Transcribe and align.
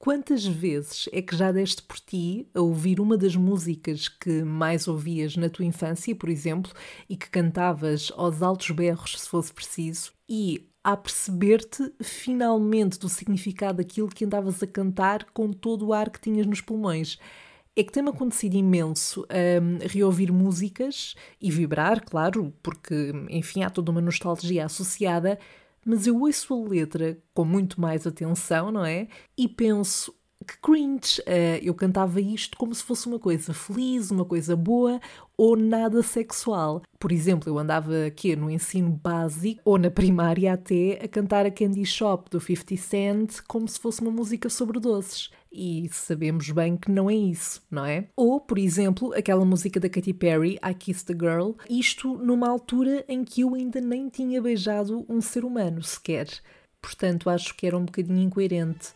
Quantas 0.00 0.46
vezes 0.46 1.10
é 1.12 1.20
que 1.20 1.36
já 1.36 1.52
deste 1.52 1.82
por 1.82 2.00
ti 2.00 2.48
a 2.54 2.60
ouvir 2.62 3.00
uma 3.00 3.18
das 3.18 3.36
músicas 3.36 4.08
que 4.08 4.42
mais 4.42 4.88
ouvias 4.88 5.36
na 5.36 5.50
tua 5.50 5.66
infância, 5.66 6.16
por 6.16 6.30
exemplo, 6.30 6.72
e 7.06 7.14
que 7.18 7.28
cantavas 7.28 8.10
aos 8.16 8.40
altos 8.40 8.70
berros 8.70 9.20
se 9.20 9.28
fosse 9.28 9.52
preciso, 9.52 10.10
e 10.26 10.66
a 10.82 10.96
perceber-te 10.96 11.92
finalmente 12.02 12.98
do 12.98 13.10
significado 13.10 13.76
daquilo 13.76 14.08
que 14.08 14.24
andavas 14.24 14.62
a 14.62 14.66
cantar 14.66 15.26
com 15.34 15.52
todo 15.52 15.88
o 15.88 15.92
ar 15.92 16.08
que 16.08 16.18
tinhas 16.18 16.46
nos 16.46 16.62
pulmões? 16.62 17.18
É 17.76 17.84
que 17.84 17.92
tem-me 17.92 18.08
acontecido 18.08 18.54
imenso 18.54 19.26
um, 19.30 19.86
reouvir 19.86 20.32
músicas 20.32 21.14
e 21.38 21.50
vibrar, 21.50 22.02
claro, 22.02 22.54
porque, 22.62 23.12
enfim, 23.28 23.64
há 23.64 23.68
toda 23.68 23.90
uma 23.90 24.00
nostalgia 24.00 24.64
associada, 24.64 25.38
mas 25.84 26.06
eu 26.06 26.20
ouço 26.20 26.54
a 26.54 26.68
letra 26.68 27.22
com 27.34 27.44
muito 27.44 27.80
mais 27.80 28.06
atenção, 28.06 28.70
não 28.70 28.84
é? 28.84 29.08
E 29.36 29.48
penso, 29.48 30.14
que 30.46 30.58
cringe! 30.60 31.20
Uh, 31.20 31.62
eu 31.62 31.74
cantava 31.74 32.20
isto 32.20 32.56
como 32.56 32.74
se 32.74 32.82
fosse 32.82 33.06
uma 33.06 33.18
coisa 33.18 33.52
feliz, 33.52 34.10
uma 34.10 34.24
coisa 34.24 34.56
boa 34.56 35.00
ou 35.36 35.56
nada 35.56 36.02
sexual. 36.02 36.82
Por 36.98 37.12
exemplo, 37.12 37.48
eu 37.48 37.58
andava 37.58 38.06
aqui 38.06 38.36
no 38.36 38.50
ensino 38.50 38.90
básico 38.90 39.60
ou 39.64 39.78
na 39.78 39.90
primária 39.90 40.52
até 40.52 41.00
a 41.02 41.08
cantar 41.08 41.46
a 41.46 41.50
Candy 41.50 41.86
Shop 41.86 42.28
do 42.30 42.40
50 42.40 42.76
Cent 42.76 43.40
como 43.48 43.66
se 43.66 43.78
fosse 43.78 44.02
uma 44.02 44.10
música 44.10 44.50
sobre 44.50 44.78
doces. 44.78 45.30
E 45.52 45.88
sabemos 45.92 46.50
bem 46.50 46.76
que 46.76 46.90
não 46.90 47.10
é 47.10 47.14
isso, 47.14 47.62
não 47.70 47.84
é? 47.84 48.06
Ou, 48.14 48.38
por 48.40 48.58
exemplo, 48.58 49.12
aquela 49.14 49.44
música 49.44 49.80
da 49.80 49.88
Katy 49.88 50.12
Perry, 50.12 50.58
I 50.64 50.74
Kissed 50.74 51.12
a 51.12 51.18
Girl, 51.18 51.52
isto 51.68 52.16
numa 52.18 52.48
altura 52.48 53.04
em 53.08 53.24
que 53.24 53.40
eu 53.40 53.54
ainda 53.54 53.80
nem 53.80 54.08
tinha 54.08 54.40
beijado 54.40 55.04
um 55.08 55.20
ser 55.20 55.44
humano 55.44 55.82
sequer. 55.82 56.28
Portanto, 56.80 57.28
acho 57.28 57.54
que 57.56 57.66
era 57.66 57.76
um 57.76 57.84
bocadinho 57.84 58.20
incoerente. 58.20 58.94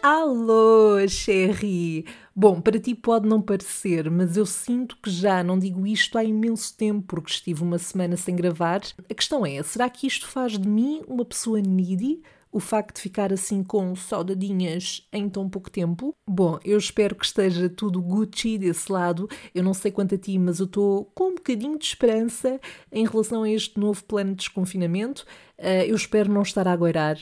Alô, 0.00 0.96
Sherry! 1.08 2.04
Bom, 2.34 2.60
para 2.60 2.78
ti 2.78 2.94
pode 2.94 3.28
não 3.28 3.42
parecer, 3.42 4.08
mas 4.08 4.36
eu 4.36 4.46
sinto 4.46 4.96
que 5.02 5.10
já 5.10 5.42
não 5.42 5.58
digo 5.58 5.84
isto 5.84 6.16
há 6.16 6.22
imenso 6.22 6.76
tempo, 6.76 7.04
porque 7.08 7.32
estive 7.32 7.64
uma 7.64 7.78
semana 7.78 8.16
sem 8.16 8.36
gravar. 8.36 8.80
A 9.10 9.14
questão 9.14 9.44
é: 9.44 9.60
será 9.64 9.90
que 9.90 10.06
isto 10.06 10.28
faz 10.28 10.56
de 10.56 10.68
mim 10.68 11.02
uma 11.08 11.24
pessoa 11.24 11.60
needy? 11.60 12.22
O 12.50 12.60
facto 12.60 12.96
de 12.96 13.02
ficar 13.02 13.32
assim 13.32 13.62
com 13.62 13.94
saudadinhas 13.96 15.06
em 15.12 15.28
tão 15.28 15.50
pouco 15.50 15.68
tempo? 15.68 16.14
Bom, 16.26 16.58
eu 16.64 16.78
espero 16.78 17.16
que 17.16 17.26
esteja 17.26 17.68
tudo 17.68 18.00
Gucci 18.00 18.56
desse 18.56 18.90
lado. 18.90 19.28
Eu 19.52 19.64
não 19.64 19.74
sei 19.74 19.90
quanto 19.90 20.14
a 20.14 20.18
ti, 20.18 20.38
mas 20.38 20.60
eu 20.60 20.66
estou 20.66 21.06
com 21.06 21.30
um 21.30 21.34
bocadinho 21.34 21.76
de 21.76 21.84
esperança 21.84 22.60
em 22.92 23.04
relação 23.04 23.42
a 23.42 23.50
este 23.50 23.78
novo 23.78 24.02
plano 24.04 24.30
de 24.30 24.36
desconfinamento. 24.36 25.26
Uh, 25.58 25.84
eu 25.86 25.96
espero 25.96 26.32
não 26.32 26.42
estar 26.42 26.66
a 26.68 26.72
aguardar 26.72 27.18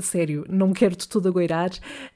sério, 0.00 0.44
não 0.48 0.72
quero 0.72 0.96
de 0.96 1.08
tudo 1.08 1.28
agoirar. 1.28 1.70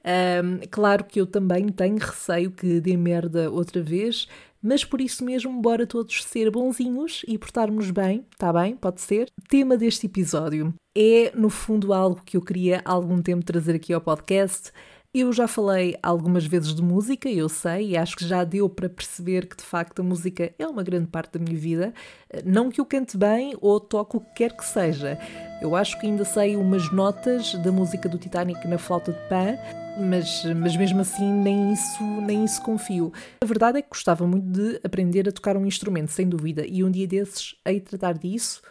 Um, 0.05 0.61
claro 0.71 1.05
que 1.05 1.21
eu 1.21 1.27
também 1.27 1.69
tenho 1.69 1.99
receio 1.99 2.51
que 2.51 2.81
dê 2.81 2.97
merda 2.97 3.51
outra 3.51 3.83
vez, 3.83 4.27
mas 4.63 4.85
por 4.85 5.01
isso 5.01 5.25
mesmo, 5.25 5.61
bora 5.61 5.87
todos 5.87 6.25
ser 6.25 6.51
bonzinhos 6.51 7.23
e 7.29 7.37
portarmos 7.37 7.91
bem, 7.91 8.25
tá 8.39 8.53
bem? 8.53 8.77
Pode 8.77 9.01
ser? 9.01 9.29
Tema 9.49 9.77
deste 9.77 10.07
episódio 10.07 10.75
é, 10.97 11.33
no 11.35 11.51
fundo, 11.51 11.93
algo 11.93 12.23
que 12.25 12.37
eu 12.37 12.41
queria 12.41 12.81
há 12.85 12.93
algum 12.93 13.21
tempo 13.21 13.45
trazer 13.45 13.75
aqui 13.75 13.93
ao 13.93 14.01
podcast. 14.01 14.71
Eu 15.15 15.33
já 15.33 15.47
falei 15.47 15.97
algumas 16.03 16.45
vezes 16.45 16.75
de 16.75 16.83
música, 16.83 17.29
eu 17.29 17.49
sei, 17.49 17.91
e 17.91 17.97
acho 17.97 18.17
que 18.17 18.27
já 18.27 18.43
deu 18.43 18.69
para 18.69 18.89
perceber 18.89 19.47
que 19.47 19.57
de 19.57 19.63
facto 19.63 20.01
a 20.01 20.03
música 20.03 20.53
é 20.59 20.67
uma 20.67 20.83
grande 20.83 21.07
parte 21.07 21.39
da 21.39 21.39
minha 21.39 21.57
vida. 21.57 21.95
Não 22.45 22.69
que 22.69 22.81
eu 22.81 22.85
cante 22.85 23.17
bem 23.17 23.55
ou 23.61 23.79
toque 23.79 24.17
o 24.17 24.21
que 24.21 24.35
quer 24.35 24.57
que 24.57 24.65
seja. 24.65 25.17
Eu 25.63 25.77
acho 25.77 26.01
que 26.01 26.07
ainda 26.09 26.25
sei 26.25 26.57
umas 26.57 26.91
notas 26.91 27.55
da 27.63 27.71
música 27.71 28.09
do 28.09 28.19
Titanic 28.19 28.67
na 28.67 28.77
flauta 28.77 29.13
de 29.13 29.29
Pan, 29.29 29.57
mas, 30.01 30.45
mas 30.57 30.77
mesmo 30.77 31.01
assim 31.01 31.33
nem 31.33 31.73
isso, 31.73 32.03
nem 32.21 32.45
isso 32.45 32.61
confio. 32.61 33.13
A 33.41 33.47
verdade 33.47 33.79
é 33.79 33.83
que 33.83 33.91
gostava 33.91 34.27
muito 34.27 34.49
de 34.49 34.81
aprender 34.83 35.29
a 35.29 35.33
tocar 35.33 35.57
um 35.57 35.65
instrumento, 35.65 36.11
sem 36.11 36.29
dúvida, 36.29 36.67
e 36.67 36.83
um 36.83 36.91
dia 36.91 37.07
desses 37.07 37.55
hei 37.65 37.79
tratar 37.79 38.15
disso. 38.15 38.63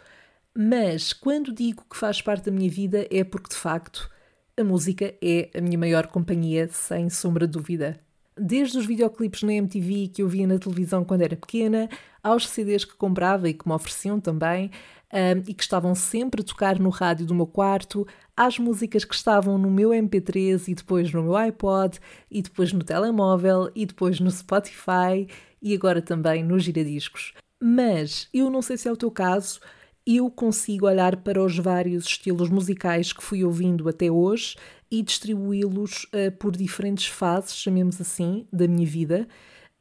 Mas 0.54 1.14
quando 1.14 1.54
digo 1.54 1.86
que 1.90 1.96
faz 1.96 2.20
parte 2.20 2.44
da 2.44 2.52
minha 2.52 2.70
vida 2.70 3.06
é 3.10 3.24
porque 3.24 3.48
de 3.48 3.56
facto 3.56 4.12
a 4.56 4.62
música 4.62 5.14
é 5.20 5.50
a 5.54 5.60
minha 5.60 5.78
maior 5.78 6.06
companhia, 6.06 6.68
sem 6.68 7.10
sombra 7.10 7.46
de 7.46 7.52
dúvida. 7.52 7.98
Desde 8.36 8.78
os 8.78 8.86
videoclipes 8.86 9.42
na 9.42 9.52
MTV 9.52 10.08
que 10.08 10.22
eu 10.22 10.28
via 10.28 10.46
na 10.46 10.58
televisão 10.58 11.04
quando 11.04 11.22
era 11.22 11.36
pequena, 11.36 11.88
aos 12.22 12.48
CDs 12.48 12.84
que 12.84 12.96
comprava 12.96 13.48
e 13.48 13.54
que 13.54 13.66
me 13.66 13.74
ofereciam 13.74 14.20
também, 14.20 14.70
um, 15.12 15.42
e 15.48 15.54
que 15.54 15.62
estavam 15.62 15.94
sempre 15.94 16.40
a 16.40 16.44
tocar 16.44 16.78
no 16.78 16.90
rádio 16.90 17.26
do 17.26 17.34
meu 17.34 17.46
quarto, 17.46 18.06
às 18.36 18.58
músicas 18.58 19.04
que 19.04 19.14
estavam 19.14 19.56
no 19.58 19.70
meu 19.70 19.90
MP3 19.90 20.68
e 20.68 20.74
depois 20.74 21.12
no 21.12 21.22
meu 21.22 21.36
iPod, 21.36 22.00
e 22.30 22.42
depois 22.42 22.72
no 22.72 22.82
telemóvel, 22.82 23.70
e 23.74 23.86
depois 23.86 24.18
no 24.18 24.30
Spotify, 24.30 25.28
e 25.62 25.74
agora 25.74 26.02
também 26.02 26.42
nos 26.42 26.64
giradiscos. 26.64 27.34
Mas 27.62 28.28
eu 28.34 28.50
não 28.50 28.60
sei 28.60 28.76
se 28.76 28.88
é 28.88 28.92
o 28.92 28.96
teu 28.96 29.10
caso, 29.10 29.60
eu 30.06 30.30
consigo 30.30 30.86
olhar 30.86 31.16
para 31.16 31.42
os 31.42 31.58
vários 31.58 32.04
estilos 32.04 32.50
musicais 32.50 33.12
que 33.12 33.22
fui 33.22 33.42
ouvindo 33.44 33.88
até 33.88 34.10
hoje 34.10 34.56
e 34.90 35.02
distribuí-los 35.02 36.04
uh, 36.04 36.30
por 36.38 36.54
diferentes 36.54 37.06
fases, 37.06 37.56
chamemos 37.56 38.00
assim, 38.00 38.46
da 38.52 38.68
minha 38.68 38.86
vida, 38.86 39.26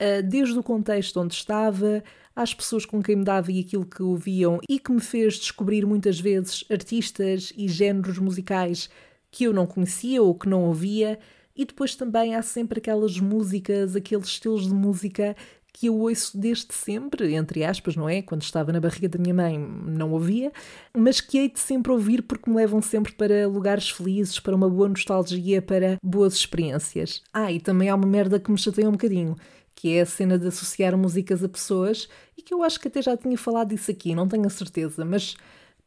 uh, 0.02 0.24
desde 0.24 0.58
o 0.58 0.64
contexto 0.64 1.20
onde 1.20 1.34
estava, 1.34 2.02
às 2.36 2.54
pessoas 2.54 2.86
com 2.86 3.02
quem 3.02 3.18
me 3.18 3.24
dava 3.24 3.52
e 3.52 3.60
aquilo 3.60 3.86
que 3.86 4.02
ouviam 4.02 4.60
e 4.68 4.80
que 4.80 4.92
me 4.92 5.02
fez 5.02 5.36
descobrir 5.36 5.86
muitas 5.86 6.20
vezes 6.20 6.64
artistas 6.72 7.54
e 7.56 7.68
géneros 7.68 8.18
musicais 8.18 8.90
que 9.30 9.44
eu 9.44 9.54
não 9.54 9.68
conhecia 9.68 10.22
ou 10.22 10.34
que 10.34 10.48
não 10.48 10.64
ouvia. 10.64 11.20
E 11.56 11.66
depois 11.66 11.96
também 11.96 12.34
há 12.34 12.42
sempre 12.42 12.80
aquelas 12.80 13.20
músicas, 13.20 13.96
aqueles 13.96 14.28
estilos 14.28 14.68
de 14.68 14.74
música 14.74 15.36
que 15.74 15.88
eu 15.88 15.96
ouço 15.96 16.38
desde 16.38 16.72
sempre, 16.72 17.34
entre 17.34 17.64
aspas, 17.66 17.96
não 17.96 18.08
é? 18.08 18.22
Quando 18.22 18.44
estava 18.44 18.72
na 18.72 18.80
barriga 18.80 19.10
da 19.10 19.18
minha 19.18 19.34
mãe 19.34 19.58
não 19.58 20.12
ouvia, 20.12 20.52
mas 20.96 21.20
que 21.20 21.40
hei 21.40 21.50
de 21.50 21.60
sempre 21.60 21.92
ouvir 21.92 22.22
porque 22.22 22.50
me 22.50 22.56
levam 22.56 22.82
sempre 22.82 23.12
para 23.12 23.48
lugares 23.48 23.90
felizes, 23.90 24.40
para 24.40 24.56
uma 24.56 24.70
boa 24.70 24.88
nostalgia, 24.88 25.62
para 25.62 25.98
boas 26.02 26.36
experiências. 26.36 27.24
Ah, 27.34 27.52
e 27.52 27.60
também 27.60 27.90
há 27.90 27.96
uma 27.96 28.08
merda 28.08 28.40
que 28.40 28.52
me 28.52 28.58
chateia 28.58 28.88
um 28.88 28.92
bocadinho, 28.92 29.36
que 29.74 29.96
é 29.96 30.02
a 30.02 30.06
cena 30.06 30.38
de 30.38 30.48
associar 30.48 30.96
músicas 30.96 31.44
a 31.44 31.50
pessoas, 31.50 32.08
e 32.38 32.44
que 32.44 32.54
eu 32.54 32.62
acho 32.62 32.80
que 32.80 32.88
até 32.88 33.02
já 33.02 33.18
tinha 33.18 33.38
falado 33.38 33.70
disso 33.70 33.90
aqui, 33.90 34.14
não 34.14 34.28
tenho 34.28 34.46
a 34.46 34.52
certeza, 34.52 35.04
mas 35.04 35.36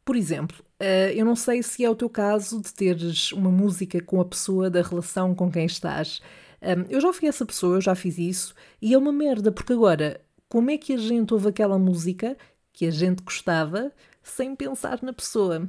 por 0.03 0.15
exemplo, 0.15 0.63
eh, 0.79 1.13
eu 1.15 1.25
não 1.25 1.35
sei 1.35 1.61
se 1.61 1.83
é 1.83 1.89
o 1.89 1.95
teu 1.95 2.09
caso 2.09 2.61
de 2.61 2.73
teres 2.73 3.33
uma 3.33 3.51
música 3.51 4.01
com 4.01 4.21
a 4.21 4.25
pessoa 4.25 4.69
da 4.69 4.81
relação 4.81 5.35
com 5.35 5.51
quem 5.51 5.65
estás. 5.65 6.21
Um, 6.61 6.85
eu 6.89 6.99
já 6.99 7.13
fui 7.13 7.27
essa 7.27 7.45
pessoa, 7.45 7.77
eu 7.77 7.81
já 7.81 7.95
fiz 7.95 8.17
isso, 8.17 8.55
e 8.81 8.93
é 8.93 8.97
uma 8.97 9.11
merda, 9.11 9.51
porque 9.51 9.73
agora, 9.73 10.21
como 10.49 10.71
é 10.71 10.77
que 10.77 10.93
a 10.93 10.97
gente 10.97 11.33
ouve 11.33 11.49
aquela 11.49 11.77
música 11.77 12.37
que 12.73 12.85
a 12.85 12.91
gente 12.91 13.21
gostava 13.23 13.91
sem 14.23 14.55
pensar 14.55 14.99
na 15.01 15.13
pessoa? 15.13 15.67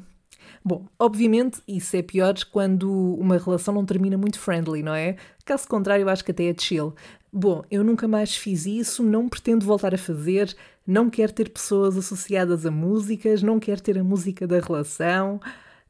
Bom, 0.65 0.87
obviamente 0.99 1.61
isso 1.67 1.97
é 1.97 2.03
pior 2.03 2.35
quando 2.51 2.91
uma 3.15 3.39
relação 3.39 3.75
não 3.75 3.85
termina 3.85 4.17
muito 4.17 4.39
friendly, 4.39 4.83
não 4.83 4.95
é? 4.95 5.17
Caso 5.45 5.69
contrário, 5.69 6.09
acho 6.09 6.25
que 6.25 6.31
até 6.31 6.45
é 6.45 6.55
chill. 6.59 6.95
Bom, 7.33 7.63
eu 7.71 7.85
nunca 7.85 8.09
mais 8.09 8.35
fiz 8.35 8.67
isso, 8.67 9.03
não 9.03 9.29
pretendo 9.29 9.67
voltar 9.67 9.95
a 9.95 9.99
fazer, 9.99 10.55
não 10.87 11.11
quero 11.11 11.33
ter 11.33 11.51
pessoas 11.51 11.97
associadas 11.97 12.65
a 12.65 12.71
músicas, 12.71 13.43
não 13.43 13.61
quero 13.61 13.83
ter 13.83 13.99
a 13.99 14.05
música 14.05 14.47
da 14.47 14.59
relação. 14.59 15.41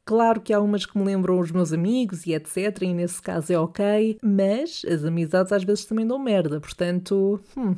Claro 0.09 0.41
que 0.41 0.51
há 0.51 0.59
umas 0.59 0.87
que 0.87 0.97
me 0.97 1.05
lembram 1.05 1.39
os 1.39 1.51
meus 1.51 1.71
amigos 1.71 2.25
e 2.25 2.33
etc, 2.33 2.81
e 2.81 2.95
nesse 2.95 3.21
caso 3.21 3.53
é 3.53 3.59
ok, 3.59 4.17
mas 4.23 4.81
as 4.83 5.05
amizades 5.05 5.51
às 5.51 5.63
vezes 5.63 5.85
também 5.85 6.07
dão 6.07 6.17
merda, 6.17 6.59
portanto, 6.59 7.39
hum, 7.55 7.75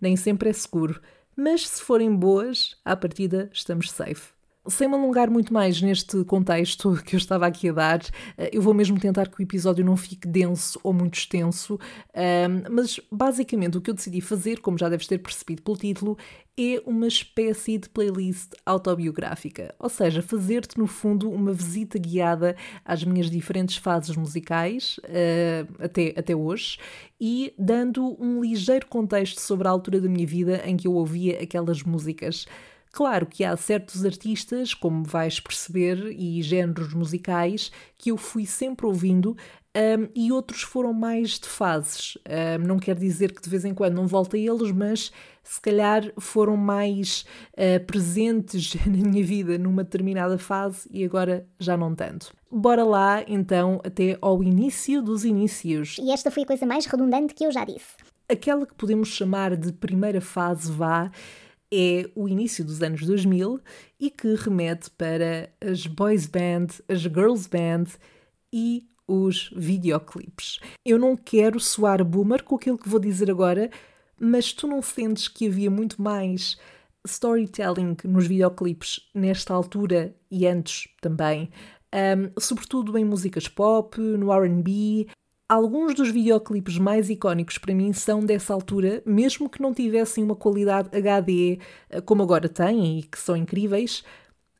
nem 0.00 0.16
sempre 0.16 0.48
é 0.48 0.52
seguro. 0.54 0.98
Mas 1.36 1.68
se 1.68 1.82
forem 1.82 2.16
boas, 2.16 2.74
à 2.86 2.96
partida 2.96 3.50
estamos 3.52 3.90
safe. 3.90 4.32
Sem 4.66 4.88
me 4.88 4.94
alongar 4.94 5.30
muito 5.30 5.52
mais 5.52 5.82
neste 5.82 6.24
contexto 6.24 6.96
que 7.04 7.16
eu 7.16 7.18
estava 7.18 7.46
aqui 7.46 7.68
a 7.68 7.72
dar, 7.72 8.00
eh, 8.38 8.50
eu 8.52 8.62
vou 8.62 8.72
mesmo 8.72 8.98
tentar 8.98 9.28
que 9.28 9.40
o 9.40 9.42
episódio 9.42 9.84
não 9.84 9.96
fique 9.96 10.26
denso 10.26 10.80
ou 10.82 10.92
muito 10.92 11.18
extenso, 11.18 11.78
mas 12.70 12.98
basicamente 13.10 13.76
o 13.76 13.80
que 13.80 13.90
eu 13.90 13.94
decidi 13.94 14.20
fazer, 14.20 14.60
como 14.60 14.78
já 14.78 14.88
deves 14.88 15.06
ter 15.06 15.18
percebido 15.18 15.62
pelo 15.62 15.76
título, 15.76 16.16
é 16.56 16.80
uma 16.86 17.08
espécie 17.08 17.78
de 17.78 17.88
playlist 17.88 18.52
autobiográfica, 18.64 19.74
ou 19.78 19.88
seja, 19.88 20.22
fazer-te 20.22 20.78
no 20.78 20.86
fundo 20.86 21.28
uma 21.28 21.52
visita 21.52 21.98
guiada 21.98 22.56
às 22.84 23.02
minhas 23.02 23.28
diferentes 23.28 23.76
fases 23.76 24.14
musicais 24.16 24.98
uh, 24.98 25.82
até, 25.82 26.14
até 26.16 26.34
hoje 26.34 26.78
e 27.20 27.52
dando 27.58 28.16
um 28.22 28.40
ligeiro 28.40 28.86
contexto 28.86 29.40
sobre 29.40 29.66
a 29.66 29.70
altura 29.70 30.00
da 30.00 30.08
minha 30.08 30.26
vida 30.26 30.62
em 30.64 30.76
que 30.76 30.86
eu 30.86 30.94
ouvia 30.94 31.42
aquelas 31.42 31.82
músicas. 31.82 32.46
Claro 32.94 33.26
que 33.26 33.42
há 33.42 33.56
certos 33.56 34.04
artistas, 34.04 34.72
como 34.72 35.02
vais 35.02 35.40
perceber, 35.40 36.14
e 36.16 36.40
géneros 36.42 36.94
musicais 36.94 37.72
que 37.98 38.12
eu 38.12 38.16
fui 38.16 38.46
sempre 38.46 38.86
ouvindo 38.86 39.36
um, 39.76 40.08
e 40.14 40.30
outros 40.30 40.62
foram 40.62 40.92
mais 40.92 41.30
de 41.40 41.48
fases. 41.48 42.16
Um, 42.24 42.64
não 42.64 42.78
quer 42.78 42.94
dizer 42.94 43.32
que 43.32 43.42
de 43.42 43.50
vez 43.50 43.64
em 43.64 43.74
quando 43.74 43.94
não 43.96 44.06
volte 44.06 44.36
a 44.36 44.38
eles, 44.38 44.70
mas 44.70 45.10
se 45.42 45.60
calhar 45.60 46.04
foram 46.20 46.56
mais 46.56 47.24
uh, 47.54 47.84
presentes 47.84 48.76
na 48.86 48.92
minha 48.92 49.24
vida 49.24 49.58
numa 49.58 49.82
determinada 49.82 50.38
fase 50.38 50.88
e 50.92 51.04
agora 51.04 51.48
já 51.58 51.76
não 51.76 51.96
tanto. 51.96 52.32
Bora 52.48 52.84
lá 52.84 53.24
então 53.26 53.80
até 53.82 54.16
ao 54.20 54.40
início 54.40 55.02
dos 55.02 55.24
inícios. 55.24 55.96
E 56.00 56.12
esta 56.12 56.30
foi 56.30 56.44
a 56.44 56.46
coisa 56.46 56.64
mais 56.64 56.86
redundante 56.86 57.34
que 57.34 57.44
eu 57.44 57.50
já 57.50 57.64
disse. 57.64 57.96
Aquela 58.28 58.64
que 58.64 58.74
podemos 58.74 59.08
chamar 59.08 59.56
de 59.56 59.72
primeira 59.72 60.20
fase 60.20 60.70
vá 60.70 61.10
é 61.74 62.10
o 62.14 62.28
início 62.28 62.64
dos 62.64 62.80
anos 62.82 63.02
2000 63.04 63.60
e 63.98 64.10
que 64.10 64.34
remete 64.34 64.90
para 64.90 65.50
as 65.60 65.86
boys 65.86 66.26
band, 66.26 66.68
as 66.88 67.00
girls 67.00 67.48
band 67.48 67.86
e 68.52 68.86
os 69.06 69.50
videoclipes. 69.56 70.60
Eu 70.84 70.98
não 70.98 71.16
quero 71.16 71.58
soar 71.58 72.04
boomer 72.04 72.42
com 72.44 72.54
aquilo 72.56 72.78
que 72.78 72.88
vou 72.88 73.00
dizer 73.00 73.30
agora, 73.30 73.70
mas 74.18 74.52
tu 74.52 74.66
não 74.66 74.80
sentes 74.80 75.28
que 75.28 75.48
havia 75.48 75.70
muito 75.70 76.00
mais 76.00 76.56
storytelling 77.06 77.96
nos 78.04 78.26
videoclipes 78.26 79.00
nesta 79.14 79.52
altura 79.52 80.14
e 80.30 80.46
antes 80.46 80.88
também, 81.00 81.50
um, 81.92 82.40
sobretudo 82.40 82.96
em 82.96 83.04
músicas 83.04 83.46
pop, 83.46 84.00
no 84.00 84.32
RB, 84.32 85.08
Alguns 85.46 85.94
dos 85.94 86.08
videoclipes 86.10 86.78
mais 86.78 87.10
icónicos 87.10 87.58
para 87.58 87.74
mim 87.74 87.92
são 87.92 88.20
dessa 88.20 88.54
altura, 88.54 89.02
mesmo 89.04 89.48
que 89.48 89.60
não 89.60 89.74
tivessem 89.74 90.24
uma 90.24 90.34
qualidade 90.34 90.88
HD 90.96 91.58
eh, 91.90 92.00
como 92.00 92.22
agora 92.22 92.48
têm 92.48 93.00
e 93.00 93.02
que 93.02 93.18
são 93.18 93.36
incríveis, 93.36 94.02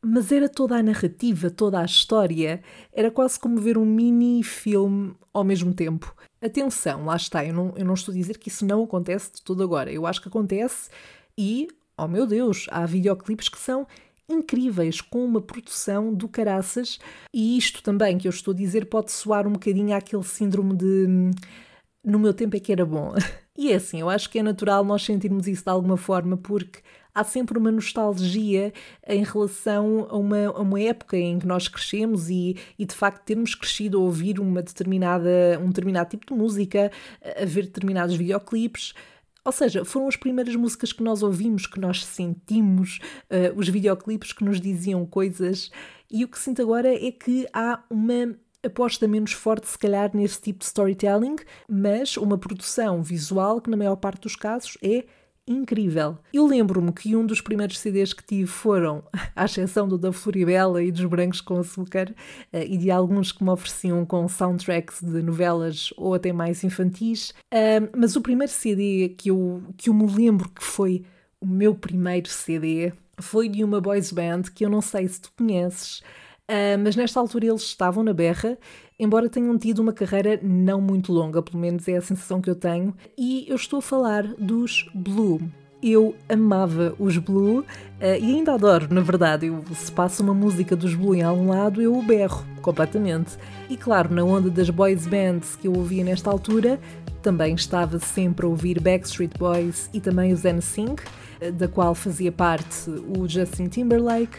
mas 0.02 0.31
era 0.31 0.46
toda 0.46 0.76
a 0.76 0.82
narrativa, 0.82 1.50
toda 1.50 1.81
a 1.81 1.86
história. 1.86 2.62
Era 2.92 3.10
quase 3.10 3.40
como 3.40 3.58
ver 3.58 3.78
um 3.78 3.86
mini 3.86 4.42
filme 4.42 5.14
ao 5.32 5.42
mesmo 5.42 5.72
tempo. 5.72 6.14
Atenção, 6.42 7.06
lá 7.06 7.16
está, 7.16 7.42
eu 7.42 7.54
não, 7.54 7.72
eu 7.76 7.84
não 7.86 7.94
estou 7.94 8.12
a 8.12 8.16
dizer 8.16 8.36
que 8.36 8.50
isso 8.50 8.66
não 8.66 8.84
acontece 8.84 9.32
de 9.32 9.42
todo 9.42 9.62
agora. 9.62 9.90
Eu 9.90 10.06
acho 10.06 10.20
que 10.20 10.28
acontece 10.28 10.90
e, 11.36 11.66
oh 11.96 12.06
meu 12.06 12.26
Deus, 12.26 12.66
há 12.70 12.84
videoclipes 12.84 13.48
que 13.48 13.58
são 13.58 13.86
incríveis, 14.29 15.00
com 15.00 15.25
uma 15.25 15.41
produção 15.41 16.12
do 16.12 16.29
caraças. 16.29 16.99
E 17.32 17.56
isto 17.59 17.82
também 17.82 18.19
que 18.19 18.26
eu 18.26 18.31
estou 18.31 18.53
a 18.53 18.56
dizer 18.56 18.87
pode 18.87 19.12
soar 19.12 19.47
um 19.47 19.53
bocadinho 19.53 19.94
àquele 19.94 20.25
síndrome 20.25 20.76
de 20.76 21.06
hum, 21.09 21.31
no 22.05 22.19
meu 22.19 22.35
tempo 22.35 22.56
é 22.56 22.61
que 22.61 22.73
era 22.73 22.85
bom. 22.85 23.12
E 23.56 23.71
é 23.71 23.76
assim, 23.76 24.00
eu 24.00 24.11
acho 24.11 24.29
que 24.31 24.41
é 24.41 24.43
natural 24.43 24.85
nós 24.85 25.05
sentirmos 25.05 25.47
isso 25.47 25.62
de 25.62 25.71
alguma 25.71 25.97
forma, 25.97 26.37
porque 26.37 26.81
há 27.15 27.23
sempre 27.23 27.56
uma 27.56 27.71
nostalgia 27.71 28.73
em 29.06 29.23
relação 29.23 30.09
a 30.11 30.17
uma, 30.17 30.47
a 30.47 30.61
uma 30.61 30.81
época 30.81 31.17
em 31.17 31.38
que 31.38 31.47
nós 31.47 31.69
crescemos 31.69 32.29
e, 32.29 32.56
e, 32.77 32.85
de 32.85 32.94
facto 32.94 33.25
termos 33.25 33.55
crescido 33.55 33.99
a 33.99 34.00
ouvir 34.00 34.41
uma 34.41 34.61
determinada, 34.61 35.31
um 35.62 35.69
determinado 35.69 36.11
tipo 36.11 36.27
de 36.27 36.35
música, 36.35 36.91
a 37.41 37.44
ver 37.44 37.67
determinados 37.67 38.17
videoclipes. 38.17 38.93
Ou 39.44 39.52
seja, 39.52 39.85
foram 39.85 40.08
as 40.08 40.17
primeiras 40.17 40.56
músicas 40.56 40.93
que 40.93 41.02
nós 41.02 41.23
ouvimos, 41.23 41.67
que 41.67 41.79
nós 41.79 42.05
sentimos, 42.05 42.99
uh, 43.25 43.56
os 43.58 43.69
videoclipes 43.69 44.32
que 44.32 44.43
nos 44.43 44.61
diziam 44.61 45.05
coisas. 45.05 45.70
E 46.11 46.25
o 46.25 46.29
que 46.29 46.38
sinto 46.38 46.62
agora 46.62 46.94
é 46.94 47.11
que 47.12 47.46
há 47.52 47.82
uma 47.91 48.35
aposta 48.64 49.06
menos 49.06 49.32
forte, 49.32 49.69
se 49.69 49.79
calhar, 49.79 50.11
nesse 50.14 50.41
tipo 50.41 50.61
de 50.61 50.64
storytelling, 50.64 51.37
mas 51.69 52.17
uma 52.17 52.38
produção 52.38 53.02
visual 53.02 53.61
que, 53.61 53.69
na 53.69 53.76
maior 53.76 53.96
parte 53.96 54.23
dos 54.23 54.35
casos, 54.35 54.79
é 54.82 55.05
incrível. 55.46 56.19
Eu 56.32 56.46
lembro-me 56.46 56.93
que 56.93 57.14
um 57.14 57.26
dos 57.26 57.41
primeiros 57.41 57.79
CDs 57.79 58.12
que 58.12 58.25
tive 58.25 58.46
foram, 58.46 59.05
à 59.37 59.44
exceção 59.44 59.87
do 59.87 59.99
da 59.99 60.12
Floribela 60.12 60.82
e 60.82 60.91
dos 60.91 61.05
Brancos 61.05 61.41
com 61.41 61.58
Açúcar, 61.58 62.14
uh, 62.52 62.58
e 62.58 62.76
de 62.76 62.91
alguns 62.91 63.32
que 63.32 63.44
me 63.44 63.50
ofereciam 63.50 64.05
com 64.06 64.29
soundtracks 64.29 65.02
de 65.02 65.23
novelas 65.23 65.93
ou 65.96 66.14
até 66.14 66.32
mais 66.32 66.64
infantis, 66.64 67.32
mas 67.96 68.17
o 68.17 68.20
primeiro 68.20 68.52
CD 68.52 69.14
que 69.17 69.31
eu, 69.31 69.62
que 69.76 69.88
eu 69.88 69.94
me 69.94 70.06
lembro 70.06 70.49
que 70.49 70.62
foi 70.62 71.05
o 71.41 71.46
meu 71.46 71.75
primeiro 71.75 72.29
CD 72.29 72.93
foi 73.19 73.49
de 73.49 73.62
uma 73.62 73.81
boys 73.81 74.11
band 74.11 74.43
que 74.55 74.64
eu 74.64 74.70
não 74.70 74.81
sei 74.81 75.06
se 75.06 75.20
tu 75.20 75.31
conheces, 75.37 76.02
Uh, 76.44 76.76
mas 76.79 76.94
nesta 76.94 77.19
altura 77.19 77.46
eles 77.46 77.62
estavam 77.62 78.05
na 78.05 78.12
berra, 78.12 78.58
embora 78.99 79.29
tenham 79.29 79.56
tido 79.58 79.81
uma 79.81 79.93
carreira 79.93 80.38
não 80.43 80.81
muito 80.81 81.12
longa, 81.12 81.43
pelo 81.43 81.58
menos 81.58 81.87
é 81.88 81.96
a 81.96 82.00
sensação 82.00 82.41
que 82.41 82.49
eu 82.49 82.55
tenho. 82.55 82.94
E 83.19 83.46
eu 83.49 83.56
estou 83.56 83.79
a 83.79 83.82
falar 83.82 84.26
dos 84.38 84.88
Blue. 84.94 85.41
Eu 85.82 86.14
amava 86.29 86.94
os 86.99 87.19
Blue 87.19 87.58
uh, 87.58 87.64
e 88.00 88.37
ainda 88.37 88.55
adoro, 88.55 88.87
na 88.91 89.02
verdade. 89.02 89.46
Eu, 89.46 89.62
se 89.75 89.93
passa 89.93 90.23
uma 90.23 90.32
música 90.32 90.75
dos 90.75 90.94
Blue 90.94 91.14
em 91.14 91.23
algum 91.23 91.50
lado, 91.50 91.82
eu 91.82 91.94
o 91.94 92.02
berro 92.02 92.44
completamente. 92.62 93.37
E 93.69 93.76
claro, 93.76 94.14
na 94.14 94.25
onda 94.25 94.49
das 94.49 94.70
boys 94.70 95.06
bands 95.06 95.56
que 95.56 95.69
eu 95.69 95.75
ouvia 95.75 96.02
nesta 96.02 96.31
altura, 96.31 96.81
também 97.20 97.55
estava 97.55 97.99
sempre 97.99 98.46
a 98.46 98.49
ouvir 98.49 98.81
Backstreet 98.81 99.32
Boys 99.38 99.91
e 99.93 100.00
também 100.00 100.32
os 100.32 100.44
NSYNC, 100.44 101.02
uh, 101.02 101.52
da 101.52 101.69
qual 101.69 101.94
fazia 101.94 102.32
parte 102.32 102.88
o 102.88 103.29
Justin 103.29 103.67
Timberlake. 103.67 104.38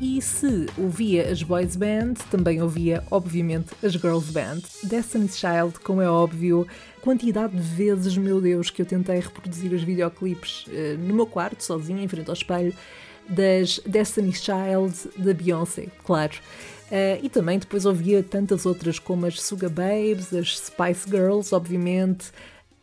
E 0.00 0.22
se 0.22 0.66
ouvia 0.78 1.30
as 1.30 1.42
boys 1.42 1.76
band, 1.76 2.14
também 2.30 2.62
ouvia, 2.62 3.04
obviamente, 3.10 3.68
as 3.82 3.92
girls 3.92 4.32
band. 4.32 4.62
Destiny's 4.82 5.38
Child, 5.38 5.78
como 5.84 6.00
é 6.00 6.08
óbvio, 6.08 6.66
quantidade 7.02 7.54
de 7.54 7.62
vezes, 7.62 8.16
meu 8.16 8.40
Deus, 8.40 8.70
que 8.70 8.80
eu 8.80 8.86
tentei 8.86 9.20
reproduzir 9.20 9.70
os 9.74 9.82
videoclipes 9.82 10.64
uh, 10.68 10.96
no 10.98 11.14
meu 11.14 11.26
quarto, 11.26 11.62
sozinha, 11.62 12.02
em 12.02 12.08
frente 12.08 12.28
ao 12.28 12.34
espelho, 12.34 12.74
das 13.28 13.78
Destiny's 13.86 14.42
Child, 14.42 15.22
da 15.22 15.34
Beyoncé, 15.34 15.88
claro. 16.02 16.32
Uh, 16.86 17.22
e 17.22 17.28
também 17.28 17.58
depois 17.58 17.84
ouvia 17.84 18.22
tantas 18.22 18.64
outras 18.64 18.98
como 18.98 19.26
as 19.26 19.40
Suga 19.42 19.68
Babes, 19.68 20.32
as 20.32 20.58
Spice 20.58 21.08
Girls, 21.10 21.54
obviamente, 21.54 22.32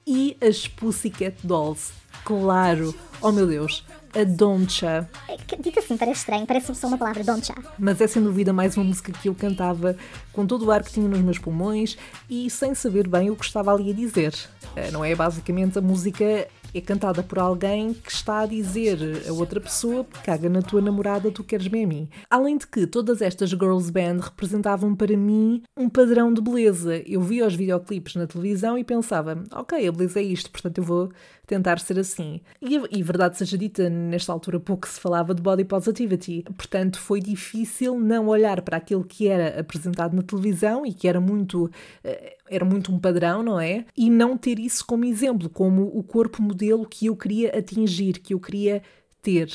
e 0.05 0.37
as 0.39 0.67
Pussycat 0.67 1.35
Dolls, 1.43 1.91
claro. 2.23 2.93
Oh 3.21 3.31
meu 3.31 3.47
Deus, 3.47 3.83
a 4.17 4.23
Doncha. 4.23 5.07
É 5.27 5.55
dito 5.57 5.79
assim, 5.79 5.95
parece 5.95 6.21
estranho, 6.21 6.47
parece 6.47 6.73
só 6.73 6.87
uma 6.87 6.97
palavra, 6.97 7.23
Doncha. 7.23 7.53
Mas 7.77 8.01
é 8.01 8.07
sem 8.07 8.23
dúvida 8.23 8.51
mais 8.51 8.75
uma 8.75 8.83
música 8.83 9.11
que 9.11 9.29
eu 9.29 9.35
cantava 9.35 9.95
com 10.33 10.45
todo 10.45 10.65
o 10.65 10.71
ar 10.71 10.83
que 10.83 10.91
tinha 10.91 11.07
nos 11.07 11.19
meus 11.19 11.37
pulmões 11.37 11.97
e 12.27 12.49
sem 12.49 12.73
saber 12.73 13.07
bem 13.07 13.29
o 13.29 13.35
que 13.35 13.45
estava 13.45 13.71
ali 13.71 13.91
a 13.91 13.93
dizer. 13.93 14.33
Eh, 14.75 14.89
não 14.91 15.05
é? 15.05 15.13
Basicamente 15.13 15.77
a 15.77 15.81
música 15.81 16.47
é 16.73 16.81
cantada 16.81 17.23
por 17.23 17.39
alguém 17.39 17.93
que 17.93 18.11
está 18.11 18.41
a 18.41 18.45
dizer 18.45 18.99
a 19.27 19.33
outra 19.33 19.59
pessoa 19.59 20.05
caga 20.23 20.49
na 20.49 20.61
tua 20.61 20.81
namorada, 20.81 21.31
tu 21.31 21.43
queres 21.43 21.67
bem 21.67 21.85
a 21.85 21.87
mim. 21.87 22.09
Além 22.29 22.57
de 22.57 22.67
que 22.67 22.85
todas 22.85 23.21
estas 23.21 23.49
girls 23.49 23.91
band 23.91 24.19
representavam 24.19 24.95
para 24.95 25.15
mim 25.15 25.63
um 25.75 25.89
padrão 25.89 26.33
de 26.33 26.41
beleza. 26.41 27.01
Eu 27.05 27.21
via 27.21 27.47
os 27.47 27.55
videoclipes 27.55 28.15
na 28.15 28.27
televisão 28.27 28.77
e 28.77 28.83
pensava, 28.83 29.43
ok, 29.51 29.87
a 29.87 29.91
beleza 29.91 30.19
é 30.19 30.23
isto, 30.23 30.51
portanto 30.51 30.79
eu 30.79 30.83
vou 30.83 31.11
tentar 31.47 31.79
ser 31.79 31.97
assim. 31.97 32.41
E, 32.61 32.75
e 32.99 33.01
verdade 33.01 33.37
seja 33.37 33.57
dita, 33.57 33.89
nesta 33.89 34.31
altura 34.31 34.59
pouco 34.59 34.87
se 34.87 34.99
falava 34.99 35.33
de 35.33 35.41
body 35.41 35.63
positivity, 35.63 36.43
portanto 36.55 36.99
foi 36.99 37.21
difícil 37.21 37.97
não 37.99 38.27
olhar 38.27 38.61
para 38.61 38.77
aquilo 38.77 39.03
que 39.03 39.27
era 39.27 39.59
apresentado 39.59 40.15
na 40.15 40.21
televisão 40.21 40.85
e 40.85 40.93
que 40.93 41.07
era 41.07 41.21
muito 41.21 41.71
eh, 42.03 42.35
era 42.49 42.65
muito 42.65 42.93
um 42.93 42.99
padrão, 42.99 43.41
não 43.41 43.59
é? 43.59 43.85
E 43.95 44.09
não 44.09 44.37
ter 44.37 44.59
isso 44.59 44.85
como 44.85 45.05
exemplo, 45.05 45.49
como 45.49 45.83
o 45.97 46.03
corpo 46.03 46.41
modelo 46.41 46.85
que 46.85 47.07
eu 47.07 47.15
queria 47.15 47.57
atingir, 47.57 48.19
que 48.19 48.33
eu 48.33 48.39
queria 48.39 48.81
ter. 49.21 49.49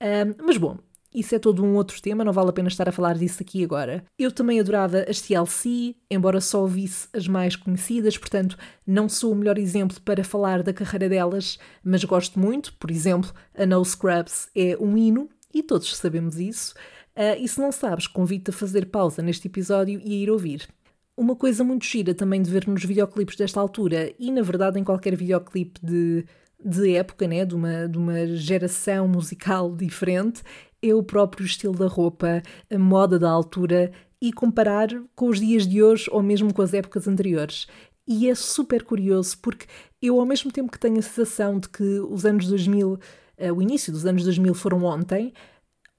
Um, 0.00 0.44
mas 0.44 0.56
bom, 0.56 0.78
isso 1.16 1.34
é 1.34 1.38
todo 1.38 1.64
um 1.64 1.74
outro 1.74 2.00
tema, 2.00 2.24
não 2.24 2.32
vale 2.32 2.50
a 2.50 2.52
pena 2.52 2.68
estar 2.68 2.88
a 2.88 2.92
falar 2.92 3.16
disso 3.16 3.42
aqui 3.42 3.64
agora. 3.64 4.04
Eu 4.18 4.30
também 4.30 4.60
adorava 4.60 5.04
as 5.08 5.20
TLC, 5.20 5.96
embora 6.10 6.40
só 6.40 6.60
ouvisse 6.60 7.08
as 7.12 7.26
mais 7.26 7.56
conhecidas, 7.56 8.18
portanto 8.18 8.58
não 8.86 9.08
sou 9.08 9.32
o 9.32 9.34
melhor 9.34 9.58
exemplo 9.58 10.00
para 10.02 10.22
falar 10.22 10.62
da 10.62 10.72
carreira 10.72 11.08
delas, 11.08 11.58
mas 11.82 12.04
gosto 12.04 12.38
muito. 12.38 12.72
Por 12.74 12.90
exemplo, 12.90 13.32
a 13.56 13.64
No 13.64 13.84
Scrubs 13.84 14.48
é 14.54 14.76
um 14.78 14.96
hino, 14.96 15.28
e 15.52 15.62
todos 15.62 15.96
sabemos 15.96 16.38
isso. 16.38 16.74
Uh, 17.16 17.40
e 17.40 17.48
se 17.48 17.58
não 17.58 17.72
sabes, 17.72 18.06
convido-te 18.06 18.50
a 18.50 18.52
fazer 18.52 18.86
pausa 18.86 19.22
neste 19.22 19.48
episódio 19.48 19.98
e 20.04 20.12
a 20.12 20.16
ir 20.16 20.30
ouvir. 20.30 20.68
Uma 21.16 21.34
coisa 21.34 21.64
muito 21.64 21.86
gira 21.86 22.14
também 22.14 22.42
de 22.42 22.50
ver 22.50 22.68
nos 22.68 22.84
videoclipes 22.84 23.36
desta 23.36 23.58
altura, 23.58 24.12
e 24.18 24.30
na 24.30 24.42
verdade 24.42 24.78
em 24.78 24.84
qualquer 24.84 25.16
videoclipe 25.16 25.80
de, 25.82 26.26
de 26.62 26.94
época, 26.94 27.26
né, 27.26 27.46
de, 27.46 27.54
uma, 27.54 27.88
de 27.88 27.96
uma 27.96 28.26
geração 28.26 29.08
musical 29.08 29.72
diferente, 29.74 30.42
é 30.88 30.94
o 30.94 31.02
próprio 31.02 31.44
estilo 31.44 31.74
da 31.74 31.86
roupa, 31.86 32.42
a 32.70 32.78
moda 32.78 33.18
da 33.18 33.30
altura 33.30 33.92
e 34.20 34.32
comparar 34.32 34.88
com 35.14 35.28
os 35.28 35.40
dias 35.40 35.66
de 35.66 35.82
hoje 35.82 36.08
ou 36.10 36.22
mesmo 36.22 36.52
com 36.52 36.62
as 36.62 36.72
épocas 36.72 37.06
anteriores. 37.06 37.66
E 38.06 38.28
é 38.28 38.34
super 38.34 38.82
curioso 38.82 39.38
porque 39.42 39.66
eu, 40.00 40.20
ao 40.20 40.26
mesmo 40.26 40.50
tempo 40.52 40.70
que 40.70 40.78
tenho 40.78 40.98
a 40.98 41.02
sensação 41.02 41.58
de 41.58 41.68
que 41.68 42.00
os 42.00 42.24
anos 42.24 42.46
2000, 42.46 42.98
eh, 43.36 43.52
o 43.52 43.60
início 43.60 43.92
dos 43.92 44.06
anos 44.06 44.22
2000 44.22 44.54
foram 44.54 44.84
ontem, 44.84 45.32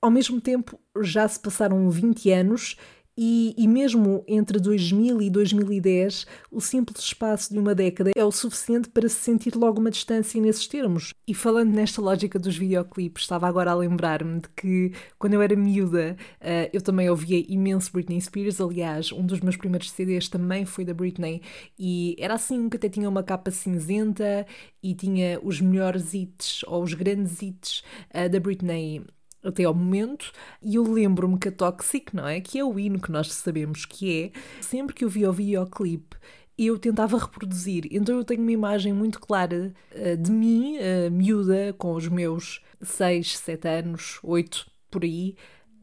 ao 0.02 0.10
mesmo 0.10 0.40
tempo 0.40 0.80
já 1.02 1.28
se 1.28 1.40
passaram 1.40 1.90
20 1.90 2.32
anos 2.32 2.78
E, 3.18 3.56
e, 3.58 3.68
mesmo 3.68 4.24
entre 4.28 4.60
2000 4.60 5.22
e 5.24 5.30
2010, 5.30 6.28
o 6.52 6.62
simples 6.62 7.04
espaço 7.04 7.52
de 7.52 7.58
uma 7.58 7.74
década 7.74 8.12
é 8.16 8.24
o 8.24 8.32
suficiente 8.32 8.90
para 8.90 9.10
se 9.10 9.16
sentir 9.16 9.56
logo 9.56 9.80
uma 9.80 9.90
distância 9.90 10.40
nesses 10.40 10.68
termos. 10.68 11.16
E 11.28 11.34
falando 11.34 11.74
nesta 11.74 12.00
lógica 12.00 12.38
dos 12.38 12.56
videoclipes, 12.56 13.24
estava 13.24 13.48
agora 13.48 13.72
a 13.72 13.76
lembrar-me 13.76 14.42
de 14.42 14.50
que 14.50 14.92
quando 15.18 15.34
eu 15.34 15.42
era 15.42 15.56
miúda, 15.56 16.16
uh, 16.42 16.70
eu 16.72 16.80
também 16.80 17.10
ouvia 17.10 17.44
imenso 17.48 17.92
Britney 17.92 18.22
Spears. 18.22 18.62
Aliás, 18.62 19.12
um 19.12 19.26
dos 19.26 19.40
meus 19.40 19.58
primeiros 19.58 19.90
CDs 19.90 20.30
também 20.30 20.66
foi 20.66 20.86
da 20.86 20.94
Britney 20.94 21.42
e 21.80 22.16
era 22.20 22.36
assim 22.36 22.70
que 22.70 22.78
até 22.78 22.88
tinha 22.88 23.10
uma 23.10 23.24
capa 23.24 23.50
cinzenta 23.50 24.46
e 24.84 24.94
tinha 24.94 25.40
os 25.42 25.60
melhores 25.60 26.14
hits 26.14 26.62
ou 26.68 26.84
os 26.84 26.94
grandes 26.94 27.42
hits 27.42 27.84
uh, 28.14 28.30
da 28.30 28.40
Britney 28.40 29.04
até 29.44 29.64
ao 29.64 29.74
momento, 29.74 30.32
e 30.62 30.76
eu 30.76 30.84
lembro-me 30.84 31.38
que 31.38 31.50
a 31.50 31.52
Toxic, 31.52 32.16
não 32.16 32.28
é? 32.28 32.42
Que 32.42 32.60
é 32.60 32.64
o 32.64 32.80
hino 32.80 33.00
que 33.00 33.12
nós 33.12 33.32
sabemos 33.32 33.86
que 33.86 34.34
é, 34.34 34.40
sempre 34.62 34.96
que 34.96 35.06
eu 35.06 35.10
via 35.10 35.30
o 35.30 35.34
videoclipe, 35.34 36.18
eu 36.58 36.78
tentava 36.80 37.18
reproduzir. 37.18 37.88
Então 37.92 38.18
eu 38.18 38.24
tenho 38.24 38.42
uma 38.42 38.52
imagem 38.52 38.92
muito 38.92 39.20
clara 39.20 39.74
uh, 39.94 40.18
de 40.18 40.32
mim, 40.32 40.78
uh, 40.78 41.12
miúda, 41.12 41.74
com 41.78 41.94
os 41.94 42.08
meus 42.08 42.62
6, 42.82 43.38
7 43.38 43.68
anos, 43.68 44.20
8 44.24 44.66
por 44.90 45.04
aí, 45.04 45.36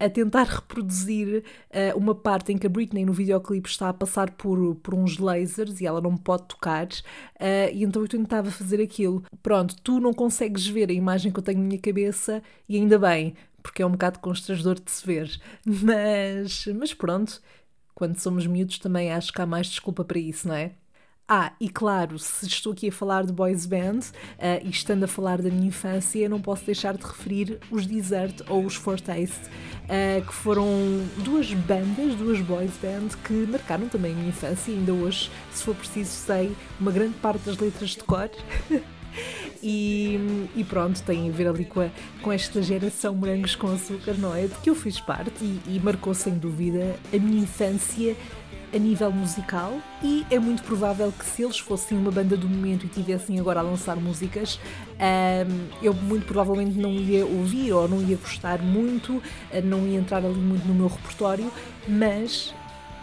a 0.05 0.11
tentar 0.11 0.45
reproduzir 0.45 1.43
uh, 1.71 1.99
uma 1.99 2.15
parte 2.15 2.53
em 2.53 2.59
que 2.59 2.67
a 2.67 2.71
Britney 2.71 3.07
no 3.07 3.13
videoclipe 3.13 3.69
está 3.69 3.89
a 3.89 3.95
passar 3.95 4.31
por, 4.33 4.75
por 4.77 4.95
uns 4.95 5.19
lasers 5.19 5.81
e 5.81 5.87
ela 5.87 6.01
não 6.01 6.17
pode 6.17 6.45
tocar, 6.45 6.87
uh, 6.87 7.73
e 7.73 7.83
então 7.83 8.03
eu 8.03 8.09
tentava 8.09 8.51
fazer 8.51 8.83
aquilo. 8.83 9.25
Pronto, 9.43 9.75
tu 9.83 10.01
não 10.01 10.13
consegues 10.13 10.67
ver 10.67 10.91
a 10.91 10.93
imagem 10.93 11.33
que 11.33 11.39
eu 11.39 11.43
tenho 11.43 11.59
na 11.59 11.65
minha 11.65 11.81
cabeça, 11.81 12.43
e 12.69 12.77
ainda 12.77 12.99
bem, 12.99 13.35
porque 13.63 13.83
é 13.83 13.87
um 13.87 13.93
bocado 13.93 14.19
constrangedor 14.19 14.79
de 14.79 14.91
se 14.91 15.07
ver. 15.07 15.41
Mas, 15.65 16.67
mas 16.67 16.93
pronto, 16.93 17.41
quando 17.95 18.19
somos 18.19 18.47
miúdos 18.47 18.79
também 18.79 19.11
acho 19.13 19.33
que 19.33 19.41
há 19.41 19.47
mais 19.47 19.69
desculpa 19.69 20.05
para 20.05 20.19
isso, 20.19 20.49
não 20.49 20.55
é? 20.55 20.73
Ah, 21.27 21.53
e 21.59 21.71
claro, 21.71 22.19
se 22.19 22.47
estou 22.47 22.75
aqui 22.75 22.89
a 22.89 22.93
falar 22.93 23.25
de 23.25 23.33
boys 23.33 23.65
band 23.65 24.01
uh, 24.01 24.61
e 24.63 24.69
estando 24.69 25.05
a 25.05 25.09
falar 25.09 25.41
da 25.41 25.49
minha 25.49 25.69
infância, 25.69 26.29
não 26.29 26.39
posso 26.39 26.67
deixar 26.67 26.99
de 26.99 27.03
referir 27.03 27.59
os 27.71 27.87
Desert 27.87 28.43
ou 28.47 28.63
os 28.63 28.75
Fortaste, 28.75 29.49
uh, 29.85 30.23
que 30.23 30.35
foram 30.35 30.69
duas 31.25 31.51
bandas, 31.55 32.15
duas 32.17 32.41
boys 32.43 32.73
band 32.77 33.09
que 33.25 33.33
marcaram 33.33 33.89
também 33.89 34.13
a 34.13 34.15
minha 34.17 34.29
infância 34.29 34.71
e 34.71 34.75
ainda 34.75 34.93
hoje, 34.93 35.31
se 35.51 35.63
for 35.65 35.75
preciso, 35.75 36.11
sei 36.11 36.55
uma 36.79 36.93
grande 36.93 37.15
parte 37.15 37.41
das 37.47 37.57
letras 37.57 37.91
de 37.91 38.05
cor. 38.05 38.31
E, 39.63 40.19
e, 40.55 40.65
pronto, 40.65 41.01
tem 41.03 41.31
a 41.31 41.33
ver 41.33 41.47
ali 41.47 41.65
com, 41.65 41.81
a, 41.81 41.89
com 42.21 42.33
esta 42.33 42.61
geração 42.61 43.15
morangos 43.15 43.55
com 43.55 43.69
açúcar, 43.69 44.15
não 44.15 44.35
é? 44.35 44.47
De 44.47 44.55
que 44.57 44.69
eu 44.69 44.75
fiz 44.75 45.01
parte 45.01 45.43
e, 45.43 45.61
e 45.67 45.81
marcou 45.83 46.13
sem 46.13 46.35
dúvida 46.35 46.97
a 47.13 47.17
minha 47.17 47.45
infância 47.45 48.15
a 48.75 48.79
nível 48.79 49.13
musical 49.13 49.81
e 50.03 50.27
é 50.31 50.39
muito 50.39 50.65
provável 50.65 51.13
que 51.13 51.25
se 51.25 51.43
eles 51.43 51.59
fossem 51.59 51.97
uma 51.97 52.11
banda 52.11 52.37
do 52.37 52.49
momento 52.49 52.85
e 52.87 52.89
tivessem 52.89 53.39
agora 53.39 53.61
a 53.61 53.63
lançar 53.63 53.97
músicas, 53.97 54.59
eu 55.81 55.95
muito 55.95 56.27
provavelmente 56.27 56.77
não 56.77 56.93
ia 56.93 57.25
ouvir 57.25 57.73
ou 57.73 57.89
não 57.89 58.03
ia 58.03 58.17
gostar 58.17 58.61
muito, 58.61 59.23
eh, 59.53 59.61
não 59.61 59.87
ia 59.87 59.99
entrar 59.99 60.25
ali 60.25 60.35
muito 60.35 60.67
no 60.67 60.75
meu 60.75 60.89
repertório, 60.89 61.51
mas 61.87 62.53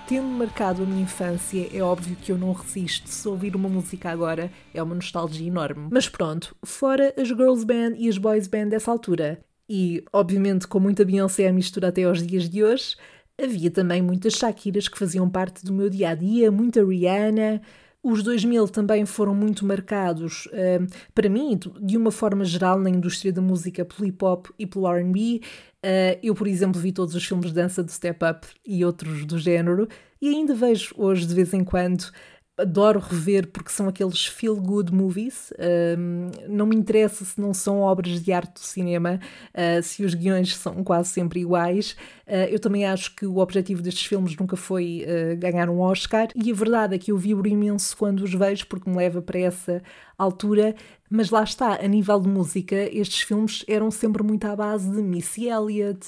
tendo 0.07 0.27
marcado 0.27 0.83
a 0.83 0.85
minha 0.85 1.03
infância, 1.03 1.69
é 1.73 1.81
óbvio 1.81 2.17
que 2.21 2.33
eu 2.33 2.37
não 2.37 2.51
resisto. 2.51 3.07
Se 3.07 3.25
ouvir 3.29 3.55
uma 3.55 3.69
música 3.69 4.09
agora, 4.09 4.51
é 4.73 4.83
uma 4.83 4.95
nostalgia 4.95 5.47
enorme. 5.47 5.87
Mas 5.89 6.09
pronto, 6.09 6.53
fora 6.65 7.13
as 7.17 7.29
girls 7.29 7.65
band 7.65 7.93
e 7.97 8.09
as 8.09 8.17
boys 8.17 8.47
band 8.47 8.67
dessa 8.67 8.91
altura, 8.91 9.39
e 9.69 10.03
obviamente 10.11 10.67
com 10.67 10.81
muita 10.81 11.05
Beyoncé 11.05 11.47
a 11.47 11.53
mistura 11.53 11.87
até 11.87 12.03
aos 12.03 12.21
dias 12.21 12.49
de 12.49 12.61
hoje, 12.61 12.97
Havia 13.41 13.71
também 13.71 14.01
muitas 14.01 14.33
Shakiras 14.33 14.87
que 14.87 14.99
faziam 14.99 15.27
parte 15.27 15.65
do 15.65 15.73
meu 15.73 15.89
dia 15.89 16.09
a 16.09 16.15
dia, 16.15 16.51
muita 16.51 16.85
Rihanna. 16.85 17.61
Os 18.03 18.21
2000 18.23 18.67
também 18.67 19.05
foram 19.05 19.33
muito 19.33 19.65
marcados, 19.65 20.47
uh, 20.47 20.87
para 21.13 21.29
mim, 21.29 21.59
de 21.79 21.97
uma 21.97 22.11
forma 22.11 22.43
geral, 22.43 22.79
na 22.79 22.89
indústria 22.89 23.31
da 23.31 23.41
música 23.41 23.85
pelo 23.85 24.07
hip 24.07 24.23
hop 24.23 24.47
e 24.57 24.65
pelo 24.65 24.87
RB. 24.87 25.41
Uh, 25.83 26.17
eu, 26.21 26.35
por 26.35 26.47
exemplo, 26.47 26.79
vi 26.79 26.91
todos 26.91 27.15
os 27.15 27.23
filmes 27.23 27.47
de 27.47 27.53
dança 27.53 27.83
do 27.83 27.91
Step 27.91 28.19
Up 28.23 28.47
e 28.65 28.83
outros 28.85 29.25
do 29.25 29.37
género, 29.37 29.87
e 30.21 30.29
ainda 30.29 30.53
vejo 30.53 30.93
hoje, 30.97 31.25
de 31.25 31.33
vez 31.33 31.53
em 31.53 31.63
quando, 31.63 32.11
adoro 32.57 32.99
rever 32.99 33.47
porque 33.47 33.71
são 33.71 33.87
aqueles 33.87 34.25
feel 34.25 34.55
good 34.55 34.93
movies. 34.93 35.51
Um, 35.97 36.29
não 36.47 36.65
me 36.65 36.75
interessa 36.75 37.25
se 37.25 37.39
não 37.39 37.53
são 37.53 37.79
obras 37.79 38.21
de 38.21 38.31
arte 38.31 38.53
do 38.53 38.59
cinema, 38.59 39.19
uh, 39.53 39.81
se 39.81 40.03
os 40.03 40.13
guiões 40.13 40.55
são 40.55 40.83
quase 40.83 41.09
sempre 41.09 41.39
iguais. 41.41 41.95
Uh, 42.27 42.47
eu 42.49 42.59
também 42.59 42.85
acho 42.85 43.15
que 43.15 43.25
o 43.25 43.37
objetivo 43.37 43.81
destes 43.81 44.05
filmes 44.05 44.35
nunca 44.37 44.55
foi 44.55 45.05
uh, 45.05 45.37
ganhar 45.37 45.69
um 45.69 45.79
Oscar, 45.79 46.27
e 46.35 46.51
a 46.51 46.53
verdade 46.53 46.95
é 46.95 46.99
que 46.99 47.11
eu 47.11 47.17
vibro 47.17 47.47
imenso 47.47 47.95
quando 47.97 48.21
os 48.21 48.33
vejo 48.33 48.67
porque 48.67 48.89
me 48.89 48.97
leva 48.97 49.21
para 49.21 49.39
essa 49.39 49.81
altura. 50.17 50.75
Mas 51.09 51.29
lá 51.29 51.43
está, 51.43 51.75
a 51.83 51.87
nível 51.87 52.21
de 52.21 52.29
música, 52.29 52.75
estes 52.75 53.21
filmes 53.23 53.65
eram 53.67 53.91
sempre 53.91 54.23
muito 54.23 54.45
à 54.45 54.55
base 54.55 54.89
de 54.89 55.01
Missy 55.01 55.49
Elliott, 55.49 56.07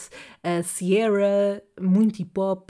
Sierra, 0.63 1.61
muito 1.77 2.21
hip 2.21 2.39
hop. 2.39 2.69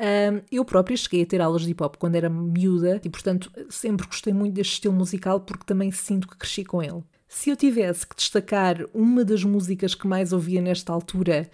Um, 0.00 0.40
eu 0.50 0.64
própria 0.64 0.96
cheguei 0.96 1.22
a 1.22 1.26
ter 1.26 1.42
aulas 1.42 1.62
de 1.62 1.70
hip 1.72 1.82
hop 1.82 1.96
quando 1.96 2.14
era 2.14 2.30
miúda 2.30 2.98
e, 3.04 3.10
portanto, 3.10 3.52
sempre 3.68 4.06
gostei 4.06 4.32
muito 4.32 4.54
deste 4.54 4.72
estilo 4.72 4.94
musical 4.94 5.40
porque 5.40 5.64
também 5.66 5.92
sinto 5.92 6.26
que 6.26 6.38
cresci 6.38 6.64
com 6.64 6.82
ele. 6.82 7.02
Se 7.28 7.50
eu 7.50 7.56
tivesse 7.56 8.06
que 8.06 8.16
destacar 8.16 8.78
uma 8.94 9.24
das 9.24 9.44
músicas 9.44 9.94
que 9.94 10.06
mais 10.06 10.32
ouvia 10.32 10.62
nesta 10.62 10.90
altura, 10.90 11.50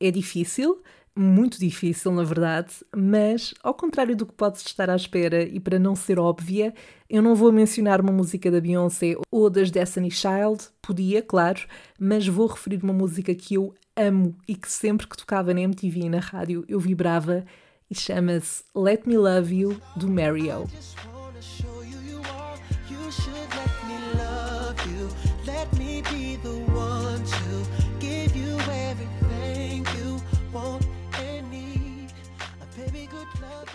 é 0.00 0.10
difícil, 0.10 0.82
muito 1.14 1.60
difícil, 1.60 2.10
na 2.12 2.24
verdade, 2.24 2.72
mas 2.96 3.52
ao 3.62 3.74
contrário 3.74 4.16
do 4.16 4.24
que 4.24 4.32
podes 4.32 4.64
estar 4.64 4.88
à 4.88 4.96
espera 4.96 5.42
e 5.42 5.60
para 5.60 5.78
não 5.78 5.94
ser 5.94 6.18
óbvia, 6.18 6.72
eu 7.08 7.20
não 7.20 7.34
vou 7.34 7.52
mencionar 7.52 8.00
uma 8.00 8.12
música 8.12 8.50
da 8.50 8.60
Beyoncé 8.60 9.14
ou 9.30 9.50
das 9.50 9.70
Destiny 9.70 10.10
Child, 10.10 10.68
podia, 10.80 11.20
claro, 11.20 11.60
mas 11.98 12.26
vou 12.26 12.46
referir 12.46 12.82
uma 12.82 12.94
música 12.94 13.34
que 13.34 13.54
eu 13.54 13.74
amo 13.94 14.34
e 14.48 14.54
que 14.54 14.70
sempre 14.70 15.06
que 15.06 15.16
tocava 15.16 15.52
na 15.52 15.60
MTV 15.60 16.00
e 16.00 16.08
na 16.08 16.20
rádio 16.20 16.64
eu 16.66 16.80
vibrava 16.80 17.44
e 17.90 17.94
chama-se 17.94 18.62
Let 18.74 19.04
Me 19.04 19.16
Love 19.16 19.54
You 19.54 19.80
do 19.96 20.08
Mario. 20.08 20.68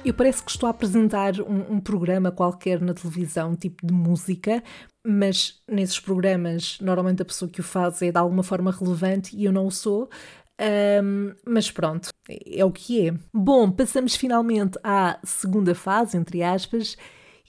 Eu 0.05 0.13
parece 0.13 0.43
que 0.43 0.51
estou 0.51 0.67
a 0.67 0.69
apresentar 0.69 1.41
um, 1.41 1.73
um, 1.73 1.79
programa 1.79 2.31
qualquer 2.31 2.79
na 2.79 2.93
televisão, 2.93 3.55
tipo 3.55 3.87
de 3.87 3.91
música, 3.91 4.63
mas 5.03 5.59
nesses 5.67 5.99
programas 5.99 6.77
normalmente 6.79 7.23
a 7.23 7.25
pessoa 7.25 7.49
que 7.49 7.59
o 7.59 7.63
faz 7.63 8.03
é 8.03 8.11
de 8.11 8.17
alguma 8.17 8.43
forma 8.43 8.71
relevante 8.71 9.35
e 9.35 9.45
eu 9.45 9.51
não 9.51 9.65
o 9.65 9.71
sou. 9.71 10.07
Um, 10.59 11.35
mas 11.45 11.69
pronto, 11.69 12.09
é 12.29 12.63
o 12.63 12.71
que 12.71 13.07
é. 13.07 13.13
Bom, 13.33 13.69
passamos 13.69 14.15
finalmente 14.15 14.79
à 14.83 15.19
segunda 15.23 15.75
fase, 15.75 16.17
entre 16.17 16.41
aspas, 16.43 16.95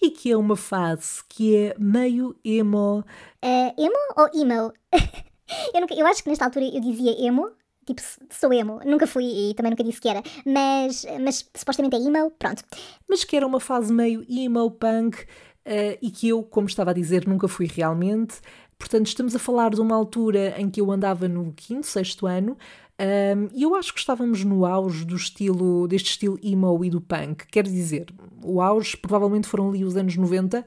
e 0.02 0.10
que 0.10 0.32
é 0.32 0.36
uma 0.36 0.56
fase 0.56 1.22
que 1.28 1.56
é 1.56 1.76
meio 1.78 2.36
emo. 2.44 3.04
Uh, 3.44 3.74
emo 3.80 3.96
ou 4.16 4.28
emo? 4.34 4.72
eu, 5.74 5.80
nunca, 5.80 5.94
eu 5.94 6.06
acho 6.06 6.22
que 6.22 6.28
nesta 6.28 6.44
altura 6.44 6.66
eu 6.66 6.80
dizia 6.80 7.26
emo, 7.26 7.50
tipo, 7.86 8.02
sou 8.30 8.52
emo, 8.52 8.80
nunca 8.84 9.06
fui 9.06 9.24
e 9.24 9.54
também 9.54 9.70
nunca 9.70 9.84
disse 9.84 10.00
que 10.00 10.08
era, 10.08 10.22
mas, 10.44 11.06
mas 11.20 11.48
supostamente 11.54 11.94
é 11.96 12.00
emo, 12.00 12.32
pronto. 12.32 12.64
Mas 13.08 13.24
que 13.24 13.36
era 13.36 13.46
uma 13.46 13.60
fase 13.60 13.92
meio 13.92 14.24
emo 14.28 14.70
punk 14.72 15.22
uh, 15.66 15.98
e 16.02 16.10
que 16.10 16.28
eu, 16.28 16.42
como 16.42 16.66
estava 16.66 16.90
a 16.90 16.94
dizer, 16.94 17.26
nunca 17.26 17.46
fui 17.46 17.66
realmente. 17.66 18.40
Portanto, 18.78 19.06
estamos 19.06 19.34
a 19.34 19.38
falar 19.38 19.74
de 19.74 19.80
uma 19.80 19.96
altura 19.96 20.54
em 20.58 20.68
que 20.70 20.80
eu 20.80 20.92
andava 20.92 21.26
no 21.26 21.52
quinto, 21.52 21.86
sexto 21.86 22.26
ano, 22.26 22.56
um, 22.98 23.48
e 23.52 23.62
eu 23.62 23.74
acho 23.74 23.92
que 23.92 24.00
estávamos 24.00 24.42
no 24.42 24.64
auge 24.64 25.04
do 25.04 25.16
estilo, 25.16 25.86
deste 25.86 26.10
estilo 26.10 26.38
emo 26.42 26.82
e 26.82 26.88
do 26.88 27.00
punk. 27.00 27.46
Quer 27.48 27.64
dizer, 27.64 28.06
o 28.42 28.60
auge 28.60 28.96
provavelmente 28.96 29.46
foram 29.46 29.68
ali 29.68 29.84
os 29.84 29.96
anos 29.96 30.16
90, 30.16 30.60
uh, 30.60 30.64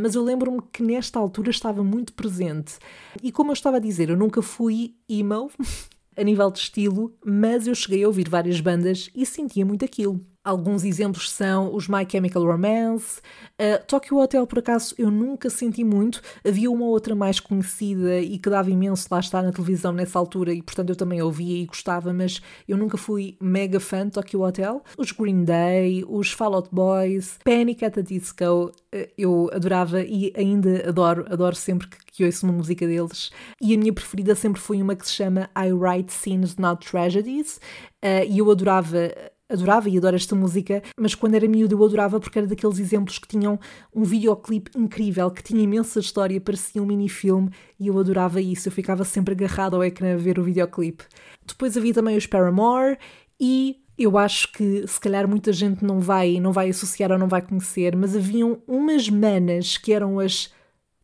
mas 0.00 0.14
eu 0.14 0.24
lembro-me 0.24 0.62
que 0.72 0.82
nesta 0.82 1.18
altura 1.18 1.50
estava 1.50 1.84
muito 1.84 2.14
presente. 2.14 2.78
E 3.22 3.30
como 3.30 3.50
eu 3.50 3.54
estava 3.54 3.76
a 3.76 3.80
dizer, 3.80 4.08
eu 4.08 4.16
nunca 4.16 4.40
fui 4.40 4.94
emo 5.08 5.50
a 6.16 6.22
nível 6.22 6.50
de 6.50 6.60
estilo, 6.60 7.14
mas 7.24 7.66
eu 7.66 7.74
cheguei 7.74 8.04
a 8.04 8.06
ouvir 8.06 8.28
várias 8.28 8.60
bandas 8.60 9.10
e 9.14 9.26
sentia 9.26 9.64
muito 9.64 9.84
aquilo. 9.84 10.24
Alguns 10.42 10.84
exemplos 10.84 11.30
são 11.30 11.74
os 11.74 11.86
My 11.86 12.06
Chemical 12.10 12.42
Romance. 12.44 13.20
Uh, 13.60 13.84
Tokyo 13.86 14.16
Hotel, 14.16 14.46
por 14.46 14.60
acaso, 14.60 14.94
eu 14.96 15.10
nunca 15.10 15.50
senti 15.50 15.84
muito. 15.84 16.22
Havia 16.42 16.70
uma 16.70 16.86
outra 16.86 17.14
mais 17.14 17.38
conhecida 17.38 18.18
e 18.20 18.38
que 18.38 18.48
dava 18.48 18.70
imenso 18.70 19.06
lá 19.10 19.20
estar 19.20 19.42
na 19.42 19.52
televisão 19.52 19.92
nessa 19.92 20.18
altura 20.18 20.54
e, 20.54 20.62
portanto, 20.62 20.88
eu 20.88 20.96
também 20.96 21.20
ouvia 21.20 21.62
e 21.62 21.66
gostava, 21.66 22.14
mas 22.14 22.40
eu 22.66 22.78
nunca 22.78 22.96
fui 22.96 23.36
mega 23.38 23.78
fã 23.78 24.06
de 24.06 24.12
Tokyo 24.12 24.40
Hotel. 24.40 24.82
Os 24.96 25.12
Green 25.12 25.44
Day, 25.44 26.06
os 26.08 26.32
Fall 26.32 26.54
Out 26.54 26.70
Boys, 26.72 27.38
Panic 27.44 27.84
at 27.84 27.92
the 27.92 28.02
Disco, 28.02 28.44
uh, 28.44 28.72
eu 29.18 29.50
adorava 29.52 30.00
e 30.00 30.32
ainda 30.34 30.88
adoro, 30.88 31.26
adoro 31.30 31.54
sempre 31.54 31.86
que, 31.86 31.98
que 32.12 32.24
ouço 32.24 32.46
uma 32.46 32.54
música 32.54 32.86
deles. 32.86 33.30
E 33.60 33.74
a 33.74 33.78
minha 33.78 33.92
preferida 33.92 34.34
sempre 34.34 34.58
foi 34.58 34.80
uma 34.80 34.96
que 34.96 35.06
se 35.06 35.12
chama 35.12 35.50
I 35.54 35.70
Write 35.70 36.10
Scenes, 36.10 36.56
Not 36.56 36.90
Tragedies. 36.90 37.60
Uh, 38.02 38.24
e 38.26 38.38
eu 38.38 38.50
adorava 38.50 39.12
adorava 39.50 39.88
e 39.88 39.98
adoro 39.98 40.16
esta 40.16 40.34
música, 40.34 40.82
mas 40.96 41.14
quando 41.14 41.34
era 41.34 41.48
miúdo 41.48 41.74
eu 41.74 41.84
adorava 41.84 42.20
porque 42.20 42.38
era 42.38 42.46
daqueles 42.46 42.78
exemplos 42.78 43.18
que 43.18 43.28
tinham 43.28 43.58
um 43.94 44.04
videoclipe 44.04 44.70
incrível, 44.76 45.30
que 45.30 45.42
tinha 45.42 45.62
imensa 45.62 46.00
história, 46.00 46.40
parecia 46.40 46.82
um 46.82 46.86
mini-filme 46.86 47.50
e 47.78 47.88
eu 47.88 47.98
adorava 47.98 48.40
isso. 48.40 48.68
Eu 48.68 48.72
ficava 48.72 49.04
sempre 49.04 49.34
agarrada 49.34 49.76
ao 49.76 49.84
ecrã 49.84 50.14
a 50.14 50.16
ver 50.16 50.38
o 50.38 50.44
videoclipe. 50.44 51.04
Depois 51.46 51.76
havia 51.76 51.92
também 51.92 52.16
os 52.16 52.26
Paramore 52.26 52.96
e 53.38 53.80
eu 53.98 54.16
acho 54.16 54.50
que 54.52 54.86
se 54.86 54.98
calhar 54.98 55.28
muita 55.28 55.52
gente 55.52 55.84
não 55.84 56.00
vai, 56.00 56.40
não 56.40 56.52
vai 56.52 56.70
associar 56.70 57.12
ou 57.12 57.18
não 57.18 57.28
vai 57.28 57.42
conhecer, 57.42 57.94
mas 57.94 58.16
haviam 58.16 58.62
umas 58.66 59.08
manas 59.10 59.76
que 59.76 59.92
eram 59.92 60.18
as 60.18 60.50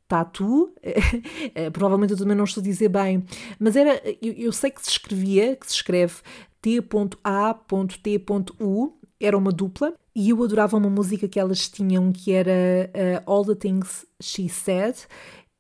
Tatu, 0.09 0.73
eh, 0.83 1.69
provavelmente 1.71 2.13
eu 2.13 2.19
também 2.19 2.37
não 2.37 2.45
estou 2.45 2.61
a 2.61 2.65
dizer 2.65 2.89
bem, 2.89 3.25
mas 3.59 3.75
era, 3.75 4.01
eu, 4.23 4.33
eu 4.35 4.53
sei 4.53 4.71
que 4.71 4.81
se 4.81 4.91
escrevia, 4.91 5.57
que 5.57 5.67
se 5.67 5.75
escreve 5.75 6.15
T.A.T.U, 6.67 6.83
era 9.21 9.39
uma 9.39 9.53
dupla, 9.53 9.95
e 10.15 10.31
eu 10.31 10.43
adorava 10.43 10.77
uma 10.77 10.91
música 10.91 11.29
que 11.29 11.39
elas 11.39 11.69
tinham 11.69 12.11
que 12.11 12.33
era 12.33 12.91
uh, 12.91 13.23
All 13.31 13.45
the 13.45 13.55
Things 13.55 14.05
She 14.21 14.49
Said, 14.49 14.97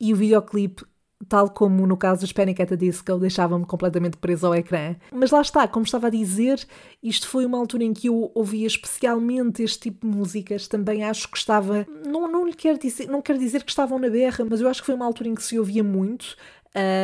e 0.00 0.12
o 0.12 0.16
videoclipe 0.16 0.84
tal 1.28 1.48
como 1.48 1.86
no 1.86 1.96
caso 1.96 2.20
dos 2.20 2.32
Panic 2.32 2.60
at 2.60 2.68
the 2.68 2.76
Disco, 2.76 3.18
deixava-me 3.18 3.64
completamente 3.64 4.16
preso 4.18 4.46
ao 4.46 4.54
ecrã. 4.54 4.96
Mas 5.12 5.30
lá 5.30 5.40
está, 5.40 5.66
como 5.66 5.84
estava 5.84 6.08
a 6.08 6.10
dizer, 6.10 6.64
isto 7.02 7.28
foi 7.28 7.46
uma 7.46 7.58
altura 7.58 7.84
em 7.84 7.92
que 7.92 8.08
eu 8.08 8.30
ouvia 8.34 8.66
especialmente 8.66 9.62
este 9.62 9.90
tipo 9.90 10.06
de 10.06 10.16
músicas. 10.16 10.68
Também 10.68 11.04
acho 11.04 11.30
que 11.30 11.38
estava. 11.38 11.86
Não, 12.06 12.30
não, 12.30 12.46
lhe 12.46 12.52
quero 12.52 12.78
dizer, 12.78 13.08
não 13.08 13.22
quero 13.22 13.38
dizer 13.38 13.64
que 13.64 13.70
estavam 13.70 13.98
na 13.98 14.10
berra, 14.10 14.44
mas 14.44 14.60
eu 14.60 14.68
acho 14.68 14.82
que 14.82 14.86
foi 14.86 14.94
uma 14.94 15.06
altura 15.06 15.30
em 15.30 15.34
que 15.34 15.42
se 15.42 15.58
ouvia 15.58 15.82
muito. 15.82 16.36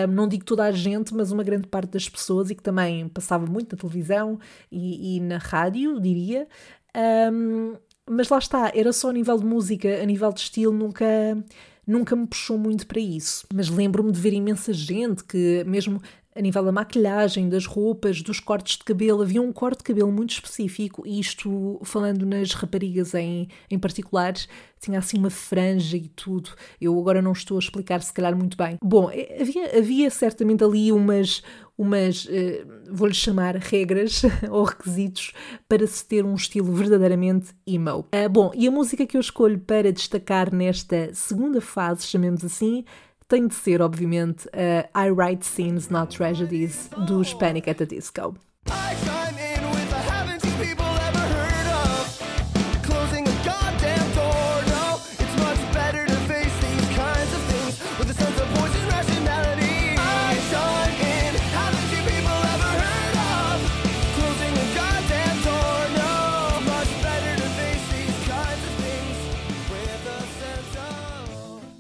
Não 0.09 0.29
digo 0.29 0.45
toda 0.45 0.65
a 0.65 0.73
gente, 0.73 1.15
mas 1.15 1.33
uma 1.33 1.43
grande 1.43 1.67
parte 1.67 1.93
das 1.93 2.09
pessoas 2.09 2.51
e 2.51 2.55
que 2.55 2.63
também 2.63 3.09
passava 3.09 3.47
muito 3.47 3.75
na 3.75 3.81
televisão 3.81 4.39
e, 4.71 5.17
e 5.17 5.21
na 5.21 5.39
rádio, 5.39 6.01
diria. 6.01 6.47
Um, 7.33 7.75
mas 8.09 8.29
lá 8.29 8.39
está, 8.39 8.73
era 8.75 8.93
só 8.93 9.11
a 9.11 9.13
nível 9.13 9.39
de 9.39 9.45
música, 9.45 10.03
a 10.03 10.05
nível 10.05 10.33
de 10.33 10.41
estilo, 10.41 10.73
nunca 10.73 11.07
nunca 11.87 12.15
me 12.15 12.27
puxou 12.27 12.59
muito 12.59 12.87
para 12.87 13.01
isso. 13.01 13.47
Mas 13.53 13.69
lembro-me 13.69 14.13
de 14.13 14.21
ver 14.21 14.33
imensa 14.33 14.73
gente 14.73 15.25
que, 15.25 15.65
mesmo 15.65 16.01
a 16.35 16.41
nível 16.41 16.65
da 16.65 16.73
maquilhagem, 16.73 17.49
das 17.49 17.67
roupas, 17.67 18.23
dos 18.23 18.41
cortes 18.41 18.79
de 18.79 18.85
cabelo, 18.85 19.23
havia 19.23 19.43
um 19.43 19.53
corte 19.53 19.79
de 19.79 19.85
cabelo 19.85 20.11
muito 20.11 20.31
específico, 20.31 21.07
e 21.07 21.21
isto 21.21 21.79
falando 21.85 22.25
nas 22.25 22.53
raparigas 22.53 23.15
em, 23.15 23.49
em 23.71 23.79
particular, 23.79 24.35
tinha 24.81 24.99
assim 24.99 25.19
uma 25.19 25.31
franja 25.31 25.97
e 25.97 26.09
tudo. 26.09 26.51
Eu 26.81 26.99
agora 26.99 27.21
não 27.21 27.33
estou 27.33 27.57
a 27.57 27.61
explicar 27.61 28.03
se 28.03 28.13
calhar 28.13 28.35
muito 28.37 28.57
bem. 28.57 28.79
Bom, 28.83 29.11
eh, 29.11 29.39
havia, 29.41 29.79
havia 29.79 30.11
certamente 30.11 30.65
ali 30.65 30.91
umas, 30.91 31.43
umas, 31.77 32.25
uh, 32.25 32.31
vou-lhe 32.91 33.15
chamar 33.15 33.57
regras 33.57 34.23
ou 34.51 34.65
requisitos 34.65 35.33
para 35.69 35.87
se 35.87 36.05
ter 36.05 36.25
um 36.25 36.35
estilo 36.35 36.73
verdadeiramente 36.73 37.51
emo. 37.67 38.01
Uh, 38.01 38.29
bom, 38.31 38.51
e 38.55 38.67
a 38.67 38.71
música 38.71 39.07
que 39.07 39.17
eu 39.17 39.21
escolho 39.21 39.59
para 39.59 39.93
destacar 39.93 40.53
nesta 40.53 41.13
segunda 41.13 41.61
fase, 41.61 42.07
chamemos 42.07 42.43
assim, 42.45 42.85
tem 43.33 43.47
de 43.47 43.55
ser, 43.55 43.81
obviamente, 43.81 44.47
a 44.93 45.07
I 45.07 45.11
Write 45.11 45.47
Scenes 45.47 45.89
Not 45.89 46.15
Tragedies 46.15 46.91
dos 47.07 47.33
Panic 47.33 47.67
at 47.67 47.79
the 47.79 47.87
Disco. 47.87 48.35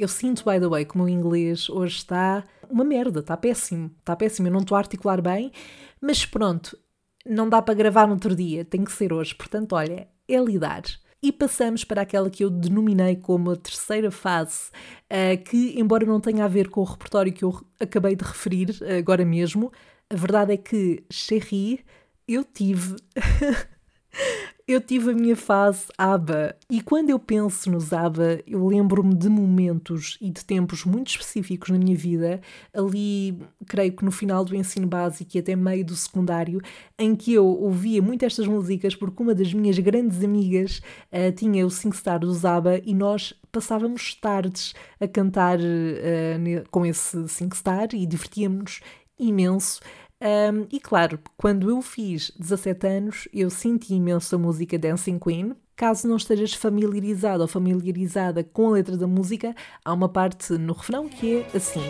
Eu 0.03 0.09
sinto, 0.09 0.43
by 0.45 0.59
the 0.59 0.67
way, 0.67 0.85
que 0.85 0.97
o 0.97 0.99
meu 0.99 1.09
inglês 1.09 1.71
hoje 1.71 1.99
está 1.99 2.43
uma 2.69 2.83
merda, 2.83 3.21
está 3.21 3.37
péssimo, 3.37 3.89
está 4.01 4.17
péssimo. 4.17 4.49
Eu 4.49 4.53
não 4.53 4.59
estou 4.59 4.75
a 4.75 4.81
articular 4.81 5.23
bem, 5.23 5.53
mas 6.01 6.27
pronto, 6.27 6.77
não 7.25 7.49
dá 7.49 7.63
para 7.63 7.73
gravar 7.73 8.09
no 8.09 8.15
outro 8.15 8.35
dia, 8.35 8.65
tem 8.65 8.83
que 8.83 8.91
ser 8.91 9.13
hoje. 9.13 9.33
Portanto, 9.33 9.75
olha, 9.75 10.09
é 10.27 10.37
lidar. 10.41 10.83
E 11.23 11.31
passamos 11.31 11.85
para 11.85 12.03
aquela 12.03 12.29
que 12.29 12.43
eu 12.43 12.51
denominei 12.51 13.15
como 13.15 13.53
a 13.53 13.57
terceira 13.57 14.11
fase, 14.11 14.71
uh, 15.05 15.41
que, 15.45 15.79
embora 15.79 16.05
não 16.05 16.19
tenha 16.19 16.45
a 16.45 16.49
ver 16.49 16.69
com 16.69 16.81
o 16.81 16.85
repertório 16.85 17.33
que 17.33 17.45
eu 17.45 17.65
acabei 17.79 18.17
de 18.17 18.25
referir 18.25 18.71
uh, 18.81 18.99
agora 18.99 19.25
mesmo, 19.25 19.71
a 20.11 20.17
verdade 20.17 20.55
é 20.55 20.57
que, 20.57 21.05
Cherry, 21.13 21.85
eu 22.27 22.43
tive 22.43 22.97
Eu 24.66 24.81
tive 24.81 25.11
a 25.11 25.14
minha 25.14 25.35
fase 25.35 25.87
ABBA 25.98 26.55
e 26.70 26.81
quando 26.81 27.11
eu 27.11 27.18
penso 27.18 27.68
nos 27.68 27.92
ABBA, 27.92 28.42
eu 28.46 28.64
lembro-me 28.66 29.12
de 29.12 29.29
momentos 29.29 30.16
e 30.20 30.31
de 30.31 30.44
tempos 30.44 30.85
muito 30.85 31.09
específicos 31.09 31.70
na 31.70 31.79
minha 31.79 31.96
vida, 31.96 32.40
ali, 32.72 33.37
creio 33.66 33.92
que 33.92 34.05
no 34.05 34.12
final 34.12 34.44
do 34.44 34.55
ensino 34.55 34.87
básico 34.87 35.37
e 35.37 35.40
até 35.40 35.57
meio 35.57 35.85
do 35.85 35.96
secundário, 35.96 36.61
em 36.96 37.16
que 37.16 37.33
eu 37.33 37.44
ouvia 37.44 38.01
muito 38.01 38.25
estas 38.25 38.46
músicas 38.46 38.94
porque 38.94 39.22
uma 39.22 39.35
das 39.35 39.53
minhas 39.53 39.79
grandes 39.81 40.22
amigas 40.22 40.81
uh, 41.11 41.33
tinha 41.35 41.66
o 41.66 41.70
SingStar 41.70 42.20
dos 42.20 42.44
ABBA 42.44 42.81
e 42.85 42.94
nós 42.94 43.35
passávamos 43.51 44.14
tardes 44.14 44.75
a 45.01 45.09
cantar 45.09 45.59
uh, 45.59 46.70
com 46.70 46.87
esse 46.87 47.29
SingStar 47.29 47.88
e 47.94 48.07
divertíamos-nos 48.07 48.81
imenso. 49.18 49.81
Um, 50.23 50.69
e 50.71 50.79
claro, 50.79 51.19
quando 51.37 51.69
eu 51.69 51.83
fiz 51.83 52.31
17 52.39 52.87
anos, 52.87 53.29
eu 53.35 53.51
senti 53.51 53.95
imenso 53.95 54.37
a 54.37 54.39
música 54.39 54.79
Dancing 54.79 55.19
Queen. 55.19 55.57
Caso 55.75 56.07
não 56.07 56.17
estejas 56.17 56.55
familiarizado 56.55 57.43
ou 57.43 57.49
familiarizada 57.49 58.45
com 58.45 58.69
a 58.69 58.73
letra 58.73 58.97
da 58.97 59.07
música, 59.07 59.53
há 59.85 59.93
uma 59.93 60.09
parte 60.09 60.53
no 60.53 60.75
refrão 60.75 61.09
que 61.09 61.39
é 61.39 61.57
assim. 61.57 61.83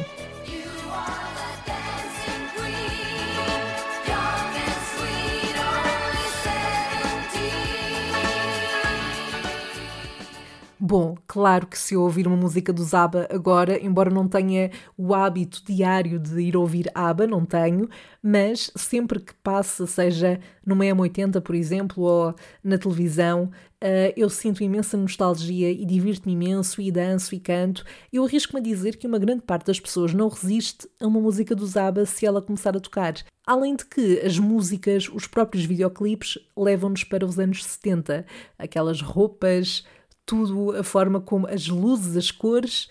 Bom, 10.92 11.16
claro 11.26 11.66
que 11.66 11.78
se 11.78 11.94
eu 11.94 12.02
ouvir 12.02 12.26
uma 12.26 12.36
música 12.36 12.70
do 12.70 12.86
ABBA 12.94 13.26
agora, 13.30 13.82
embora 13.82 14.10
não 14.10 14.28
tenha 14.28 14.70
o 14.94 15.14
hábito 15.14 15.64
diário 15.64 16.18
de 16.18 16.38
ir 16.42 16.54
ouvir 16.54 16.90
ABBA, 16.94 17.26
não 17.26 17.46
tenho, 17.46 17.88
mas 18.22 18.70
sempre 18.76 19.18
que 19.18 19.32
passa, 19.36 19.86
seja 19.86 20.38
no 20.62 20.76
M80, 20.76 21.40
por 21.40 21.54
exemplo, 21.54 22.04
ou 22.04 22.34
na 22.62 22.76
televisão, 22.76 23.44
uh, 23.44 24.12
eu 24.14 24.28
sinto 24.28 24.62
imensa 24.62 24.98
nostalgia 24.98 25.70
e 25.70 25.82
divirto-me 25.86 26.34
imenso 26.34 26.78
e 26.78 26.92
danço 26.92 27.34
e 27.34 27.40
canto. 27.40 27.86
Eu 28.12 28.26
arrisco-me 28.26 28.60
a 28.60 28.62
dizer 28.62 28.96
que 28.96 29.06
uma 29.06 29.18
grande 29.18 29.40
parte 29.40 29.68
das 29.68 29.80
pessoas 29.80 30.12
não 30.12 30.28
resiste 30.28 30.86
a 31.00 31.06
uma 31.06 31.22
música 31.22 31.54
do 31.54 31.64
ABBA 31.64 32.04
se 32.04 32.26
ela 32.26 32.42
começar 32.42 32.76
a 32.76 32.80
tocar. 32.80 33.14
Além 33.46 33.76
de 33.76 33.86
que 33.86 34.20
as 34.20 34.38
músicas, 34.38 35.08
os 35.08 35.26
próprios 35.26 35.64
videoclipes, 35.64 36.38
levam-nos 36.54 37.02
para 37.02 37.24
os 37.24 37.38
anos 37.38 37.64
70. 37.64 38.26
Aquelas 38.58 39.00
roupas 39.00 39.84
tudo, 40.26 40.76
a 40.76 40.84
forma 40.84 41.20
como 41.20 41.46
as 41.46 41.68
luzes, 41.68 42.16
as 42.16 42.30
cores. 42.30 42.88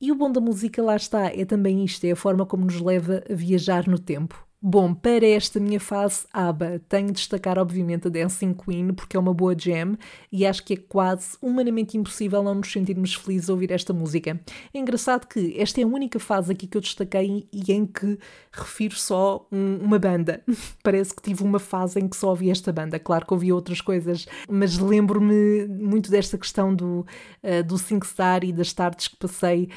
E 0.00 0.10
o 0.10 0.14
bom 0.14 0.32
da 0.32 0.40
música, 0.40 0.82
lá 0.82 0.96
está, 0.96 1.26
é 1.26 1.44
também 1.44 1.84
isto: 1.84 2.04
é 2.04 2.12
a 2.12 2.16
forma 2.16 2.46
como 2.46 2.64
nos 2.64 2.80
leva 2.80 3.22
a 3.30 3.34
viajar 3.34 3.86
no 3.86 3.98
tempo. 3.98 4.46
Bom, 4.62 4.92
para 4.92 5.26
esta 5.26 5.58
minha 5.58 5.80
fase 5.80 6.26
ABBA, 6.34 6.82
tenho 6.86 7.06
de 7.06 7.14
destacar 7.14 7.58
obviamente 7.58 8.08
a 8.08 8.10
Dancing 8.10 8.52
Queen, 8.52 8.92
porque 8.92 9.16
é 9.16 9.20
uma 9.20 9.32
boa 9.32 9.56
jam 9.58 9.96
e 10.30 10.44
acho 10.44 10.62
que 10.62 10.74
é 10.74 10.76
quase 10.76 11.38
humanamente 11.40 11.96
impossível 11.96 12.42
não 12.42 12.56
nos 12.56 12.70
sentirmos 12.70 13.14
felizes 13.14 13.48
a 13.48 13.54
ouvir 13.54 13.72
esta 13.72 13.94
música. 13.94 14.38
É 14.74 14.78
engraçado 14.78 15.26
que 15.26 15.58
esta 15.58 15.80
é 15.80 15.84
a 15.84 15.86
única 15.86 16.20
fase 16.20 16.52
aqui 16.52 16.66
que 16.66 16.76
eu 16.76 16.82
destaquei 16.82 17.48
e 17.50 17.72
em 17.72 17.86
que 17.86 18.18
refiro 18.52 18.96
só 18.96 19.48
um, 19.50 19.76
uma 19.76 19.98
banda. 19.98 20.42
Parece 20.84 21.14
que 21.14 21.22
tive 21.22 21.42
uma 21.42 21.58
fase 21.58 21.98
em 21.98 22.06
que 22.06 22.16
só 22.16 22.28
ouvi 22.28 22.50
esta 22.50 22.70
banda. 22.70 22.98
Claro 22.98 23.24
que 23.24 23.32
ouvi 23.32 23.50
outras 23.50 23.80
coisas, 23.80 24.26
mas 24.46 24.76
lembro-me 24.76 25.68
muito 25.68 26.10
desta 26.10 26.36
questão 26.36 26.74
do, 26.74 27.06
uh, 27.42 27.64
do 27.66 27.78
SingStar 27.78 28.44
e 28.44 28.52
das 28.52 28.74
tardes 28.74 29.08
que 29.08 29.16
passei 29.16 29.70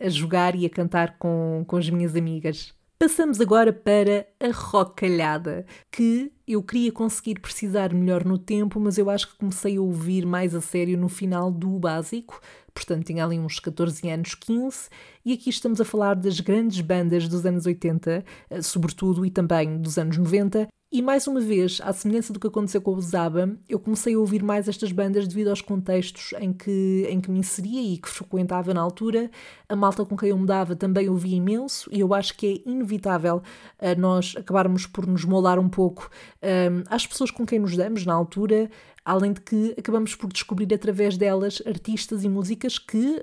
a 0.00 0.08
jogar 0.08 0.54
e 0.54 0.64
a 0.64 0.70
cantar 0.70 1.18
com, 1.18 1.62
com 1.66 1.76
as 1.76 1.90
minhas 1.90 2.16
amigas. 2.16 2.79
Passamos 3.02 3.40
agora 3.40 3.72
para 3.72 4.26
a 4.38 4.52
rocalhada, 4.52 5.64
que 5.90 6.30
eu 6.46 6.62
queria 6.62 6.92
conseguir 6.92 7.40
precisar 7.40 7.94
melhor 7.94 8.26
no 8.26 8.36
tempo, 8.36 8.78
mas 8.78 8.98
eu 8.98 9.08
acho 9.08 9.28
que 9.28 9.38
comecei 9.38 9.78
a 9.78 9.80
ouvir 9.80 10.26
mais 10.26 10.54
a 10.54 10.60
sério 10.60 10.98
no 10.98 11.08
final 11.08 11.50
do 11.50 11.78
básico, 11.78 12.38
portanto 12.74 13.06
tinha 13.06 13.24
ali 13.24 13.38
uns 13.38 13.58
14 13.58 14.06
anos, 14.06 14.34
15, 14.34 14.90
e 15.24 15.32
aqui 15.32 15.48
estamos 15.48 15.80
a 15.80 15.84
falar 15.86 16.14
das 16.14 16.40
grandes 16.40 16.82
bandas 16.82 17.26
dos 17.26 17.46
anos 17.46 17.64
80, 17.64 18.22
eh, 18.50 18.60
sobretudo, 18.60 19.24
e 19.24 19.30
também 19.30 19.78
dos 19.80 19.96
anos 19.96 20.18
90, 20.18 20.68
E 20.92 21.00
mais 21.00 21.28
uma 21.28 21.40
vez, 21.40 21.80
à 21.84 21.92
semelhança 21.92 22.32
do 22.32 22.40
que 22.40 22.48
aconteceu 22.48 22.82
com 22.82 22.92
o 22.92 23.00
Zaba, 23.00 23.56
eu 23.68 23.78
comecei 23.78 24.14
a 24.16 24.18
ouvir 24.18 24.42
mais 24.42 24.68
estas 24.68 24.90
bandas 24.90 25.28
devido 25.28 25.46
aos 25.46 25.60
contextos 25.60 26.34
em 26.40 26.52
que, 26.52 27.06
em 27.08 27.20
que 27.20 27.30
me 27.30 27.38
inseria 27.38 27.80
e 27.80 27.96
que 27.96 28.08
frequentava 28.08 28.74
na 28.74 28.80
altura. 28.80 29.30
A 29.68 29.76
malta 29.76 30.04
com 30.04 30.16
quem 30.16 30.30
eu 30.30 30.38
me 30.38 30.46
dava 30.46 30.74
também 30.74 31.08
ouvia 31.08 31.36
imenso 31.36 31.88
e 31.92 32.00
eu 32.00 32.12
acho 32.12 32.36
que 32.36 32.64
é 32.66 32.68
inevitável 32.68 33.36
uh, 33.36 34.00
nós 34.00 34.34
acabarmos 34.36 34.84
por 34.84 35.06
nos 35.06 35.24
moldar 35.24 35.60
um 35.60 35.68
pouco 35.68 36.10
uh, 36.42 36.82
às 36.88 37.06
pessoas 37.06 37.30
com 37.30 37.46
quem 37.46 37.60
nos 37.60 37.76
damos 37.76 38.04
na 38.04 38.12
altura, 38.12 38.68
além 39.04 39.32
de 39.32 39.42
que 39.42 39.76
acabamos 39.78 40.16
por 40.16 40.32
descobrir 40.32 40.74
através 40.74 41.16
delas 41.16 41.62
artistas 41.66 42.24
e 42.24 42.28
músicas 42.28 42.80
que 42.80 43.22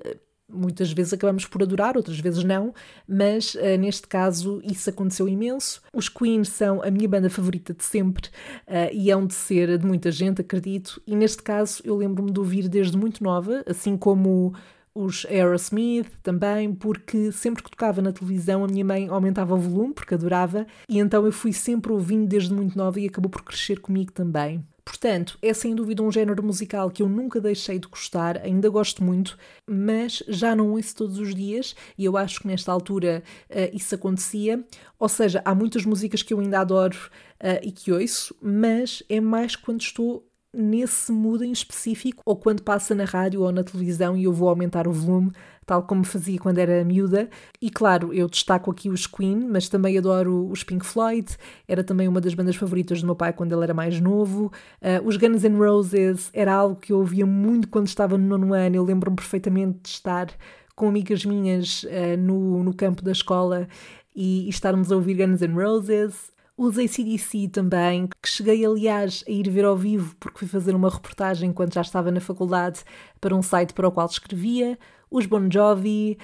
muitas 0.50 0.92
vezes 0.92 1.12
acabamos 1.12 1.44
por 1.46 1.62
adorar, 1.62 1.96
outras 1.96 2.18
vezes 2.18 2.42
não, 2.42 2.74
mas 3.06 3.54
uh, 3.54 3.78
neste 3.78 4.06
caso 4.06 4.60
isso 4.64 4.88
aconteceu 4.88 5.28
imenso. 5.28 5.82
Os 5.92 6.08
Queen 6.08 6.44
são 6.44 6.82
a 6.82 6.90
minha 6.90 7.08
banda 7.08 7.28
favorita 7.28 7.74
de 7.74 7.84
sempre 7.84 8.28
uh, 8.66 8.92
e 8.92 9.10
hão 9.10 9.26
de 9.26 9.34
ser 9.34 9.78
de 9.78 9.86
muita 9.86 10.10
gente, 10.10 10.40
acredito, 10.40 11.02
e 11.06 11.14
neste 11.14 11.42
caso 11.42 11.82
eu 11.84 11.96
lembro-me 11.96 12.30
de 12.30 12.38
ouvir 12.38 12.68
desde 12.68 12.96
muito 12.96 13.22
nova, 13.22 13.62
assim 13.66 13.96
como 13.96 14.54
os 14.94 15.24
Aerosmith 15.26 16.10
também, 16.22 16.74
porque 16.74 17.30
sempre 17.30 17.62
que 17.62 17.70
tocava 17.70 18.02
na 18.02 18.12
televisão 18.12 18.64
a 18.64 18.66
minha 18.66 18.84
mãe 18.84 19.08
aumentava 19.08 19.54
o 19.54 19.58
volume, 19.58 19.94
porque 19.94 20.14
adorava, 20.14 20.66
e 20.88 20.98
então 20.98 21.24
eu 21.24 21.30
fui 21.30 21.52
sempre 21.52 21.92
ouvindo 21.92 22.26
desde 22.26 22.52
muito 22.52 22.76
nova 22.76 22.98
e 22.98 23.06
acabou 23.06 23.30
por 23.30 23.42
crescer 23.42 23.80
comigo 23.80 24.10
também. 24.10 24.64
Portanto, 24.88 25.36
é 25.42 25.52
sem 25.52 25.74
dúvida 25.74 26.02
um 26.02 26.10
género 26.10 26.42
musical 26.42 26.90
que 26.90 27.02
eu 27.02 27.10
nunca 27.10 27.42
deixei 27.42 27.78
de 27.78 27.86
gostar, 27.86 28.38
ainda 28.38 28.70
gosto 28.70 29.04
muito, 29.04 29.36
mas 29.66 30.22
já 30.26 30.56
não 30.56 30.70
ouço 30.70 30.96
todos 30.96 31.18
os 31.18 31.34
dias 31.34 31.76
e 31.98 32.06
eu 32.06 32.16
acho 32.16 32.40
que 32.40 32.46
nesta 32.46 32.72
altura 32.72 33.22
uh, 33.50 33.76
isso 33.76 33.94
acontecia. 33.94 34.64
Ou 34.98 35.06
seja, 35.06 35.42
há 35.44 35.54
muitas 35.54 35.84
músicas 35.84 36.22
que 36.22 36.32
eu 36.32 36.40
ainda 36.40 36.60
adoro 36.60 36.96
uh, 36.96 37.60
e 37.62 37.70
que 37.70 37.92
ouço, 37.92 38.34
mas 38.40 39.02
é 39.10 39.20
mais 39.20 39.54
quando 39.54 39.82
estou 39.82 40.26
nesse 40.54 41.12
mood 41.12 41.44
em 41.44 41.52
específico 41.52 42.22
ou 42.24 42.34
quando 42.34 42.62
passa 42.62 42.94
na 42.94 43.04
rádio 43.04 43.42
ou 43.42 43.52
na 43.52 43.62
televisão 43.62 44.16
e 44.16 44.24
eu 44.24 44.32
vou 44.32 44.48
aumentar 44.48 44.88
o 44.88 44.92
volume, 44.92 45.32
tal 45.68 45.82
como 45.82 46.02
fazia 46.02 46.38
quando 46.38 46.56
era 46.56 46.82
miúda. 46.82 47.28
E 47.60 47.68
claro, 47.70 48.12
eu 48.12 48.26
destaco 48.26 48.70
aqui 48.70 48.88
os 48.88 49.06
Queen, 49.06 49.46
mas 49.50 49.68
também 49.68 49.98
adoro 49.98 50.48
os 50.50 50.64
Pink 50.64 50.84
Floyd, 50.84 51.36
era 51.68 51.84
também 51.84 52.08
uma 52.08 52.22
das 52.22 52.32
bandas 52.32 52.56
favoritas 52.56 53.02
do 53.02 53.06
meu 53.06 53.14
pai 53.14 53.34
quando 53.34 53.52
ele 53.52 53.64
era 53.64 53.74
mais 53.74 54.00
novo. 54.00 54.50
Uh, 54.80 55.06
os 55.06 55.18
Guns 55.18 55.44
N' 55.44 55.58
Roses 55.58 56.30
era 56.32 56.54
algo 56.54 56.76
que 56.76 56.90
eu 56.90 56.98
ouvia 56.98 57.26
muito 57.26 57.68
quando 57.68 57.86
estava 57.86 58.16
no 58.16 58.26
nono 58.26 58.54
ano, 58.54 58.76
eu 58.76 58.82
lembro-me 58.82 59.16
perfeitamente 59.16 59.80
de 59.82 59.88
estar 59.90 60.28
com 60.74 60.88
amigas 60.88 61.22
minhas 61.26 61.82
uh, 61.82 62.16
no, 62.18 62.64
no 62.64 62.74
campo 62.74 63.02
da 63.02 63.12
escola 63.12 63.68
e, 64.16 64.46
e 64.46 64.48
estarmos 64.48 64.90
a 64.90 64.96
ouvir 64.96 65.14
Guns 65.14 65.42
N' 65.42 65.54
Roses. 65.54 66.32
Os 66.56 66.76
ACDC 66.76 67.50
também, 67.52 68.08
que 68.20 68.28
cheguei 68.28 68.66
aliás 68.66 69.22
a 69.28 69.30
ir 69.30 69.48
ver 69.48 69.64
ao 69.64 69.76
vivo 69.76 70.16
porque 70.18 70.38
fui 70.38 70.48
fazer 70.48 70.74
uma 70.74 70.90
reportagem 70.90 71.52
quando 71.52 71.74
já 71.74 71.82
estava 71.82 72.10
na 72.10 72.20
faculdade 72.20 72.80
para 73.20 73.36
um 73.36 73.42
site 73.42 73.74
para 73.74 73.86
o 73.86 73.92
qual 73.92 74.08
escrevia. 74.08 74.76
Os 75.10 75.26
Bon 75.26 75.48
Jovi, 75.50 76.18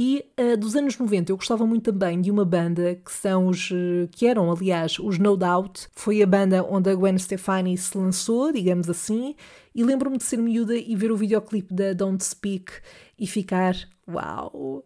e 0.00 0.24
uh, 0.38 0.56
dos 0.56 0.76
anos 0.76 0.96
90 0.96 1.32
eu 1.32 1.36
gostava 1.36 1.66
muito 1.66 1.92
também 1.92 2.20
de 2.20 2.30
uma 2.30 2.44
banda 2.44 2.94
que 2.94 3.10
são 3.10 3.48
os 3.48 3.68
uh, 3.72 4.06
que 4.12 4.28
eram, 4.28 4.48
aliás, 4.48 4.96
os 5.00 5.18
No 5.18 5.36
Doubt. 5.36 5.88
Foi 5.90 6.22
a 6.22 6.26
banda 6.26 6.62
onde 6.62 6.88
a 6.88 6.94
Gwen 6.94 7.18
Stefani 7.18 7.76
se 7.76 7.98
lançou, 7.98 8.52
digamos 8.52 8.88
assim, 8.88 9.34
e 9.74 9.82
lembro-me 9.82 10.16
de 10.16 10.22
ser 10.22 10.36
miúda 10.36 10.76
e 10.76 10.94
ver 10.94 11.10
o 11.10 11.16
videoclipe 11.16 11.74
da 11.74 11.94
Don't 11.94 12.22
Speak 12.22 12.74
e 13.18 13.26
ficar, 13.26 13.74
uau, 14.08 14.84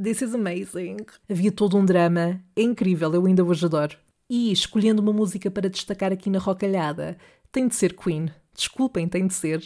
this 0.00 0.22
is 0.22 0.32
amazing. 0.32 0.98
Havia 1.28 1.50
todo 1.50 1.76
um 1.76 1.84
drama, 1.84 2.40
é 2.54 2.62
incrível, 2.62 3.12
eu 3.12 3.26
ainda 3.26 3.44
hoje 3.44 3.66
adoro. 3.66 3.98
E 4.30 4.52
escolhendo 4.52 5.02
uma 5.02 5.12
música 5.12 5.50
para 5.50 5.68
destacar 5.68 6.12
aqui 6.12 6.30
na 6.30 6.38
rocalhada, 6.38 7.18
tem 7.50 7.66
de 7.66 7.74
ser 7.74 7.96
Queen. 7.96 8.30
Desculpem, 8.54 9.08
tem 9.08 9.26
de 9.26 9.34
ser. 9.34 9.58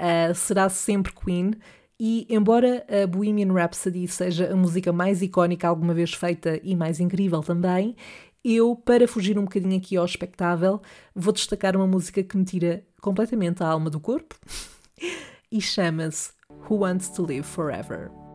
Uh, 0.00 0.32
será 0.32 0.68
sempre 0.68 1.12
Queen. 1.12 1.54
E 2.00 2.26
embora 2.30 2.86
a 2.88 3.06
Bohemian 3.06 3.52
Rhapsody 3.52 4.06
seja 4.06 4.52
a 4.52 4.56
música 4.56 4.92
mais 4.92 5.20
icónica 5.20 5.66
alguma 5.66 5.92
vez 5.92 6.14
feita 6.14 6.60
e 6.62 6.76
mais 6.76 7.00
incrível 7.00 7.42
também, 7.42 7.96
eu, 8.44 8.76
para 8.76 9.08
fugir 9.08 9.36
um 9.38 9.42
bocadinho 9.42 9.76
aqui 9.76 9.96
ao 9.96 10.04
espectável, 10.04 10.80
vou 11.14 11.32
destacar 11.32 11.74
uma 11.74 11.86
música 11.86 12.22
que 12.22 12.36
me 12.36 12.44
tira 12.44 12.84
completamente 13.00 13.62
a 13.62 13.68
alma 13.68 13.90
do 13.90 13.98
corpo 13.98 14.36
e 15.50 15.60
chama-se 15.60 16.30
Who 16.48 16.76
Wants 16.76 17.08
to 17.10 17.26
Live 17.26 17.42
Forever. 17.42 18.27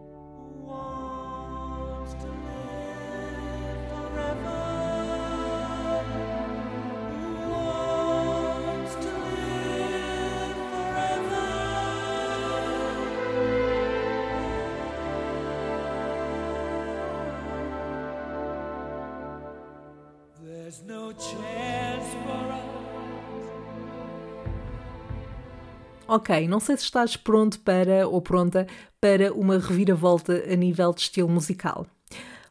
Ok, 26.16 26.48
não 26.48 26.60
sei 26.60 26.78
se 26.78 26.84
estás 26.84 27.18
pronto 27.18 27.60
para 27.62 28.08
ou 28.08 28.22
pronta 28.22 28.68
para 29.02 29.34
uma 29.34 29.58
reviravolta 29.58 30.44
a 30.48 30.56
nível 30.56 30.94
de 30.94 31.02
estilo 31.02 31.28
musical. 31.28 31.88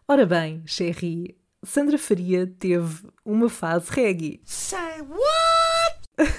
Ora 0.08 0.26
bem, 0.26 0.64
Sherry, 0.66 1.36
Sandra 1.62 1.96
Faria 1.96 2.44
teve 2.58 3.06
uma 3.24 3.48
fase 3.48 3.88
reggae. 3.88 4.40
Say 4.44 5.00
what? 5.02 6.32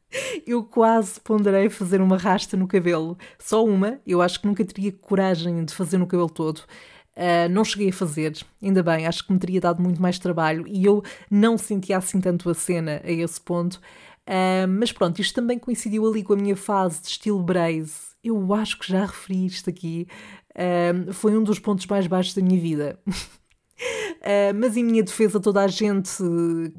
eu 0.46 0.64
quase 0.64 1.20
ponderei 1.20 1.68
fazer 1.68 2.00
uma 2.00 2.16
rasta 2.16 2.56
no 2.56 2.66
cabelo. 2.66 3.18
Só 3.38 3.62
uma, 3.62 4.00
eu 4.06 4.22
acho 4.22 4.40
que 4.40 4.46
nunca 4.46 4.64
teria 4.64 4.90
coragem 4.90 5.66
de 5.66 5.74
fazer 5.74 5.98
no 5.98 6.06
cabelo 6.06 6.30
todo. 6.30 6.60
Uh, 7.14 7.46
não 7.50 7.62
cheguei 7.62 7.90
a 7.90 7.92
fazer, 7.92 8.32
ainda 8.62 8.82
bem, 8.82 9.06
acho 9.06 9.26
que 9.26 9.32
me 9.34 9.38
teria 9.38 9.60
dado 9.60 9.82
muito 9.82 10.00
mais 10.00 10.18
trabalho 10.18 10.66
e 10.66 10.82
eu 10.82 11.02
não 11.30 11.58
sentia 11.58 11.98
assim 11.98 12.22
tanto 12.22 12.48
a 12.48 12.54
cena 12.54 13.02
a 13.04 13.10
esse 13.10 13.38
ponto. 13.38 13.82
Uh, 14.28 14.66
mas 14.68 14.90
pronto, 14.90 15.20
isto 15.20 15.34
também 15.34 15.58
coincidiu 15.58 16.06
ali 16.06 16.22
com 16.22 16.32
a 16.32 16.36
minha 16.36 16.56
fase 16.56 17.00
de 17.00 17.08
estilo 17.08 17.42
braise. 17.42 18.14
Eu 18.22 18.54
acho 18.54 18.78
que 18.78 18.90
já 18.90 19.04
referi 19.04 19.46
isto 19.46 19.68
aqui. 19.68 20.06
Uh, 20.50 21.12
foi 21.12 21.36
um 21.36 21.42
dos 21.42 21.58
pontos 21.58 21.86
mais 21.86 22.06
baixos 22.06 22.34
da 22.34 22.42
minha 22.42 22.58
vida. 22.58 22.98
Uh, 23.06 24.54
mas 24.58 24.76
em 24.76 24.84
minha 24.84 25.02
defesa, 25.02 25.38
toda 25.38 25.62
a 25.62 25.68
gente 25.68 26.22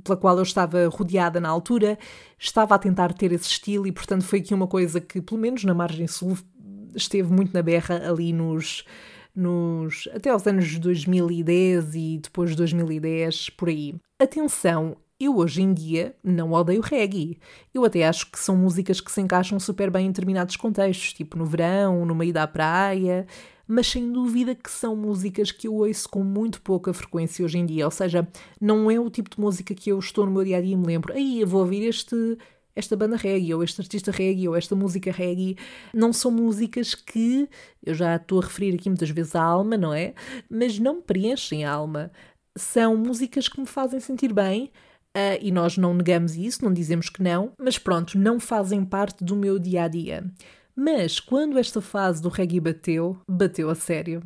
pela 0.03 0.17
qual 0.17 0.37
eu 0.37 0.43
estava 0.43 0.87
rodeada 0.87 1.39
na 1.39 1.49
altura 1.49 1.99
estava 2.39 2.73
a 2.73 2.79
tentar 2.79 3.13
ter 3.13 3.31
esse 3.31 3.47
estilo, 3.47 3.85
e 3.85 3.91
portanto 3.91 4.23
foi 4.23 4.39
aqui 4.39 4.53
uma 4.53 4.67
coisa 4.67 4.99
que, 4.99 5.21
pelo 5.21 5.39
menos 5.39 5.63
na 5.63 5.73
margem 5.73 6.07
sul, 6.07 6.37
esteve 6.95 7.31
muito 7.31 7.53
na 7.53 7.61
berra 7.61 8.09
ali 8.09 8.33
nos. 8.33 8.83
nos 9.35 10.09
até 10.15 10.31
aos 10.31 10.47
anos 10.47 10.79
2010 10.79 11.93
e 11.93 12.19
depois 12.23 12.51
de 12.51 12.55
2010, 12.55 13.51
por 13.51 13.69
aí. 13.69 13.93
Atenção, 14.19 14.97
eu 15.19 15.37
hoje 15.37 15.61
em 15.61 15.73
dia 15.73 16.15
não 16.23 16.51
odeio 16.51 16.81
reggae. 16.81 17.39
Eu 17.73 17.85
até 17.85 18.05
acho 18.05 18.29
que 18.29 18.39
são 18.39 18.55
músicas 18.55 18.99
que 18.99 19.11
se 19.11 19.21
encaixam 19.21 19.59
super 19.59 19.89
bem 19.89 20.07
em 20.07 20.09
determinados 20.09 20.55
contextos, 20.57 21.13
tipo 21.13 21.37
no 21.37 21.45
verão, 21.45 22.05
no 22.05 22.13
meio 22.13 22.33
da 22.33 22.45
praia, 22.47 23.25
mas 23.67 23.87
sem 23.87 24.11
dúvida 24.11 24.53
que 24.53 24.69
são 24.69 24.95
músicas 24.95 25.51
que 25.51 25.67
eu 25.67 25.75
ouço 25.75 26.09
com 26.09 26.23
muito 26.23 26.61
pouca 26.61 26.93
frequência 26.93 27.45
hoje 27.45 27.57
em 27.57 27.65
dia. 27.65 27.85
Ou 27.85 27.91
seja, 27.91 28.27
não 28.59 28.91
é 28.91 28.99
o 28.99 29.09
tipo 29.09 29.29
de 29.29 29.39
música 29.39 29.73
que 29.73 29.89
eu 29.89 29.99
estou 29.99 30.25
no 30.25 30.31
meu 30.31 30.43
dia 30.43 30.57
a 30.57 30.61
dia 30.61 30.73
e 30.73 30.77
me 30.77 30.85
lembro, 30.85 31.13
aí 31.13 31.41
eu 31.41 31.47
vou 31.47 31.61
ouvir 31.61 31.83
este 31.87 32.37
esta 32.75 32.95
banda 32.95 33.15
reggae, 33.15 33.53
ou 33.53 33.63
este 33.63 33.79
artista 33.79 34.11
reggae, 34.11 34.49
ou 34.49 34.55
esta 34.55 34.75
música 34.75 35.09
reggae, 35.09 35.57
não 35.93 36.11
são 36.11 36.29
músicas 36.29 36.93
que, 36.93 37.47
eu 37.81 37.93
já 37.95 38.17
estou 38.17 38.41
a 38.41 38.43
referir 38.43 38.75
aqui 38.75 38.89
muitas 38.89 39.09
vezes 39.09 39.33
à 39.33 39.41
alma, 39.41 39.77
não 39.77 39.93
é? 39.93 40.13
Mas 40.49 40.77
não 40.77 40.95
me 40.97 41.01
preenchem 41.01 41.63
a 41.63 41.71
alma. 41.71 42.11
São 42.57 42.97
músicas 42.97 43.47
que 43.47 43.59
me 43.59 43.65
fazem 43.65 43.99
sentir 44.01 44.33
bem, 44.33 44.71
Uh, 45.15 45.39
e 45.39 45.49
nós 45.49 45.77
não 45.77 45.93
negamos 45.93 46.35
isso, 46.35 46.65
não 46.65 46.73
dizemos 46.73 47.09
que 47.09 47.23
não, 47.23 47.53
mas 47.57 47.77
pronto, 47.77 48.17
não 48.17 48.37
fazem 48.37 48.83
parte 48.83 49.23
do 49.23 49.35
meu 49.35 49.57
dia 49.57 49.83
a 49.83 49.87
dia. 49.87 50.25
Mas 50.75 51.21
quando 51.21 51.57
esta 51.57 51.79
fase 51.79 52.21
do 52.21 52.27
reggae 52.27 52.59
bateu, 52.59 53.17
bateu 53.29 53.69
a 53.69 53.75
sério. 53.75 54.21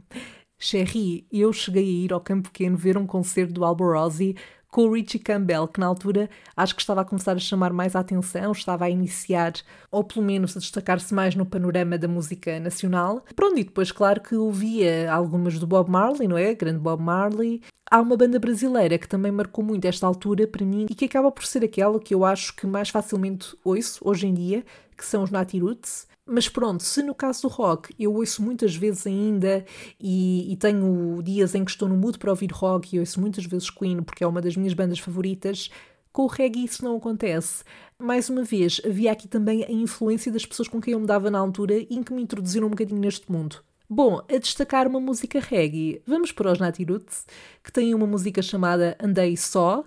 Cherry, 0.59 1.27
eu 1.31 1.53
cheguei 1.53 1.83
a 1.83 2.05
ir 2.05 2.11
ao 2.11 2.19
Campo 2.19 2.49
Pequeno 2.49 2.75
ver 2.75 2.97
um 2.97 3.05
concerto 3.05 3.53
do 3.53 3.63
Alborosi 3.63 4.35
com 4.69 4.83
o 4.83 4.93
Richie 4.93 5.19
Campbell, 5.19 5.67
que 5.67 5.79
na 5.79 5.87
altura 5.87 6.29
acho 6.55 6.75
que 6.75 6.81
estava 6.81 7.01
a 7.01 7.05
começar 7.05 7.33
a 7.33 7.39
chamar 7.39 7.73
mais 7.73 7.95
a 7.95 7.99
atenção, 7.99 8.51
estava 8.51 8.85
a 8.85 8.89
iniciar, 8.89 9.53
ou 9.91 10.03
pelo 10.03 10.25
menos 10.25 10.55
a 10.55 10.59
destacar-se 10.59 11.13
mais 11.13 11.35
no 11.35 11.45
panorama 11.45 11.97
da 11.97 12.07
música 12.07 12.59
nacional. 12.59 13.23
Pronto, 13.35 13.57
e 13.59 13.63
depois, 13.63 13.91
claro 13.91 14.21
que 14.21 14.35
ouvia 14.35 15.11
algumas 15.11 15.57
do 15.57 15.67
Bob 15.67 15.89
Marley, 15.89 16.27
não 16.27 16.37
é? 16.37 16.53
Grande 16.53 16.79
Bob 16.79 17.01
Marley. 17.01 17.61
Há 17.89 17.99
uma 18.01 18.15
banda 18.15 18.37
brasileira 18.37 18.99
que 18.99 19.07
também 19.07 19.31
marcou 19.31 19.63
muito 19.63 19.85
esta 19.85 20.05
altura 20.05 20.45
para 20.45 20.63
mim 20.63 20.85
e 20.87 20.93
que 20.93 21.05
acaba 21.05 21.31
por 21.31 21.43
ser 21.43 21.63
aquela 21.63 21.99
que 21.99 22.13
eu 22.13 22.23
acho 22.23 22.55
que 22.55 22.67
mais 22.67 22.89
facilmente 22.89 23.57
ouço 23.63 23.99
hoje 24.03 24.27
em 24.27 24.33
dia, 24.33 24.63
que 24.95 25.03
são 25.03 25.23
os 25.23 25.31
Nati 25.31 25.57
Roots. 25.57 26.07
Mas 26.31 26.47
pronto, 26.47 26.83
se 26.83 27.01
no 27.01 27.15
caso 27.15 27.41
do 27.41 27.47
rock 27.47 27.91
eu 27.97 28.13
ouço 28.13 28.43
muitas 28.43 28.75
vezes 28.75 29.07
ainda 29.07 29.65
e, 29.99 30.53
e, 30.53 30.55
tenho 30.57 31.23
dias 31.23 31.55
em 31.55 31.65
que 31.65 31.71
estou 31.71 31.89
no 31.89 31.97
mood 31.97 32.19
para 32.19 32.29
ouvir 32.29 32.51
rock 32.51 32.95
e 32.95 32.99
ouço 32.99 33.19
muitas 33.19 33.45
vezes 33.45 33.71
Queen 33.71 34.03
porque 34.03 34.23
é 34.23 34.27
uma 34.27 34.39
das 34.39 34.55
minhas 34.55 34.75
bandas 34.75 34.99
favoritas, 34.99 35.71
Com 36.11 36.23
o 36.23 36.27
reggae 36.27 36.65
isso 36.65 36.85
não 36.85 36.97
acontece. 36.97 37.63
Mais 37.97 38.29
uma 38.29 38.43
vez, 38.43 38.79
havia 38.85 39.11
aqui 39.11 39.27
também 39.27 39.63
a 39.63 39.71
influência 39.71 40.31
das 40.31 40.45
pessoas 40.45 40.67
com 40.67 40.79
quem 40.79 40.93
eu 40.93 40.99
me 40.99 41.07
dava 41.07 41.31
na 41.31 41.39
altura 41.39 41.73
e 41.73 41.87
em 41.89 42.03
que 42.03 42.13
me 42.13 42.21
introduziram 42.21 42.67
um 42.67 42.71
bocadinho 42.71 42.99
neste 42.99 43.31
mundo. 43.31 43.63
Bom, 43.89 44.21
a 44.29 44.37
destacar 44.37 44.87
uma 44.87 44.99
música 44.99 45.39
reggae, 45.39 45.99
vamos 46.05 46.31
para 46.31 46.51
os 46.51 46.59
Natty 46.59 46.83
Roots, 46.83 47.25
que 47.63 47.71
têm 47.71 47.95
uma 47.95 48.05
música 48.05 48.39
chamada 48.43 48.95
Andei 49.01 49.35
Só, 49.35 49.83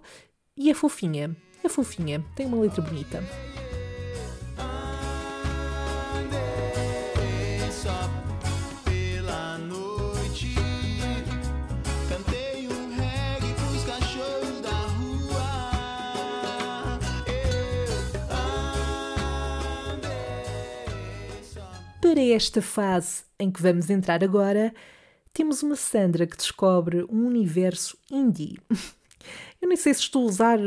e 0.57 0.71
é 0.71 0.75
fofinha, 0.75 1.37
é 1.63 1.69
fofinha, 1.69 2.25
tem 2.35 2.47
uma 2.47 2.61
letra 2.61 2.83
bonita. 2.83 3.23
Para 22.12 22.20
esta 22.20 22.61
fase 22.61 23.22
em 23.38 23.51
que 23.51 23.62
vamos 23.62 23.88
entrar 23.88 24.22
agora, 24.22 24.75
temos 25.33 25.62
uma 25.62 25.75
Sandra 25.75 26.27
que 26.27 26.37
descobre 26.37 27.05
um 27.05 27.27
universo 27.27 27.96
indie. 28.11 28.59
Eu 29.62 29.68
nem 29.68 29.77
sei 29.77 29.94
se 29.94 30.01
estou 30.01 30.25
a 30.25 30.27
usar 30.27 30.59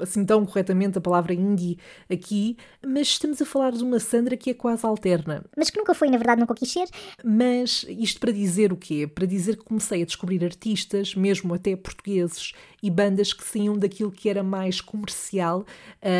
assim 0.00 0.26
tão 0.26 0.44
corretamente 0.44 0.98
a 0.98 1.00
palavra 1.00 1.32
indie 1.32 1.78
aqui, 2.10 2.56
mas 2.84 3.06
estamos 3.06 3.40
a 3.40 3.46
falar 3.46 3.70
de 3.70 3.84
uma 3.84 4.00
Sandra 4.00 4.36
que 4.36 4.50
é 4.50 4.54
quase 4.54 4.84
alterna. 4.84 5.44
Mas 5.56 5.70
que 5.70 5.78
nunca 5.78 5.94
foi, 5.94 6.10
na 6.10 6.16
verdade, 6.16 6.40
nunca 6.40 6.52
quis 6.52 6.72
ser. 6.72 6.88
Mas 7.24 7.86
isto 7.88 8.18
para 8.18 8.32
dizer 8.32 8.72
o 8.72 8.76
quê? 8.76 9.06
Para 9.06 9.26
dizer 9.26 9.56
que 9.56 9.64
comecei 9.64 10.02
a 10.02 10.04
descobrir 10.04 10.44
artistas, 10.44 11.14
mesmo 11.14 11.54
até 11.54 11.76
portugueses, 11.76 12.52
e 12.82 12.90
bandas 12.90 13.32
que 13.32 13.44
saíam 13.44 13.78
daquilo 13.78 14.10
que 14.10 14.28
era 14.28 14.42
mais 14.42 14.80
comercial, 14.80 15.64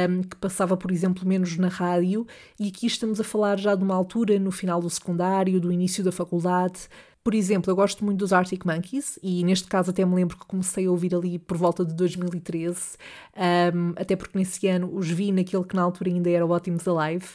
um, 0.08 0.22
que 0.22 0.36
passava, 0.36 0.76
por 0.76 0.92
exemplo, 0.92 1.26
menos 1.26 1.58
na 1.58 1.66
rádio, 1.66 2.24
e 2.58 2.68
aqui 2.68 2.86
estamos 2.86 3.18
a 3.18 3.24
falar 3.24 3.58
já 3.58 3.74
de 3.74 3.82
uma 3.82 3.96
altura 3.96 4.38
no 4.38 4.52
final 4.52 4.80
do 4.80 4.88
secundário, 4.88 5.60
do 5.60 5.72
início 5.72 6.04
da 6.04 6.12
faculdade 6.12 6.88
por 7.24 7.34
exemplo, 7.34 7.70
eu 7.70 7.76
gosto 7.76 8.04
muito 8.04 8.18
dos 8.18 8.32
Arctic 8.32 8.64
Monkeys 8.64 9.18
e 9.22 9.44
neste 9.44 9.68
caso 9.68 9.90
até 9.90 10.04
me 10.04 10.14
lembro 10.14 10.36
que 10.36 10.44
comecei 10.44 10.86
a 10.86 10.90
ouvir 10.90 11.14
ali 11.14 11.38
por 11.38 11.56
volta 11.56 11.84
de 11.84 11.94
2013, 11.94 12.96
um, 13.74 13.92
até 13.96 14.16
porque 14.16 14.36
nesse 14.36 14.66
ano 14.66 14.90
os 14.92 15.08
vi 15.08 15.30
naquele 15.30 15.64
que 15.64 15.76
na 15.76 15.82
altura 15.82 16.10
ainda 16.10 16.28
era 16.28 16.44
o 16.44 16.50
Ótimos 16.50 16.86
Alive 16.88 17.26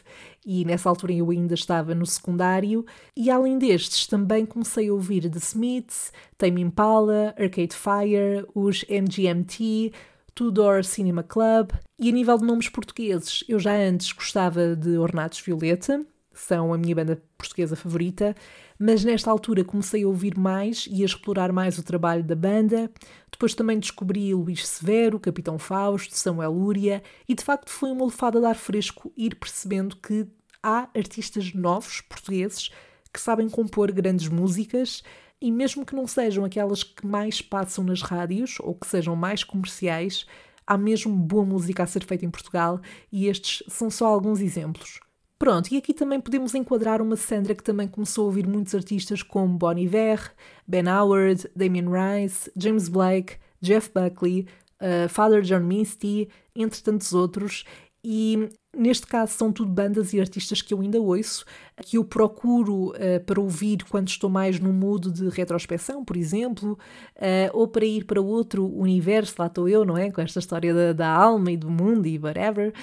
e 0.45 0.65
nessa 0.65 0.89
altura 0.89 1.13
eu 1.13 1.29
ainda 1.29 1.53
estava 1.53 1.95
no 1.95 2.05
secundário. 2.05 2.85
E 3.15 3.31
além 3.31 3.57
destes, 3.57 4.07
também 4.07 4.45
comecei 4.45 4.89
a 4.89 4.93
ouvir 4.93 5.29
The 5.29 5.39
Smiths, 5.39 6.11
Tame 6.37 6.61
Impala, 6.61 7.33
Arcade 7.37 7.75
Fire, 7.75 8.45
os 8.53 8.83
MGMT, 8.89 9.93
Tudor 10.35 10.83
Cinema 10.83 11.23
Club 11.23 11.71
e 11.97 12.09
a 12.09 12.11
nível 12.11 12.37
de 12.37 12.45
nomes 12.45 12.69
portugueses, 12.69 13.43
eu 13.47 13.57
já 13.57 13.75
antes 13.75 14.11
gostava 14.11 14.75
de 14.75 14.97
Ornatos 14.97 15.39
Violeta, 15.39 16.05
são 16.39 16.73
a 16.73 16.77
minha 16.77 16.95
banda 16.95 17.21
portuguesa 17.37 17.75
favorita, 17.75 18.35
mas 18.79 19.03
nesta 19.03 19.31
altura 19.31 19.63
comecei 19.63 20.03
a 20.03 20.07
ouvir 20.07 20.37
mais 20.37 20.87
e 20.89 21.01
a 21.01 21.05
explorar 21.05 21.51
mais 21.51 21.77
o 21.77 21.83
trabalho 21.83 22.23
da 22.23 22.35
banda. 22.35 22.91
Depois 23.31 23.53
também 23.53 23.79
descobri 23.79 24.33
Luís 24.33 24.67
Severo, 24.67 25.19
Capitão 25.19 25.57
Fausto, 25.57 26.15
Samuel 26.15 26.51
Lúria 26.51 27.03
e 27.27 27.33
de 27.33 27.43
facto 27.43 27.69
foi 27.69 27.91
uma 27.91 28.05
lefada 28.05 28.39
de 28.39 28.45
ar 28.45 28.55
fresco 28.55 29.11
ir 29.17 29.35
percebendo 29.35 29.95
que 29.97 30.27
há 30.61 30.89
artistas 30.95 31.53
novos 31.53 32.01
portugueses 32.01 32.69
que 33.13 33.21
sabem 33.21 33.49
compor 33.49 33.91
grandes 33.91 34.27
músicas 34.27 35.03
e 35.41 35.51
mesmo 35.51 35.85
que 35.85 35.95
não 35.95 36.07
sejam 36.07 36.45
aquelas 36.45 36.83
que 36.83 37.05
mais 37.05 37.41
passam 37.41 37.83
nas 37.83 38.01
rádios 38.01 38.57
ou 38.59 38.75
que 38.75 38.87
sejam 38.87 39.15
mais 39.15 39.43
comerciais, 39.43 40.25
há 40.65 40.77
mesmo 40.77 41.15
boa 41.15 41.45
música 41.45 41.83
a 41.83 41.87
ser 41.87 42.03
feita 42.03 42.25
em 42.25 42.29
Portugal 42.29 42.81
e 43.11 43.27
estes 43.27 43.63
são 43.67 43.89
só 43.89 44.07
alguns 44.07 44.41
exemplos. 44.41 44.99
Pronto, 45.39 45.71
e 45.71 45.77
aqui 45.77 45.93
também 45.93 46.19
podemos 46.19 46.55
enquadrar 46.55 46.99
uma 46.99 47.15
Sandra 47.15 47.53
que 47.53 47.63
também 47.63 47.87
começou 47.87 48.23
a 48.23 48.27
ouvir 48.27 48.47
muitos 48.47 48.73
artistas 48.73 49.21
como 49.21 49.55
Bon 49.55 49.77
Iver, 49.77 50.33
Ben 50.67 50.89
Howard, 50.89 51.47
Damien 51.55 51.85
Rice, 51.87 52.51
James 52.57 52.89
Blake, 52.89 53.35
Jeff 53.61 53.91
Buckley, 53.93 54.47
uh, 54.81 55.07
Father 55.07 55.41
John 55.41 55.59
Misty, 55.59 56.27
entre 56.55 56.81
tantos 56.81 57.13
outros. 57.13 57.65
E 58.03 58.49
neste 58.75 59.05
caso 59.05 59.33
são 59.33 59.51
tudo 59.51 59.71
bandas 59.71 60.11
e 60.13 60.19
artistas 60.19 60.61
que 60.61 60.73
eu 60.73 60.81
ainda 60.81 60.99
ouço, 60.99 61.45
que 61.83 61.97
eu 61.97 62.03
procuro 62.03 62.89
uh, 62.91 63.23
para 63.25 63.39
ouvir 63.39 63.83
quando 63.89 64.07
estou 64.07 64.31
mais 64.31 64.59
no 64.59 64.73
mood 64.73 65.11
de 65.11 65.29
retrospeção, 65.29 66.03
por 66.03 66.17
exemplo, 66.17 66.73
uh, 67.15 67.51
ou 67.53 67.67
para 67.67 67.85
ir 67.85 68.05
para 68.05 68.19
outro 68.19 68.65
universo, 68.65 69.35
lá 69.37 69.45
estou 69.45 69.69
eu, 69.69 69.85
não 69.85 69.97
é? 69.97 70.09
Com 70.09 70.21
esta 70.21 70.39
história 70.39 70.73
da, 70.73 70.93
da 70.93 71.09
alma 71.09 71.51
e 71.51 71.57
do 71.57 71.69
mundo 71.69 72.07
e 72.07 72.17
whatever. 72.17 72.73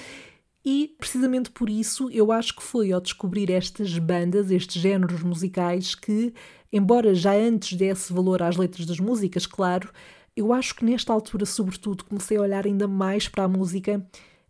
E 0.65 0.95
precisamente 0.97 1.51
por 1.51 1.69
isso 1.69 2.09
eu 2.09 2.31
acho 2.31 2.55
que 2.55 2.63
foi 2.63 2.91
ao 2.91 2.99
descobrir 2.99 3.51
estas 3.51 3.95
bandas, 3.99 4.49
estes 4.49 4.81
géneros 4.81 5.21
musicais, 5.21 5.93
que, 5.93 6.33
embora 6.73 7.13
já 7.13 7.35
antes 7.35 7.77
desse 7.77 8.11
valor 8.11 8.41
às 8.41 8.57
letras 8.57 8.87
das 8.87 8.99
músicas, 8.99 9.45
claro, 9.45 9.91
eu 10.35 10.51
acho 10.51 10.75
que 10.75 10.83
nesta 10.83 11.13
altura, 11.13 11.45
sobretudo, 11.45 12.03
comecei 12.03 12.37
a 12.37 12.41
olhar 12.41 12.65
ainda 12.65 12.87
mais 12.87 13.27
para 13.27 13.43
a 13.43 13.47
música 13.47 14.05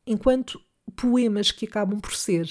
enquanto 0.08 0.60
poemas 0.96 1.52
que 1.52 1.66
acabam 1.66 2.00
por 2.00 2.16
ser. 2.16 2.50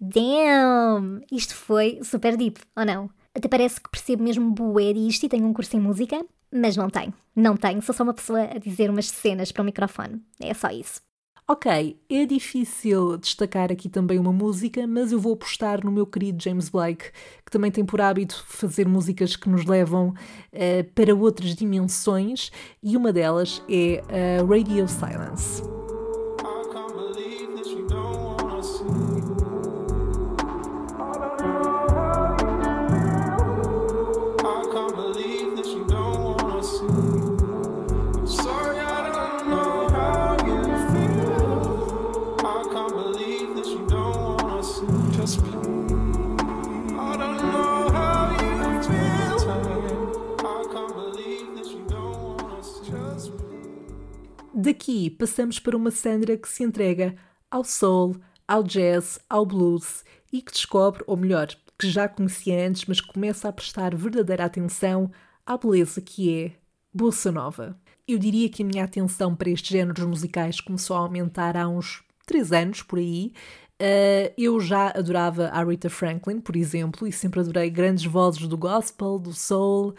Damn! 0.00 1.20
Isto 1.30 1.54
foi 1.54 2.00
super 2.02 2.36
deep, 2.36 2.60
ou 2.74 2.84
não? 2.84 3.10
Até 3.34 3.46
parece 3.46 3.80
que 3.80 3.90
percebo 3.90 4.24
mesmo 4.24 4.50
bué 4.52 4.92
disto 4.92 5.24
e 5.24 5.28
tenho 5.28 5.46
um 5.46 5.52
curso 5.52 5.76
em 5.76 5.80
música, 5.80 6.24
mas 6.50 6.76
não 6.76 6.88
tenho. 6.88 7.12
Não 7.36 7.56
tenho, 7.56 7.82
sou 7.82 7.94
só 7.94 8.02
uma 8.02 8.14
pessoa 8.14 8.42
a 8.42 8.58
dizer 8.58 8.90
umas 8.90 9.06
cenas 9.06 9.52
para 9.52 9.62
o 9.62 9.64
microfone. 9.64 10.22
É 10.40 10.52
só 10.54 10.68
isso. 10.70 11.00
Ok, 11.48 11.98
é 12.08 12.24
difícil 12.24 13.18
destacar 13.18 13.72
aqui 13.72 13.88
também 13.88 14.18
uma 14.18 14.32
música, 14.32 14.86
mas 14.86 15.10
eu 15.10 15.18
vou 15.18 15.34
apostar 15.34 15.84
no 15.84 15.90
meu 15.90 16.06
querido 16.06 16.42
James 16.42 16.68
Blake, 16.68 17.10
que 17.44 17.50
também 17.50 17.70
tem 17.70 17.84
por 17.84 18.00
hábito 18.00 18.44
fazer 18.46 18.86
músicas 18.86 19.34
que 19.34 19.48
nos 19.48 19.64
levam 19.66 20.10
uh, 20.10 20.84
para 20.94 21.14
outras 21.14 21.54
dimensões, 21.56 22.50
e 22.82 22.96
uma 22.96 23.12
delas 23.12 23.62
é 23.68 24.02
a 24.08 24.46
Radio 24.46 24.86
Silence. 24.88 25.71
Daqui 54.72 55.10
passamos 55.10 55.58
para 55.58 55.76
uma 55.76 55.90
Sandra 55.90 56.34
que 56.34 56.48
se 56.48 56.64
entrega 56.64 57.14
ao 57.50 57.62
soul, 57.62 58.16
ao 58.48 58.62
jazz, 58.62 59.20
ao 59.28 59.44
blues 59.44 60.02
e 60.32 60.40
que 60.40 60.50
descobre, 60.50 61.04
ou 61.06 61.14
melhor, 61.14 61.48
que 61.78 61.90
já 61.90 62.08
conhecia 62.08 62.66
antes, 62.66 62.86
mas 62.86 62.98
começa 62.98 63.50
a 63.50 63.52
prestar 63.52 63.94
verdadeira 63.94 64.46
atenção 64.46 65.10
à 65.44 65.58
beleza 65.58 66.00
que 66.00 66.34
é 66.34 66.52
Bossa 66.90 67.30
Nova. 67.30 67.78
Eu 68.08 68.18
diria 68.18 68.48
que 68.48 68.62
a 68.62 68.66
minha 68.66 68.84
atenção 68.84 69.36
para 69.36 69.50
estes 69.50 69.68
géneros 69.68 70.06
musicais 70.06 70.58
começou 70.58 70.96
a 70.96 71.00
aumentar 71.00 71.54
há 71.54 71.68
uns 71.68 72.02
3 72.24 72.52
anos, 72.52 72.82
por 72.82 72.98
aí. 72.98 73.34
Uh, 73.78 74.32
eu 74.38 74.58
já 74.58 74.88
adorava 74.88 75.48
a 75.48 75.62
Rita 75.62 75.90
Franklin, 75.90 76.40
por 76.40 76.56
exemplo, 76.56 77.06
e 77.06 77.12
sempre 77.12 77.40
adorei 77.40 77.68
grandes 77.68 78.06
vozes 78.06 78.48
do 78.48 78.56
gospel, 78.56 79.18
do 79.18 79.34
soul, 79.34 79.94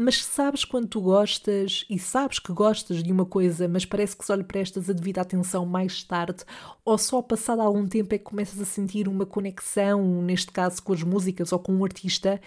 mas 0.00 0.24
sabes 0.24 0.64
quando 0.64 0.86
tu 0.86 1.00
gostas 1.00 1.84
e 1.90 1.98
sabes 1.98 2.38
que 2.38 2.52
gostas 2.52 3.02
de 3.02 3.10
uma 3.10 3.26
coisa, 3.26 3.66
mas 3.66 3.84
parece 3.84 4.16
que 4.16 4.24
só 4.24 4.36
lhe 4.36 4.44
prestas 4.44 4.88
a 4.88 4.92
devida 4.92 5.20
atenção 5.20 5.66
mais 5.66 6.04
tarde, 6.04 6.44
ou 6.84 6.96
só 6.96 7.20
passado 7.20 7.60
algum 7.60 7.84
tempo 7.84 8.14
é 8.14 8.18
que 8.18 8.22
começas 8.22 8.60
a 8.60 8.64
sentir 8.64 9.08
uma 9.08 9.26
conexão, 9.26 10.22
neste 10.22 10.52
caso 10.52 10.80
com 10.84 10.92
as 10.92 11.02
músicas 11.02 11.50
ou 11.50 11.58
com 11.58 11.74
um 11.74 11.84
artista. 11.84 12.40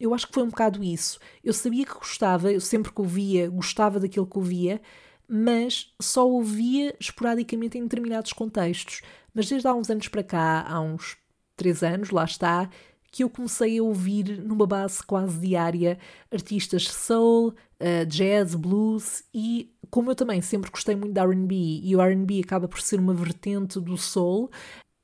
Eu 0.00 0.14
acho 0.14 0.26
que 0.26 0.32
foi 0.32 0.44
um 0.44 0.48
bocado 0.48 0.82
isso. 0.82 1.18
Eu 1.44 1.52
sabia 1.52 1.84
que 1.84 1.92
gostava, 1.92 2.50
eu 2.50 2.60
sempre 2.60 2.90
que 2.90 3.00
ouvia, 3.02 3.50
gostava 3.50 4.00
daquilo 4.00 4.26
que 4.26 4.38
ouvia, 4.38 4.80
mas 5.28 5.92
só 6.00 6.26
ouvia 6.26 6.96
esporadicamente 6.98 7.76
em 7.76 7.82
determinados 7.82 8.32
contextos. 8.32 9.02
Mas 9.34 9.46
desde 9.46 9.68
há 9.68 9.74
uns 9.74 9.90
anos 9.90 10.08
para 10.08 10.24
cá, 10.24 10.64
há 10.66 10.80
uns 10.80 11.18
três 11.54 11.82
anos, 11.82 12.08
lá 12.08 12.24
está, 12.24 12.70
que 13.14 13.22
eu 13.22 13.30
comecei 13.30 13.78
a 13.78 13.82
ouvir 13.84 14.42
numa 14.42 14.66
base 14.66 15.00
quase 15.00 15.38
diária 15.38 15.96
artistas 16.32 16.88
soul, 16.88 17.54
uh, 17.80 18.04
jazz, 18.08 18.56
blues 18.56 19.22
e 19.32 19.72
como 19.88 20.10
eu 20.10 20.16
também 20.16 20.42
sempre 20.42 20.68
gostei 20.68 20.96
muito 20.96 21.14
de 21.14 21.20
R&B 21.20 21.54
e 21.84 21.94
o 21.94 22.02
R&B 22.02 22.40
acaba 22.44 22.66
por 22.66 22.80
ser 22.80 22.98
uma 22.98 23.14
vertente 23.14 23.78
do 23.78 23.96
soul, 23.96 24.50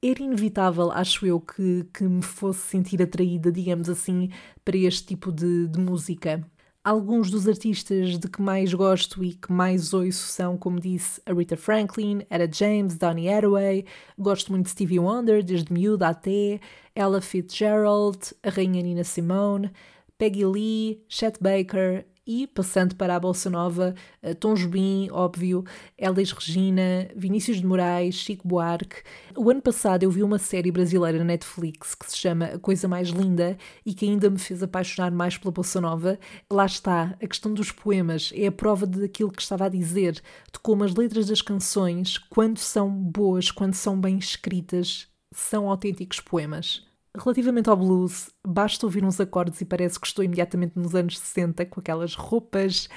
era 0.03 0.20
inevitável, 0.20 0.90
acho 0.90 1.25
eu, 1.25 1.40
que, 1.40 1.87
que 1.94 2.03
me 2.03 2.20
fosse 2.20 2.62
sentir 2.62 3.01
atraída, 3.01 3.53
digamos 3.53 3.88
assim, 3.88 4.29
para 4.64 4.77
este 4.77 5.07
tipo 5.07 5.31
de, 5.31 5.68
de 5.68 5.79
música. 5.79 6.44
Alguns 6.83 7.31
dos 7.31 7.47
artistas 7.47 8.19
de 8.19 8.27
que 8.27 8.40
mais 8.40 8.73
gosto 8.73 9.23
e 9.23 9.35
que 9.35 9.53
mais 9.53 9.93
ouço 9.93 10.27
são, 10.29 10.57
como 10.57 10.81
disse, 10.81 11.21
a 11.27 11.33
Rita 11.35 11.55
Franklin, 11.55 12.23
Etta 12.31 12.51
James, 12.51 12.97
Donny 12.97 13.29
Hathaway, 13.29 13.85
gosto 14.19 14.51
muito 14.51 14.64
de 14.64 14.71
Stevie 14.71 14.99
Wonder, 14.99 15.43
desde 15.43 15.71
miúda 15.71 16.09
até, 16.09 16.59
Ella 16.95 17.21
Fitzgerald, 17.21 18.35
a 18.43 18.49
rainha 18.49 18.83
Nina 18.83 19.05
Simone, 19.05 19.71
Peggy 20.16 20.47
Lee, 20.47 21.05
Chet 21.07 21.38
Baker, 21.38 22.07
e, 22.31 22.47
passando 22.47 22.95
para 22.95 23.16
a 23.16 23.19
Bolsa 23.19 23.51
Nova, 23.51 23.93
Tom 24.38 24.55
Jobim, 24.55 25.09
óbvio, 25.11 25.64
Elis 25.99 26.31
Regina, 26.31 27.09
Vinícius 27.16 27.57
de 27.57 27.66
Moraes, 27.66 28.14
Chico 28.14 28.47
Buarque. 28.47 29.03
O 29.37 29.51
ano 29.51 29.61
passado 29.61 30.05
eu 30.05 30.11
vi 30.12 30.23
uma 30.23 30.38
série 30.38 30.71
brasileira 30.71 31.19
na 31.19 31.25
Netflix 31.25 31.97
que 31.97 32.09
se 32.09 32.16
chama 32.16 32.45
A 32.45 32.59
Coisa 32.61 32.87
Mais 32.87 33.09
Linda 33.09 33.59
e 33.85 33.93
que 33.93 34.09
ainda 34.09 34.31
me 34.31 34.38
fez 34.38 34.62
apaixonar 34.62 35.11
mais 35.11 35.37
pela 35.37 35.51
Bolsa 35.51 35.81
Nova. 35.81 36.21
Lá 36.49 36.66
está, 36.66 37.16
a 37.21 37.27
questão 37.27 37.53
dos 37.53 37.73
poemas 37.73 38.31
é 38.33 38.47
a 38.47 38.53
prova 38.53 38.87
daquilo 38.87 39.33
que 39.33 39.43
estava 39.43 39.64
a 39.64 39.69
dizer, 39.69 40.12
de 40.12 40.59
como 40.62 40.85
as 40.85 40.95
letras 40.95 41.27
das 41.27 41.43
canções, 41.43 42.16
quando 42.16 42.59
são 42.59 42.88
boas, 42.88 43.51
quando 43.51 43.75
são 43.75 44.01
bem 44.01 44.19
escritas, 44.19 45.09
são 45.35 45.69
autênticos 45.69 46.21
poemas. 46.21 46.88
Relativamente 47.16 47.68
ao 47.68 47.77
blues, 47.77 48.31
basta 48.46 48.87
ouvir 48.87 49.05
uns 49.05 49.20
acordes 49.20 49.61
e 49.61 49.64
parece 49.64 49.99
que 49.99 50.07
estou 50.07 50.25
imediatamente 50.25 50.79
nos 50.79 50.94
anos 50.94 51.18
60 51.18 51.66
com 51.66 51.81
aquelas 51.81 52.14
roupas. 52.14 52.88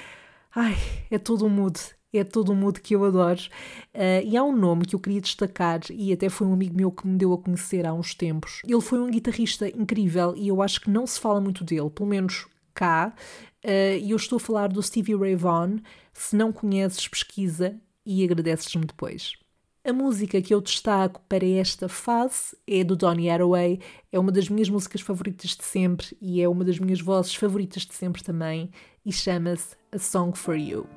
Ai, 0.54 0.76
é 1.10 1.18
todo 1.18 1.44
um 1.44 1.48
mood, 1.48 1.80
é 2.12 2.22
todo 2.22 2.52
um 2.52 2.54
mood 2.54 2.80
que 2.80 2.94
eu 2.94 3.04
adoro. 3.04 3.40
Uh, 3.92 4.24
e 4.24 4.36
há 4.36 4.44
um 4.44 4.54
nome 4.54 4.84
que 4.84 4.94
eu 4.94 5.00
queria 5.00 5.20
destacar 5.20 5.80
e 5.90 6.12
até 6.12 6.28
foi 6.28 6.46
um 6.46 6.52
amigo 6.52 6.76
meu 6.76 6.92
que 6.92 7.06
me 7.06 7.18
deu 7.18 7.32
a 7.32 7.38
conhecer 7.38 7.84
há 7.84 7.92
uns 7.92 8.14
tempos. 8.14 8.60
Ele 8.64 8.80
foi 8.80 9.00
um 9.00 9.10
guitarrista 9.10 9.68
incrível 9.68 10.32
e 10.36 10.46
eu 10.46 10.62
acho 10.62 10.80
que 10.80 10.90
não 10.90 11.06
se 11.06 11.18
fala 11.18 11.40
muito 11.40 11.64
dele, 11.64 11.90
pelo 11.90 12.08
menos 12.08 12.46
cá. 12.72 13.12
Uh, 13.64 13.98
e 14.00 14.12
eu 14.12 14.16
estou 14.16 14.36
a 14.36 14.40
falar 14.40 14.68
do 14.68 14.80
Stevie 14.80 15.16
Ray 15.16 15.34
Vaughan. 15.34 15.78
Se 16.12 16.36
não 16.36 16.52
conheces, 16.52 17.08
pesquisa 17.08 17.76
e 18.06 18.22
agradeces-me 18.22 18.84
depois. 18.84 19.32
A 19.86 19.92
música 19.92 20.40
que 20.40 20.54
eu 20.54 20.62
destaco 20.62 21.20
para 21.28 21.44
esta 21.44 21.90
fase 21.90 22.56
é 22.66 22.82
do 22.82 22.96
Donny 22.96 23.28
Hathaway, 23.28 23.78
é 24.10 24.18
uma 24.18 24.32
das 24.32 24.48
minhas 24.48 24.70
músicas 24.70 25.02
favoritas 25.02 25.50
de 25.50 25.62
sempre 25.62 26.16
e 26.22 26.40
é 26.40 26.48
uma 26.48 26.64
das 26.64 26.78
minhas 26.78 27.02
vozes 27.02 27.34
favoritas 27.34 27.82
de 27.82 27.92
sempre 27.92 28.24
também 28.24 28.70
e 29.04 29.12
chama-se 29.12 29.76
A 29.92 29.98
Song 29.98 30.34
for 30.34 30.56
You. 30.56 30.88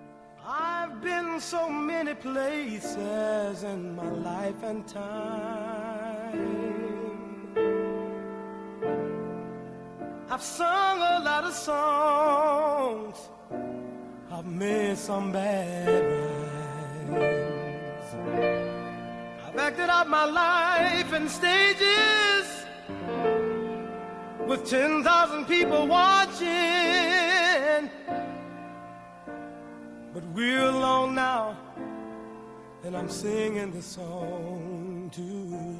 I've 0.41 1.01
been 1.01 1.37
so 1.37 1.69
many 1.69 2.15
places 2.15 3.63
in 3.63 3.93
my 3.93 4.09
life 4.23 4.63
and 4.63 4.83
time. 4.87 5.27
I've 10.29 10.41
sung 10.41 11.01
a 11.01 11.19
lot 11.25 11.43
of 11.43 11.53
songs. 11.53 13.17
I've 14.31 14.45
made 14.45 14.97
some 14.97 15.33
bad 15.33 16.05
rhymes. 17.11 18.66
Acted 19.57 19.89
out 19.89 20.07
my 20.07 20.25
life 20.25 21.11
in 21.13 21.27
stages 21.27 22.65
with 24.47 24.63
10,000 24.65 25.45
people 25.45 25.87
watching. 25.87 27.89
But 30.13 30.23
we're 30.33 30.69
alone 30.69 31.15
now, 31.15 31.57
and 32.83 32.95
I'm 32.95 33.09
singing 33.09 33.71
the 33.71 33.81
song 33.81 35.09
to 35.13 35.21
you. 35.21 35.77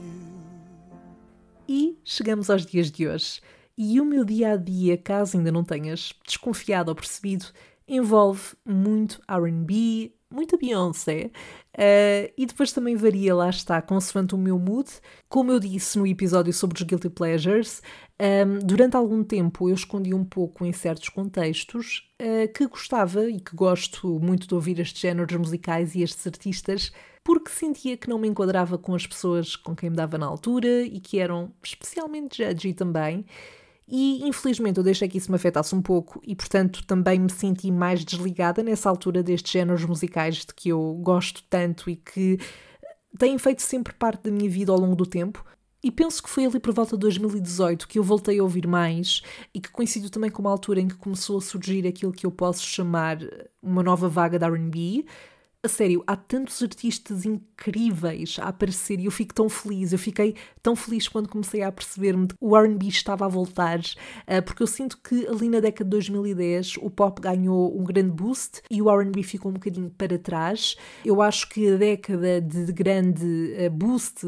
E 1.67 1.97
chegamos 2.03 2.49
aos 2.49 2.65
dias 2.65 2.91
de 2.91 3.07
hoje. 3.07 3.41
E 3.77 4.01
o 4.01 4.05
meu 4.05 4.25
dia 4.25 4.53
a 4.53 4.57
dia, 4.57 4.97
caso 4.97 5.37
ainda 5.37 5.51
não 5.51 5.63
tenhas 5.63 6.11
desconfiado 6.25 6.89
ou 6.89 6.95
percebido, 6.95 7.45
envolve 7.87 8.55
muito 8.65 9.21
RB, 9.29 10.13
muita 10.29 10.57
Beyoncé. 10.57 11.31
Uh, 11.73 12.33
e 12.37 12.45
depois 12.45 12.71
também 12.71 12.95
varia, 12.95 13.35
lá 13.35 13.49
está, 13.49 13.81
consoante 13.81 14.35
o 14.35 14.37
meu 14.37 14.57
mood. 14.57 14.89
Como 15.29 15.51
eu 15.51 15.59
disse 15.59 15.97
no 15.97 16.07
episódio 16.07 16.51
sobre 16.51 16.77
os 16.77 16.83
Guilty 16.83 17.09
Pleasures, 17.09 17.81
um, 18.19 18.23
ehm, 18.23 18.59
durante 18.63 18.97
algum 18.97 19.23
tempo 19.23 19.69
eu 19.69 19.75
escondi 19.75 20.13
um 20.13 20.25
pouco 20.25 20.65
em 20.65 20.73
certos 20.73 21.09
contextos 21.09 22.11
uh, 22.21 22.51
que 22.51 22.67
gostava 22.67 23.29
e 23.29 23.39
que 23.39 23.55
gosto 23.55 24.19
muito 24.19 24.47
de 24.47 24.55
ouvir 24.55 24.79
estes 24.79 24.99
géneros 25.01 25.37
musicais 25.37 25.93
e 25.93 26.01
estes 26.01 26.25
artistas, 26.25 26.91
porque 27.23 27.51
sentia 27.51 27.95
que 27.95 28.09
não 28.09 28.17
me 28.17 28.27
enquadrava 28.27 28.77
com 28.77 28.95
as 28.95 29.05
pessoas 29.05 29.55
com 29.55 29.75
quem 29.75 29.89
me 29.89 29.95
dava 29.95 30.17
na 30.17 30.25
altura 30.25 30.81
e 30.81 30.99
que 30.99 31.19
eram 31.19 31.53
especialmente 31.61 32.43
judgy 32.43 32.73
também. 32.73 33.25
E 33.87 34.27
infelizmente 34.27 34.77
eu 34.77 34.83
deixei 34.83 35.07
que 35.07 35.17
isso 35.17 35.31
me 35.31 35.37
afetasse 35.37 35.73
um 35.73 35.81
pouco 35.81 36.19
e, 36.25 36.35
portanto, 36.35 36.85
também 36.85 37.19
me 37.19 37.31
senti 37.31 37.71
mais 37.71 38.03
desligada 38.03 38.61
nessa 38.61 38.89
altura 38.89 39.23
destes 39.23 39.51
géneros 39.51 39.85
musicais 39.85 40.37
de 40.37 40.53
que 40.53 40.69
eu 40.69 40.93
gosto 41.01 41.41
tanto 41.49 41.89
e 41.89 41.95
que 41.95 42.37
têm 43.17 43.37
feito 43.37 43.61
sempre 43.61 43.93
parte 43.93 44.23
da 44.23 44.31
minha 44.31 44.49
vida 44.49 44.71
ao 44.73 44.79
longo 44.79 44.95
do 44.95 45.05
tempo. 45.05 45.43
E 45.81 45.89
penso 45.89 46.21
que 46.21 46.29
foi 46.29 46.45
ali 46.45 46.59
por 46.59 46.73
volta 46.73 46.97
de 46.97 47.01
2018 47.01 47.87
que 47.87 47.97
eu 47.97 48.03
voltei 48.03 48.39
a 48.39 48.43
ouvir 48.43 48.67
mais 48.67 49.21
e 49.53 49.61
que 49.61 49.71
coincidiu 49.71 50.09
também 50.09 50.29
com 50.29 50.41
uma 50.41 50.51
altura 50.51 50.81
em 50.81 50.87
que 50.87 50.95
começou 50.95 51.37
a 51.37 51.41
surgir 51.41 51.87
aquilo 51.87 52.11
que 52.11 52.25
eu 52.25 52.31
posso 52.31 52.63
chamar 52.63 53.19
uma 53.61 53.81
nova 53.81 54.09
vaga 54.09 54.37
da 54.37 54.49
RB, 54.49 55.05
a 55.63 55.67
sério, 55.67 56.03
há 56.05 56.15
tantos 56.15 56.61
artistas 56.61 57.25
incríveis 57.25 58.37
a 58.39 58.49
aparecer 58.49 58.99
e 58.99 59.05
eu 59.05 59.11
fico 59.11 59.33
tão 59.33 59.49
feliz. 59.49 59.91
Eu 59.91 59.97
fiquei 59.99 60.35
tão 60.61 60.75
feliz 60.75 61.07
quando 61.07 61.27
comecei 61.27 61.63
a 61.63 61.71
perceber-me 61.71 62.27
que 62.27 62.35
o 62.39 62.55
RB 62.55 62.87
estava 62.87 63.25
a 63.25 63.27
voltar, 63.27 63.79
uh, 63.79 64.41
porque 64.45 64.61
eu 64.61 64.67
sinto 64.67 64.97
que 64.97 65.27
ali 65.27 65.49
na 65.49 65.59
década 65.59 65.83
de 65.83 65.89
2010 65.89 66.77
o 66.77 66.89
pop 66.89 67.19
ganhou 67.19 67.77
um 67.77 67.83
grande 67.83 68.11
boost 68.11 68.61
e 68.69 68.81
o 68.81 68.89
RB 68.89 69.23
ficou 69.23 69.49
um 69.49 69.55
bocadinho 69.55 69.89
para 69.89 70.17
trás. 70.19 70.75
Eu 71.03 71.21
acho 71.21 71.49
que 71.49 71.73
a 71.73 71.77
década 71.77 72.39
de 72.39 72.71
grande 72.71 73.55
uh, 73.57 73.69
boost, 73.71 74.21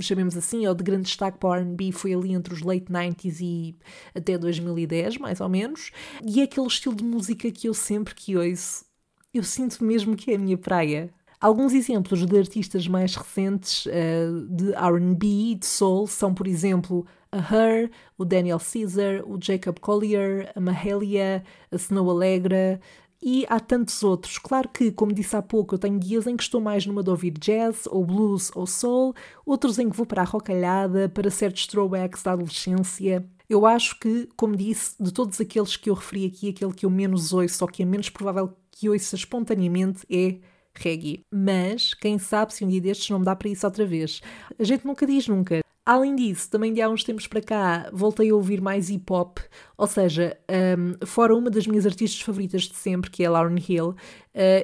chamemos 0.00 0.36
assim, 0.36 0.66
ou 0.66 0.74
de 0.74 0.84
grande 0.84 1.04
destaque 1.04 1.38
para 1.38 1.48
o 1.48 1.62
RB 1.62 1.92
foi 1.92 2.12
ali 2.12 2.32
entre 2.34 2.52
os 2.52 2.60
late 2.60 2.92
90s 2.92 3.40
e 3.40 3.76
até 4.14 4.36
2010, 4.36 5.16
mais 5.16 5.40
ou 5.40 5.48
menos. 5.48 5.90
E 6.22 6.40
é 6.40 6.44
aquele 6.44 6.66
estilo 6.66 6.94
de 6.94 7.04
música 7.04 7.50
que 7.50 7.68
eu 7.68 7.74
sempre 7.74 8.14
que 8.14 8.36
ouço 8.36 8.84
eu 9.34 9.42
sinto 9.42 9.84
mesmo 9.84 10.16
que 10.16 10.32
é 10.32 10.36
a 10.36 10.38
minha 10.38 10.56
praia. 10.56 11.10
Alguns 11.40 11.74
exemplos 11.74 12.24
de 12.24 12.38
artistas 12.38 12.88
mais 12.88 13.14
recentes 13.14 13.84
uh, 13.86 14.46
de 14.48 14.70
RB 14.70 15.56
de 15.56 15.66
soul 15.66 16.06
são, 16.06 16.32
por 16.32 16.46
exemplo, 16.46 17.06
a 17.30 17.38
Her, 17.38 17.90
o 18.16 18.24
Daniel 18.24 18.58
Caesar, 18.58 19.22
o 19.26 19.38
Jacob 19.38 19.78
Collier, 19.78 20.50
a 20.54 20.60
Mahalia, 20.60 21.44
a 21.70 21.76
Snow 21.76 22.08
Allegra 22.08 22.80
e 23.24 23.46
há 23.48 23.58
tantos 23.58 24.02
outros. 24.02 24.38
Claro 24.38 24.68
que, 24.68 24.92
como 24.92 25.12
disse 25.12 25.34
há 25.34 25.40
pouco, 25.40 25.74
eu 25.74 25.78
tenho 25.78 25.98
dias 25.98 26.26
em 26.26 26.36
que 26.36 26.42
estou 26.42 26.60
mais 26.60 26.84
numa 26.84 27.02
de 27.02 27.08
ouvir 27.08 27.32
jazz, 27.32 27.86
ou 27.86 28.04
blues, 28.04 28.50
ou 28.54 28.66
soul, 28.66 29.14
outros 29.46 29.78
em 29.78 29.88
que 29.88 29.96
vou 29.96 30.04
para 30.04 30.20
a 30.20 30.26
rocalhada, 30.26 31.08
para 31.08 31.30
certos 31.30 31.66
throwbacks 31.66 32.22
da 32.22 32.32
adolescência. 32.32 33.26
Eu 33.48 33.64
acho 33.64 33.98
que, 33.98 34.28
como 34.36 34.54
disse, 34.54 34.94
de 35.00 35.12
todos 35.12 35.40
aqueles 35.40 35.76
que 35.76 35.88
eu 35.88 35.94
referi 35.94 36.26
aqui, 36.26 36.50
aquele 36.50 36.72
que 36.72 36.84
eu 36.84 36.90
menos 36.90 37.32
ouço, 37.32 37.56
só 37.56 37.66
que 37.66 37.82
é 37.82 37.86
menos 37.86 38.10
provável 38.10 38.52
que 38.84 38.88
ouça 38.90 39.16
espontaneamente 39.16 40.04
é 40.10 40.36
reggae. 40.74 41.24
Mas 41.32 41.94
quem 41.94 42.18
sabe 42.18 42.52
se 42.52 42.64
um 42.64 42.68
dia 42.68 42.82
destes 42.82 43.08
não 43.08 43.20
me 43.20 43.24
dá 43.24 43.34
para 43.34 43.48
isso 43.48 43.66
outra 43.66 43.86
vez. 43.86 44.20
A 44.58 44.64
gente 44.64 44.84
nunca 44.84 45.06
diz 45.06 45.26
nunca. 45.26 45.64
Além 45.86 46.16
disso, 46.16 46.50
também 46.50 46.72
de 46.72 46.80
há 46.80 46.88
uns 46.88 47.04
tempos 47.04 47.26
para 47.26 47.42
cá 47.42 47.90
voltei 47.92 48.30
a 48.30 48.34
ouvir 48.34 48.58
mais 48.58 48.88
hip 48.88 49.04
hop, 49.12 49.38
ou 49.76 49.86
seja, 49.86 50.34
um, 50.78 51.06
fora 51.06 51.34
uma 51.36 51.50
das 51.50 51.66
minhas 51.66 51.84
artistas 51.84 52.22
favoritas 52.22 52.62
de 52.62 52.74
sempre, 52.74 53.10
que 53.10 53.22
é 53.22 53.28
Lauren 53.28 53.62
Hill, 53.68 53.90
uh, 53.90 53.96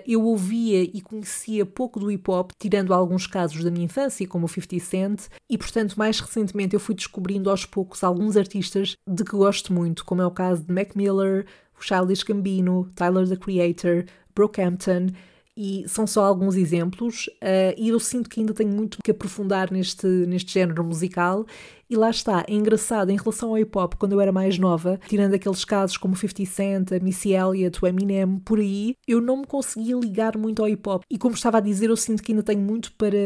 eu 0.06 0.22
ouvia 0.24 0.82
e 0.82 1.02
conhecia 1.02 1.66
pouco 1.66 2.00
do 2.00 2.10
hip 2.10 2.30
hop, 2.30 2.52
tirando 2.58 2.94
alguns 2.94 3.26
casos 3.26 3.62
da 3.62 3.70
minha 3.70 3.84
infância, 3.84 4.26
como 4.26 4.46
o 4.46 4.48
50 4.48 4.82
Cent, 4.82 5.20
e 5.48 5.58
portanto, 5.58 5.94
mais 5.96 6.18
recentemente 6.20 6.72
eu 6.72 6.80
fui 6.80 6.94
descobrindo 6.94 7.50
aos 7.50 7.66
poucos 7.66 8.02
alguns 8.02 8.34
artistas 8.34 8.96
de 9.06 9.22
que 9.22 9.36
gosto 9.36 9.74
muito, 9.74 10.06
como 10.06 10.22
é 10.22 10.26
o 10.26 10.30
caso 10.30 10.64
de 10.64 10.72
Mac 10.72 10.96
Miller, 10.96 11.46
o 11.80 11.84
Childish 11.84 12.22
Gambino, 12.22 12.90
Tyler 12.94 13.26
the 13.28 13.36
Creator, 13.36 14.04
Brockhampton, 14.34 15.08
e 15.56 15.84
são 15.88 16.06
só 16.06 16.24
alguns 16.24 16.54
exemplos, 16.54 17.26
uh, 17.42 17.74
e 17.76 17.88
eu 17.88 18.00
sinto 18.00 18.30
que 18.30 18.40
ainda 18.40 18.54
tenho 18.54 18.70
muito 18.70 18.98
que 19.02 19.10
aprofundar 19.10 19.70
neste, 19.70 20.06
neste 20.06 20.52
género 20.52 20.84
musical. 20.84 21.44
E 21.90 21.96
lá 21.96 22.08
está, 22.08 22.44
é 22.46 22.54
engraçado, 22.54 23.10
em 23.10 23.16
relação 23.16 23.48
ao 23.48 23.58
hip 23.58 23.76
hop, 23.76 23.94
quando 23.94 24.12
eu 24.12 24.20
era 24.20 24.30
mais 24.30 24.56
nova, 24.56 25.00
tirando 25.08 25.34
aqueles 25.34 25.64
casos 25.64 25.96
como 25.96 26.14
50 26.14 26.46
Cent, 26.46 26.92
a 26.92 27.00
Missy 27.02 27.32
Elliott, 27.32 27.82
o 27.82 27.86
Eminem, 27.88 28.38
por 28.38 28.60
aí, 28.60 28.94
eu 29.08 29.20
não 29.20 29.38
me 29.38 29.44
conseguia 29.44 29.96
ligar 29.96 30.38
muito 30.38 30.62
ao 30.62 30.68
hip 30.68 30.88
hop. 30.88 31.02
E 31.10 31.18
como 31.18 31.34
estava 31.34 31.58
a 31.58 31.60
dizer, 31.60 31.90
eu 31.90 31.96
sinto 31.96 32.22
que 32.22 32.30
ainda 32.30 32.44
tenho 32.44 32.60
muito 32.60 32.92
para, 32.92 33.18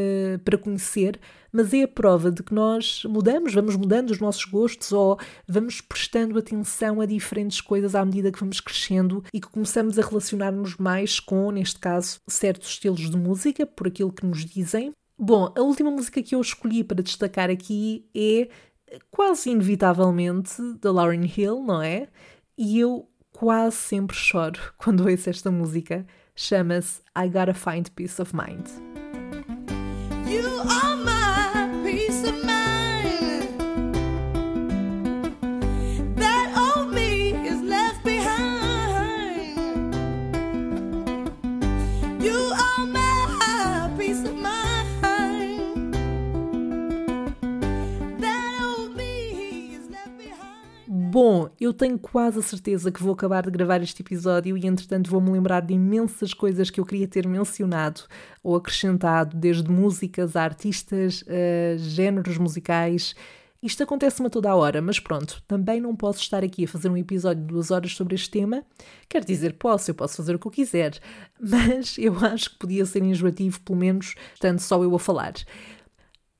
para 0.42 0.56
conhecer, 0.56 1.20
mas 1.52 1.74
é 1.74 1.82
a 1.82 1.88
prova 1.88 2.32
de 2.32 2.42
que 2.42 2.54
nós 2.54 3.02
mudamos, 3.04 3.52
vamos 3.52 3.76
mudando 3.76 4.08
os 4.08 4.18
nossos 4.18 4.46
gostos 4.46 4.92
ou 4.92 5.18
vamos 5.46 5.82
prestando 5.82 6.38
atenção 6.38 7.02
a 7.02 7.06
diferentes 7.06 7.60
coisas 7.60 7.94
à 7.94 8.02
medida 8.02 8.32
que 8.32 8.40
vamos 8.40 8.62
crescendo 8.62 9.22
e 9.30 9.42
que 9.42 9.48
começamos 9.48 9.98
a 9.98 10.02
relacionar-nos 10.02 10.78
mais 10.78 11.20
com, 11.20 11.50
neste 11.50 11.78
caso, 11.78 12.18
certos 12.26 12.70
estilos 12.70 13.10
de 13.10 13.16
música, 13.18 13.66
por 13.66 13.88
aquilo 13.88 14.10
que 14.10 14.24
nos 14.24 14.42
dizem. 14.42 14.94
Bom, 15.18 15.52
a 15.56 15.60
última 15.60 15.90
música 15.90 16.22
que 16.22 16.34
eu 16.34 16.40
escolhi 16.40 16.82
para 16.82 17.02
destacar 17.02 17.48
aqui 17.48 18.04
é 18.14 18.48
quase 19.10 19.50
inevitavelmente 19.50 20.60
da 20.80 20.90
Lauryn 20.90 21.24
Hill, 21.24 21.62
não 21.62 21.80
é? 21.80 22.08
E 22.58 22.78
eu 22.80 23.08
quase 23.32 23.76
sempre 23.76 24.16
choro 24.16 24.60
quando 24.76 25.08
ouço 25.08 25.30
esta 25.30 25.50
música. 25.50 26.06
Chama-se 26.34 27.00
I 27.16 27.28
Gotta 27.28 27.54
Find 27.54 27.88
Peace 27.94 28.20
of 28.20 28.32
Mind. 28.34 28.66
Bom, 51.14 51.48
eu 51.60 51.72
tenho 51.72 51.96
quase 51.96 52.40
a 52.40 52.42
certeza 52.42 52.90
que 52.90 53.00
vou 53.00 53.12
acabar 53.12 53.44
de 53.44 53.50
gravar 53.52 53.80
este 53.80 54.02
episódio 54.02 54.58
e, 54.58 54.66
entretanto, 54.66 55.08
vou-me 55.08 55.30
lembrar 55.30 55.60
de 55.60 55.72
imensas 55.72 56.34
coisas 56.34 56.70
que 56.70 56.80
eu 56.80 56.84
queria 56.84 57.06
ter 57.06 57.24
mencionado 57.28 58.00
ou 58.42 58.56
acrescentado, 58.56 59.36
desde 59.36 59.70
músicas 59.70 60.34
a 60.34 60.42
artistas, 60.42 61.24
géneros 61.78 62.36
musicais. 62.36 63.14
Isto 63.62 63.84
acontece-me 63.84 64.26
a 64.26 64.30
toda 64.30 64.50
a 64.50 64.56
hora, 64.56 64.82
mas 64.82 64.98
pronto, 64.98 65.40
também 65.46 65.80
não 65.80 65.94
posso 65.94 66.18
estar 66.18 66.42
aqui 66.42 66.64
a 66.64 66.68
fazer 66.68 66.90
um 66.90 66.96
episódio 66.96 67.42
de 67.42 67.46
duas 67.46 67.70
horas 67.70 67.92
sobre 67.94 68.16
este 68.16 68.28
tema. 68.28 68.64
Quer 69.08 69.24
dizer, 69.24 69.54
posso, 69.54 69.92
eu 69.92 69.94
posso 69.94 70.16
fazer 70.16 70.34
o 70.34 70.38
que 70.40 70.48
eu 70.48 70.50
quiser, 70.50 70.98
mas 71.38 71.96
eu 71.96 72.18
acho 72.26 72.50
que 72.50 72.58
podia 72.58 72.84
ser 72.84 73.04
enjoativo, 73.04 73.60
pelo 73.60 73.78
menos, 73.78 74.16
estando 74.34 74.58
só 74.58 74.82
eu 74.82 74.92
a 74.92 74.98
falar. 74.98 75.34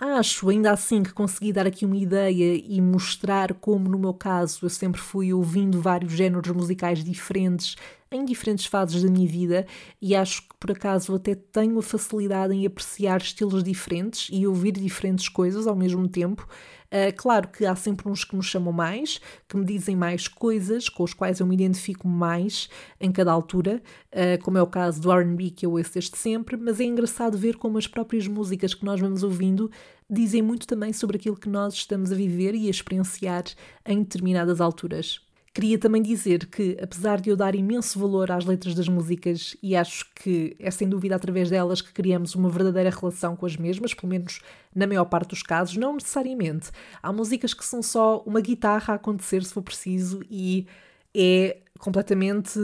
Acho 0.07 0.51
ainda 0.51 0.71
assim 0.71 1.03
que 1.03 1.15
consegui 1.15 1.51
dar 1.51 1.67
aqui 1.67 1.87
uma 1.87 1.97
ideia 1.97 2.63
e 2.63 2.79
mostrar 2.79 3.55
como, 3.55 3.89
no 3.89 3.99
meu 3.99 4.13
caso, 4.13 4.59
eu 4.63 4.69
sempre 4.69 5.01
fui 5.01 5.33
ouvindo 5.33 5.81
vários 5.81 6.13
géneros 6.13 6.53
musicais 6.53 7.03
diferentes 7.03 7.75
em 8.13 8.23
diferentes 8.23 8.67
fases 8.67 9.03
da 9.03 9.11
minha 9.11 9.27
vida 9.27 9.67
e 10.01 10.15
acho 10.15 10.43
que 10.43 10.55
por 10.61 10.71
acaso 10.71 11.15
até 11.15 11.35
tenho 11.35 11.79
a 11.79 11.83
facilidade 11.83 12.55
em 12.55 12.65
apreciar 12.65 13.21
estilos 13.21 13.65
diferentes 13.65 14.29
e 14.31 14.47
ouvir 14.47 14.73
diferentes 14.73 15.29
coisas 15.29 15.67
ao 15.67 15.75
mesmo 15.75 16.07
tempo. 16.07 16.47
Uh, 16.87 17.13
claro 17.17 17.49
que 17.49 17.67
há 17.67 17.75
sempre 17.75 18.09
uns 18.09 18.23
que 18.23 18.37
me 18.37 18.43
chamam 18.43 18.73
mais, 18.73 19.21
que 19.49 19.57
me 19.57 19.65
dizem 19.65 19.97
mais 19.97 20.29
coisas, 20.29 20.89
com 20.89 21.03
os 21.03 21.13
quais 21.13 21.41
eu 21.41 21.47
me 21.47 21.55
identifico 21.55 22.07
mais 22.07 22.69
em 23.01 23.11
cada 23.11 23.33
altura, 23.33 23.83
uh, 24.13 24.41
como 24.45 24.59
é 24.59 24.63
o 24.63 24.67
caso 24.67 25.01
do 25.01 25.11
RB 25.11 25.51
que 25.51 25.67
eu 25.67 25.73
ouço 25.73 25.95
desde 25.95 26.17
sempre, 26.17 26.57
mas 26.57 26.79
é 26.79 26.85
engraçado 26.85 27.37
ver 27.37 27.57
como 27.57 27.79
as 27.79 27.89
próprias 27.89 28.29
músicas 28.29 28.75
que 28.75 28.85
nós 28.85 29.01
vamos 29.01 29.25
ouvindo 29.25 29.69
dizem 30.09 30.43
muito 30.43 30.67
também 30.67 30.93
sobre 30.93 31.17
aquilo 31.17 31.37
que 31.37 31.49
nós 31.49 31.75
estamos 31.75 32.13
a 32.13 32.15
viver 32.15 32.55
e 32.55 32.67
a 32.67 32.71
experienciar 32.71 33.45
em 33.87 34.03
determinadas 34.03 34.61
alturas. 34.61 35.21
Queria 35.55 35.79
também 35.79 36.03
dizer 36.03 36.47
que, 36.47 36.77
apesar 36.83 37.21
de 37.21 37.31
eu 37.31 37.37
dar 37.37 37.55
imenso 37.55 37.97
valor 37.97 38.33
às 38.33 38.45
letras 38.45 38.75
das 38.75 38.89
músicas, 38.89 39.57
e 39.63 39.77
acho 39.77 40.05
que 40.17 40.57
é 40.59 40.69
sem 40.69 40.89
dúvida 40.89 41.15
através 41.15 41.49
delas 41.49 41.81
que 41.81 41.93
criamos 41.93 42.35
uma 42.35 42.49
verdadeira 42.49 42.91
relação 42.91 43.37
com 43.37 43.47
as 43.47 43.57
mesmas, 43.57 43.95
pelo 43.95 44.09
menos 44.09 44.41
na 44.75 44.85
maior 44.85 45.05
parte 45.05 45.29
dos 45.29 45.45
casos, 45.45 45.77
não 45.77 45.95
necessariamente. 45.95 46.73
Há 47.01 47.13
músicas 47.13 47.55
que 47.55 47.65
são 47.65 47.85
só 47.85 48.21
uma 48.27 48.41
guitarra 48.41 48.95
a 48.95 48.97
acontecer 48.97 49.45
se 49.45 49.55
for 49.55 49.63
preciso 49.63 50.23
e 50.29 50.67
é 51.17 51.59
completamente. 51.79 52.59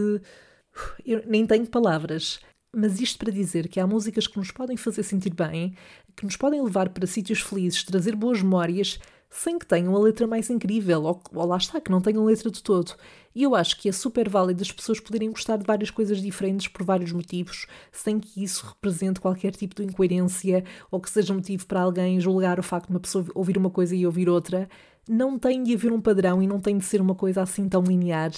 Eu 1.07 1.23
nem 1.29 1.47
tenho 1.47 1.67
palavras. 1.69 2.41
Mas 2.75 3.01
isto 3.01 3.19
para 3.19 3.33
dizer 3.33 3.69
que 3.69 3.81
há 3.81 3.87
músicas 3.87 4.29
que 4.29 4.39
nos 4.39 4.53
podem 4.53 4.77
fazer 4.77 5.03
sentir 5.03 5.35
bem, 5.35 5.77
que 6.17 6.25
nos 6.25 6.37
podem 6.37 6.63
levar 6.63 6.89
para 6.91 7.07
sítios 7.07 7.41
felizes, 7.41 7.85
trazer 7.85 8.15
boas 8.15 8.43
memórias 8.43 8.99
sem 9.31 9.59
que 9.59 9.67
tenham 9.67 9.95
a 9.95 9.99
letra 10.01 10.27
mais 10.27 10.51
incrível, 10.51 11.05
ou, 11.05 11.23
ou 11.33 11.47
lá 11.47 11.57
está, 11.57 11.81
que 11.81 11.91
não 11.91 12.01
tenham 12.01 12.25
letra 12.25 12.51
de 12.51 12.63
todo. 12.63 12.95
E 13.33 13.45
eu 13.45 13.55
acho 13.55 13.81
que 13.81 13.89
é 13.89 13.93
super 13.93 14.29
válido 14.29 14.61
as 14.61 14.73
pessoas 14.73 14.99
poderem 14.99 15.31
gostar 15.31 15.57
de 15.57 15.65
várias 15.65 15.89
coisas 15.89 16.21
diferentes 16.21 16.67
por 16.67 16.85
vários 16.85 17.13
motivos, 17.13 17.67
sem 17.93 18.19
que 18.19 18.43
isso 18.43 18.67
represente 18.67 19.21
qualquer 19.21 19.53
tipo 19.53 19.77
de 19.77 19.85
incoerência 19.85 20.65
ou 20.91 21.01
que 21.01 21.09
seja 21.09 21.33
motivo 21.33 21.65
para 21.67 21.81
alguém 21.81 22.21
julgar 22.21 22.59
o 22.59 22.63
facto 22.63 22.89
de 22.89 22.95
uma 22.95 23.01
pessoa 23.01 23.25
ouvir 23.33 23.57
uma 23.57 23.71
coisa 23.71 23.95
e 23.95 24.05
ouvir 24.05 24.29
outra. 24.29 24.69
Não 25.09 25.39
tem 25.39 25.63
de 25.63 25.75
haver 25.75 25.93
um 25.93 26.01
padrão 26.01 26.43
e 26.43 26.47
não 26.47 26.59
tem 26.59 26.77
de 26.77 26.85
ser 26.85 27.01
uma 27.01 27.15
coisa 27.15 27.41
assim 27.43 27.69
tão 27.69 27.83
linear. 27.83 28.33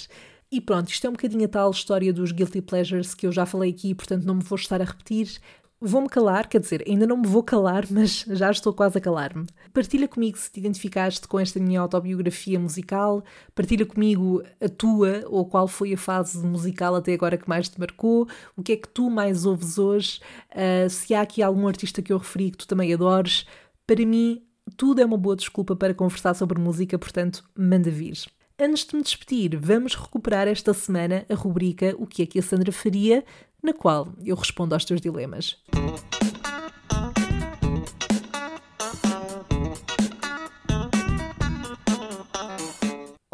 E 0.51 0.61
pronto, 0.61 0.91
isto 0.91 1.07
é 1.07 1.09
um 1.09 1.15
bocadinho 1.15 1.47
a 1.47 1.49
tal 1.49 1.71
história 1.71 2.13
dos 2.13 2.31
guilty 2.31 2.61
pleasures 2.61 3.15
que 3.15 3.27
eu 3.27 3.33
já 3.33 3.47
falei 3.47 3.71
aqui, 3.71 3.95
portanto 3.95 4.25
não 4.25 4.35
me 4.35 4.43
vou 4.43 4.57
estar 4.57 4.83
a 4.83 4.85
repetir. 4.85 5.41
Vou-me 5.85 6.09
calar, 6.09 6.49
quer 6.49 6.61
dizer, 6.61 6.85
ainda 6.87 7.09
não 7.09 7.17
me 7.17 7.27
vou 7.27 7.43
calar, 7.43 7.85
mas 7.91 8.25
já 8.29 8.53
estou 8.53 8.73
quase 8.73 8.99
a 8.99 9.01
calar-me. 9.01 9.47
Partilha 9.75 10.07
comigo 10.07 10.39
se 10.39 10.49
te 10.49 10.61
identificaste 10.61 11.27
com 11.27 11.41
esta 11.41 11.59
minha 11.59 11.81
autobiografia 11.81 12.57
musical, 12.57 13.25
partilha 13.53 13.85
comigo 13.85 14.45
a 14.61 14.69
tua 14.69 15.25
ou 15.27 15.45
qual 15.45 15.67
foi 15.67 15.93
a 15.93 15.99
fase 15.99 16.39
musical 16.47 16.95
até 16.95 17.13
agora 17.15 17.37
que 17.37 17.49
mais 17.49 17.69
te 17.69 17.81
marcou, 17.81 18.29
o 18.57 18.63
que 18.63 18.73
é 18.73 18.77
que 18.77 18.89
tu 18.89 19.11
mais 19.11 19.45
ouves 19.45 19.77
hoje, 19.77 20.21
uh, 20.55 20.89
se 20.89 21.15
há 21.15 21.21
aqui 21.21 21.43
algum 21.43 21.67
artista 21.67 22.01
que 22.01 22.13
eu 22.13 22.19
referi 22.19 22.53
que 22.53 22.59
tu 22.59 22.69
também 22.69 22.95
adores. 22.95 23.45
Para 23.85 24.07
mim, 24.07 24.41
tudo 24.77 25.01
é 25.01 25.05
uma 25.05 25.19
boa 25.19 25.35
desculpa 25.35 25.75
para 25.75 25.93
conversar 25.93 26.35
sobre 26.35 26.61
música, 26.61 26.97
portanto, 26.97 27.43
manda 27.59 27.91
vir. 27.91 28.19
Antes 28.59 28.85
de 28.85 28.95
me 28.95 29.03
despedir, 29.03 29.59
vamos 29.59 29.97
recuperar 29.97 30.47
esta 30.47 30.73
semana 30.73 31.27
a 31.29 31.35
rubrica 31.35 31.97
O 31.99 32.07
que 32.07 32.23
é 32.23 32.27
que 32.27 32.39
a 32.39 32.43
Sandra 32.43 32.71
faria 32.71 33.25
na 33.63 33.73
qual 33.73 34.09
eu 34.25 34.35
respondo 34.35 34.75
aos 34.75 34.85
teus 34.85 35.01
dilemas. 35.01 35.57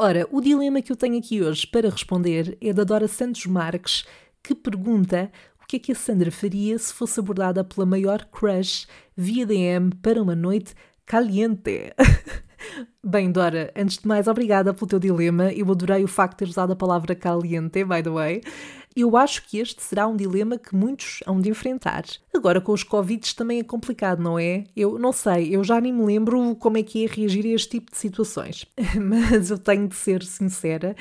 Ora, 0.01 0.29
o 0.31 0.41
dilema 0.41 0.81
que 0.81 0.93
eu 0.93 0.97
tenho 0.97 1.18
aqui 1.18 1.43
hoje 1.43 1.66
para 1.66 1.91
responder 1.91 2.57
é 2.61 2.72
da 2.72 2.85
Dora 2.85 3.09
Santos 3.09 3.47
Marques, 3.47 4.05
que 4.45 4.55
pergunta 4.55 5.29
o 5.61 5.66
que 5.66 5.76
é 5.76 5.79
que 5.81 5.91
a 5.91 5.95
Sandra 5.95 6.31
faria 6.31 6.79
se 6.79 6.95
fosse 6.95 7.18
abordada 7.18 7.64
pela 7.64 7.85
maior 7.85 8.24
crush 8.26 8.87
via 9.16 9.45
DM 9.45 9.91
para 10.01 10.22
uma 10.22 10.37
noite 10.37 10.72
caliente. 11.05 11.93
Bem, 13.03 13.33
Dora, 13.33 13.72
antes 13.74 13.99
de 13.99 14.07
mais, 14.07 14.29
obrigada 14.29 14.72
pelo 14.72 14.87
teu 14.87 14.99
dilema. 14.99 15.53
Eu 15.53 15.70
adorei 15.70 16.05
o 16.05 16.09
facto 16.09 16.35
de 16.35 16.39
teres 16.39 16.53
usado 16.53 16.74
a 16.74 16.76
palavra 16.76 17.14
caliente, 17.16 17.85
by 17.85 18.03
the 18.03 18.11
way. 18.11 18.43
Eu 18.99 19.17
acho 19.17 19.47
que 19.47 19.59
este 19.59 19.81
será 19.81 20.09
um 20.09 20.17
dilema 20.17 20.59
que 20.59 20.75
muitos 20.75 21.21
hão 21.25 21.41
de 21.41 21.49
enfrentar. 21.49 22.03
Agora, 22.35 22.61
com 22.61 22.73
os 22.73 22.83
Covid 22.83 23.33
também 23.37 23.61
é 23.61 23.63
complicado, 23.63 24.21
não 24.21 24.37
é? 24.37 24.65
Eu 24.77 24.99
não 24.99 25.13
sei, 25.13 25.55
eu 25.55 25.63
já 25.63 25.81
nem 25.81 25.93
me 25.93 26.05
lembro 26.05 26.57
como 26.57 26.79
é 26.79 26.83
que 26.83 27.05
é 27.05 27.07
reagir 27.07 27.47
a 27.47 27.51
este 27.51 27.71
tipo 27.71 27.93
de 27.93 27.97
situações. 27.97 28.67
Mas 29.01 29.53
eu 29.53 29.59
tenho 29.59 29.87
de 29.87 29.95
ser 29.95 30.25
sincera, 30.25 30.97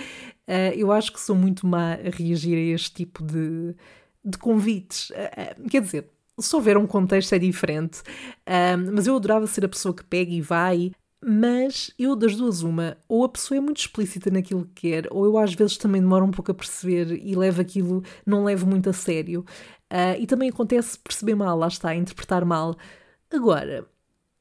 uh, 0.48 0.76
eu 0.76 0.91
acho 0.91 1.12
que 1.12 1.20
sou 1.20 1.36
muito 1.36 1.66
má 1.66 1.93
a 1.93 2.16
reagir 2.16 2.56
a 2.56 2.76
este 2.76 2.93
tipo 2.93 3.24
de, 3.24 3.76
de 4.24 4.38
convites. 4.38 5.10
Uh, 5.10 5.68
quer 5.68 5.82
dizer, 5.82 6.08
se 6.39 6.56
houver 6.56 6.78
um 6.78 6.86
contexto 6.86 7.34
é 7.34 7.39
diferente, 7.39 8.02
uh, 8.02 8.93
mas 8.93 9.08
eu 9.08 9.16
adorava 9.16 9.48
ser 9.48 9.66
a 9.66 9.70
pessoa 9.70 9.95
que 9.95 10.04
pega 10.04 10.32
e 10.32 10.39
vai 10.39 10.91
mas 11.30 11.91
eu, 11.99 12.15
das 12.15 12.38
duas, 12.38 12.61
uma, 12.63 12.97
ou 13.05 13.25
a 13.25 13.28
pessoa 13.28 13.57
é 13.57 13.59
muito 13.59 13.82
explícita 13.82 14.32
naquilo 14.32 14.63
que 14.73 14.89
quer, 14.89 15.07
ou 15.11 15.25
eu 15.25 15.38
às 15.38 15.53
vezes 15.53 15.75
também 15.75 15.99
demoro 15.99 16.23
um 16.23 16.32
pouco 16.32 16.51
a 16.51 16.53
perceber 16.53 17.21
e 17.21 17.36
levo 17.36 17.59
aquilo, 17.59 18.01
não 18.25 18.45
levo 18.45 18.65
muito 18.65 18.89
a 18.89 18.93
sério. 18.93 19.41
Uh, 19.91 20.15
e 20.17 20.25
também 20.25 20.47
acontece 20.47 20.97
perceber 20.97 21.36
mal, 21.36 21.57
lá 21.57 21.67
está, 21.67 21.93
interpretar 21.93 22.45
mal. 22.45 22.78
Agora, 23.30 23.86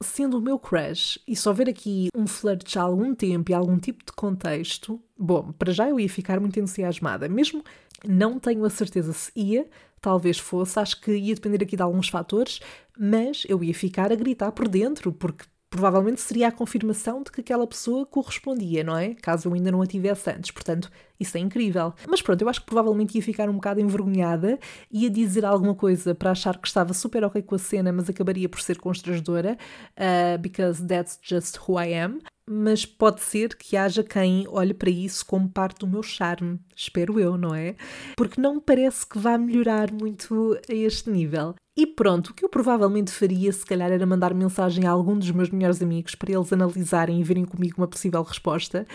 sendo 0.01 0.39
o 0.39 0.41
meu 0.41 0.61
crush, 0.61 1.19
e 1.27 1.35
só 1.35 1.53
ver 1.53 1.69
aqui 1.69 2.07
um 2.15 2.25
flirt 2.25 2.77
há 2.77 2.83
algum 2.83 3.17
tempo 3.17 3.51
e 3.51 3.55
algum 3.55 3.79
tipo 3.79 4.05
de 4.07 4.13
contexto, 4.13 5.03
bom, 5.19 5.51
para 5.59 5.73
já 5.73 5.89
eu 5.89 5.99
ia 5.99 6.09
ficar 6.09 6.39
muito 6.39 6.61
entusiasmada. 6.61 7.29
Mesmo 7.29 7.65
não 8.07 8.39
tenho 8.39 8.65
a 8.65 8.71
certeza 8.71 9.13
se 9.13 9.33
ia, 9.35 9.67
talvez 10.01 10.39
fosse, 10.39 10.79
acho 10.79 11.01
que 11.01 11.11
ia 11.17 11.35
depender 11.35 11.65
aqui 11.65 11.75
de 11.75 11.83
alguns 11.83 12.09
fatores, 12.09 12.61
mas 12.97 13.45
eu 13.49 13.65
ia 13.65 13.75
ficar 13.75 14.13
a 14.13 14.15
gritar 14.15 14.53
por 14.53 14.69
dentro, 14.69 15.13
porque 15.13 15.47
provavelmente 15.71 16.21
seria 16.21 16.49
a 16.49 16.53
confirmação 16.53 17.23
de 17.23 17.31
que 17.31 17.41
aquela 17.41 17.67
pessoa 17.67 18.07
correspondia, 18.07 18.85
não 18.85 18.97
é? 18.97 19.15
Caso 19.15 19.49
eu 19.49 19.55
ainda 19.55 19.71
não 19.71 19.83
a 19.83 19.87
tivesse 19.87 20.31
antes. 20.31 20.51
Portanto, 20.51 20.91
isso 21.19 21.37
é 21.37 21.41
incrível. 21.41 21.93
Mas 22.09 22.23
pronto, 22.23 22.43
eu 22.43 22.49
acho 22.49 22.61
que 22.61 22.67
provavelmente 22.67 23.17
ia 23.17 23.23
ficar 23.23 23.49
um 23.49 23.55
bocado 23.55 23.81
envergonhada, 23.81 24.59
ia 24.91 25.11
dizer 25.11 25.45
alguma 25.45 25.75
coisa 25.75 26.15
para 26.15 26.31
achar 26.31 26.59
que 26.59 26.69
estava 26.69 26.93
super 26.95 27.25
ok 27.25 27.43
com 27.43 27.55
a 27.55 27.59
cena, 27.59 27.93
mas 27.93 28.09
acabaria 28.09 28.49
por 28.49 28.61
ser 28.61 28.79
constrangedora, 28.79 29.57
uh, 29.97 30.39
because 30.39 30.85
that's 30.87 31.19
just 31.23 31.59
who 31.59 31.81
I 31.81 31.95
am. 31.95 32.19
Mas 32.49 32.87
pode 32.87 33.23
ser 33.23 33.57
que 33.57 33.77
haja 33.77 34.05
quem 34.05 34.47
olhe 34.49 34.73
para 34.73 34.89
isso 34.89 35.27
como 35.27 35.49
parte 35.49 35.81
do 35.81 35.87
meu 35.87 36.03
charme, 36.03 36.61
espero 36.77 37.19
eu, 37.19 37.37
não 37.37 37.53
é? 37.53 37.75
Porque 38.17 38.41
não 38.41 38.55
me 38.55 38.61
parece 38.61 39.05
que 39.05 39.19
vá 39.19 39.37
melhorar 39.37 39.93
muito 39.93 40.57
a 40.71 40.73
este 40.73 41.11
nível. 41.11 41.57
E 41.77 41.87
pronto, 41.87 42.29
o 42.29 42.35
que 42.35 42.43
eu 42.45 42.49
provavelmente 42.49 43.13
faria, 43.13 43.53
se 43.53 43.65
calhar, 43.65 43.93
era 43.93 44.07
mandar 44.07 44.33
mensagem 44.33 44.87
a 44.87 44.91
algum 44.91 45.19
dos 45.19 45.31
meus 45.31 45.51
melhores 45.51 45.83
amigos 45.83 46.15
para 46.15 46.33
eles 46.33 46.53
analisarem 46.53 47.21
e 47.21 47.23
verem 47.23 47.45
comigo 47.45 47.77
uma 47.79 47.87
possível 47.87 48.23
resposta, 48.23 48.87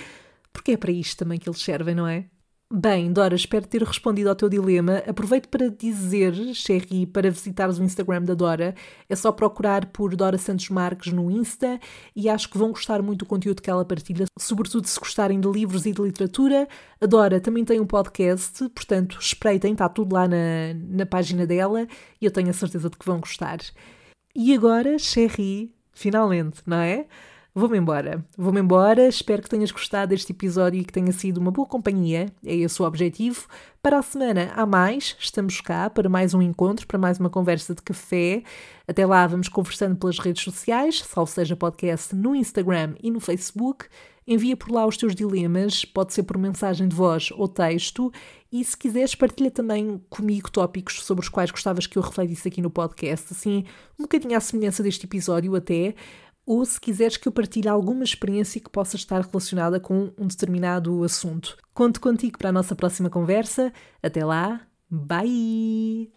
porque 0.52 0.72
é 0.72 0.78
para 0.78 0.92
isto 0.92 1.20
também 1.20 1.38
que 1.38 1.48
eles 1.48 1.62
servem, 1.62 1.94
não 1.94 2.08
é? 2.08 2.26
Bem, 2.74 3.12
Dora, 3.12 3.36
espero 3.36 3.68
ter 3.68 3.84
respondido 3.84 4.30
ao 4.30 4.36
teu 4.36 4.48
dilema. 4.48 5.04
Aproveito 5.06 5.50
para 5.50 5.70
dizer, 5.70 6.34
Sherry, 6.54 7.06
para 7.06 7.30
visitares 7.30 7.78
o 7.78 7.84
Instagram 7.84 8.22
da 8.22 8.34
Dora. 8.34 8.74
É 9.10 9.16
só 9.16 9.30
procurar 9.30 9.88
por 9.88 10.16
Dora 10.16 10.38
Santos 10.38 10.70
Marques 10.70 11.12
no 11.12 11.30
Insta 11.30 11.78
e 12.16 12.30
acho 12.30 12.50
que 12.50 12.58
vão 12.58 12.70
gostar 12.70 13.02
muito 13.02 13.20
do 13.20 13.26
conteúdo 13.26 13.62
que 13.62 13.70
ela 13.70 13.84
partilha, 13.84 14.24
sobretudo 14.40 14.88
se 14.88 14.98
gostarem 14.98 15.42
de 15.42 15.50
livros 15.50 15.86
e 15.86 15.92
de 15.92 16.02
literatura. 16.02 16.66
A 17.02 17.06
Dora 17.06 17.42
também 17.42 17.66
tem 17.66 17.78
um 17.78 17.86
podcast, 17.86 18.70
portanto, 18.70 19.18
espreitem, 19.20 19.74
está 19.74 19.90
tudo 19.90 20.14
lá 20.14 20.26
na, 20.26 20.74
na 20.74 21.06
página 21.06 21.46
dela 21.46 21.86
e 22.22 22.26
eu 22.26 22.32
tenho 22.32 22.52
a 22.52 22.54
certeza 22.54 22.90
de 22.90 22.96
que 22.98 23.06
vão 23.06 23.20
gostar. 23.20 23.60
E 24.34 24.56
agora, 24.56 24.98
Sherry, 24.98 25.74
finalmente, 25.92 26.62
não 26.66 26.78
é? 26.78 27.06
Vou-me 27.54 27.78
embora. 27.78 28.24
Vou-me 28.38 28.62
embora. 28.62 29.10
Espero 29.10 29.42
que 29.42 29.50
tenhas 29.50 29.72
gostado 29.72 30.12
deste 30.12 30.32
episódio 30.32 30.80
e 30.80 30.86
que 30.86 30.94
tenha 30.94 31.12
sido 31.12 31.38
uma 31.38 31.52
boa 31.52 31.68
companhia. 31.68 32.28
É 32.46 32.56
esse 32.56 32.82
o 32.82 32.86
objetivo. 32.86 33.46
Para 33.84 34.00
a 34.00 34.02
semana 34.02 34.54
há 34.56 34.66
mais. 34.66 35.18
Estamos 35.20 35.60
cá 35.60 35.90
para 35.90 36.08
mais 36.08 36.34
um 36.34 36.42
encontro, 36.42 36.88
para 36.88 36.98
mais 36.98 37.20
uma 37.20 37.30
conversa 37.30 37.76
de 37.76 37.82
café. 37.82 38.44
Até 38.88 39.06
lá 39.06 39.28
vamos 39.28 39.50
conversando 39.50 39.98
pelas 39.98 40.18
redes 40.18 40.44
sociais, 40.44 41.04
salvo 41.04 41.30
seja 41.30 41.56
podcast 41.56 42.16
no 42.16 42.34
Instagram 42.34 42.96
e 43.04 43.12
no 43.12 43.20
Facebook. 43.20 43.86
Envia 44.26 44.56
por 44.56 44.72
lá 44.72 44.86
os 44.86 44.96
teus 44.96 45.14
dilemas, 45.14 45.84
pode 45.84 46.14
ser 46.14 46.24
por 46.24 46.38
mensagem 46.38 46.88
de 46.88 46.96
voz 46.96 47.32
ou 47.32 47.48
texto, 47.48 48.14
e 48.52 48.64
se 48.64 48.78
quiseres, 48.78 49.16
partilha 49.16 49.50
também 49.50 50.00
comigo 50.10 50.50
tópicos 50.52 51.04
sobre 51.04 51.24
os 51.24 51.30
quais 51.30 51.50
gostavas 51.50 51.88
que 51.88 51.98
eu 51.98 52.04
refletisse 52.04 52.48
aqui 52.48 52.62
no 52.62 52.70
podcast, 52.70 53.34
assim, 53.34 53.66
um 54.00 54.04
bocadinho 54.04 54.38
à 54.38 54.40
semelhança 54.40 54.84
deste 54.84 55.06
episódio 55.06 55.56
até 55.56 55.96
ou 56.46 56.66
se 56.66 56.80
quiseres 56.80 57.18
que 57.18 57.28
eu 57.28 57.32
partilhe 57.32 57.68
alguma 57.68 58.04
experiência 58.04 58.60
que 58.62 58.70
possa 58.70 58.96
estar 58.96 59.22
relacionada 59.22 59.80
com 59.80 60.12
um 60.18 60.28
determinado 60.28 61.04
assunto. 61.04 61.58
Conto 61.74 62.02
contigo 62.02 62.38
para 62.38 62.50
a 62.50 62.54
nossa 62.54 62.76
próxima 62.76 63.10
conversa. 63.10 63.72
Até 64.02 64.26
lá, 64.26 64.62
bye! 64.90 66.12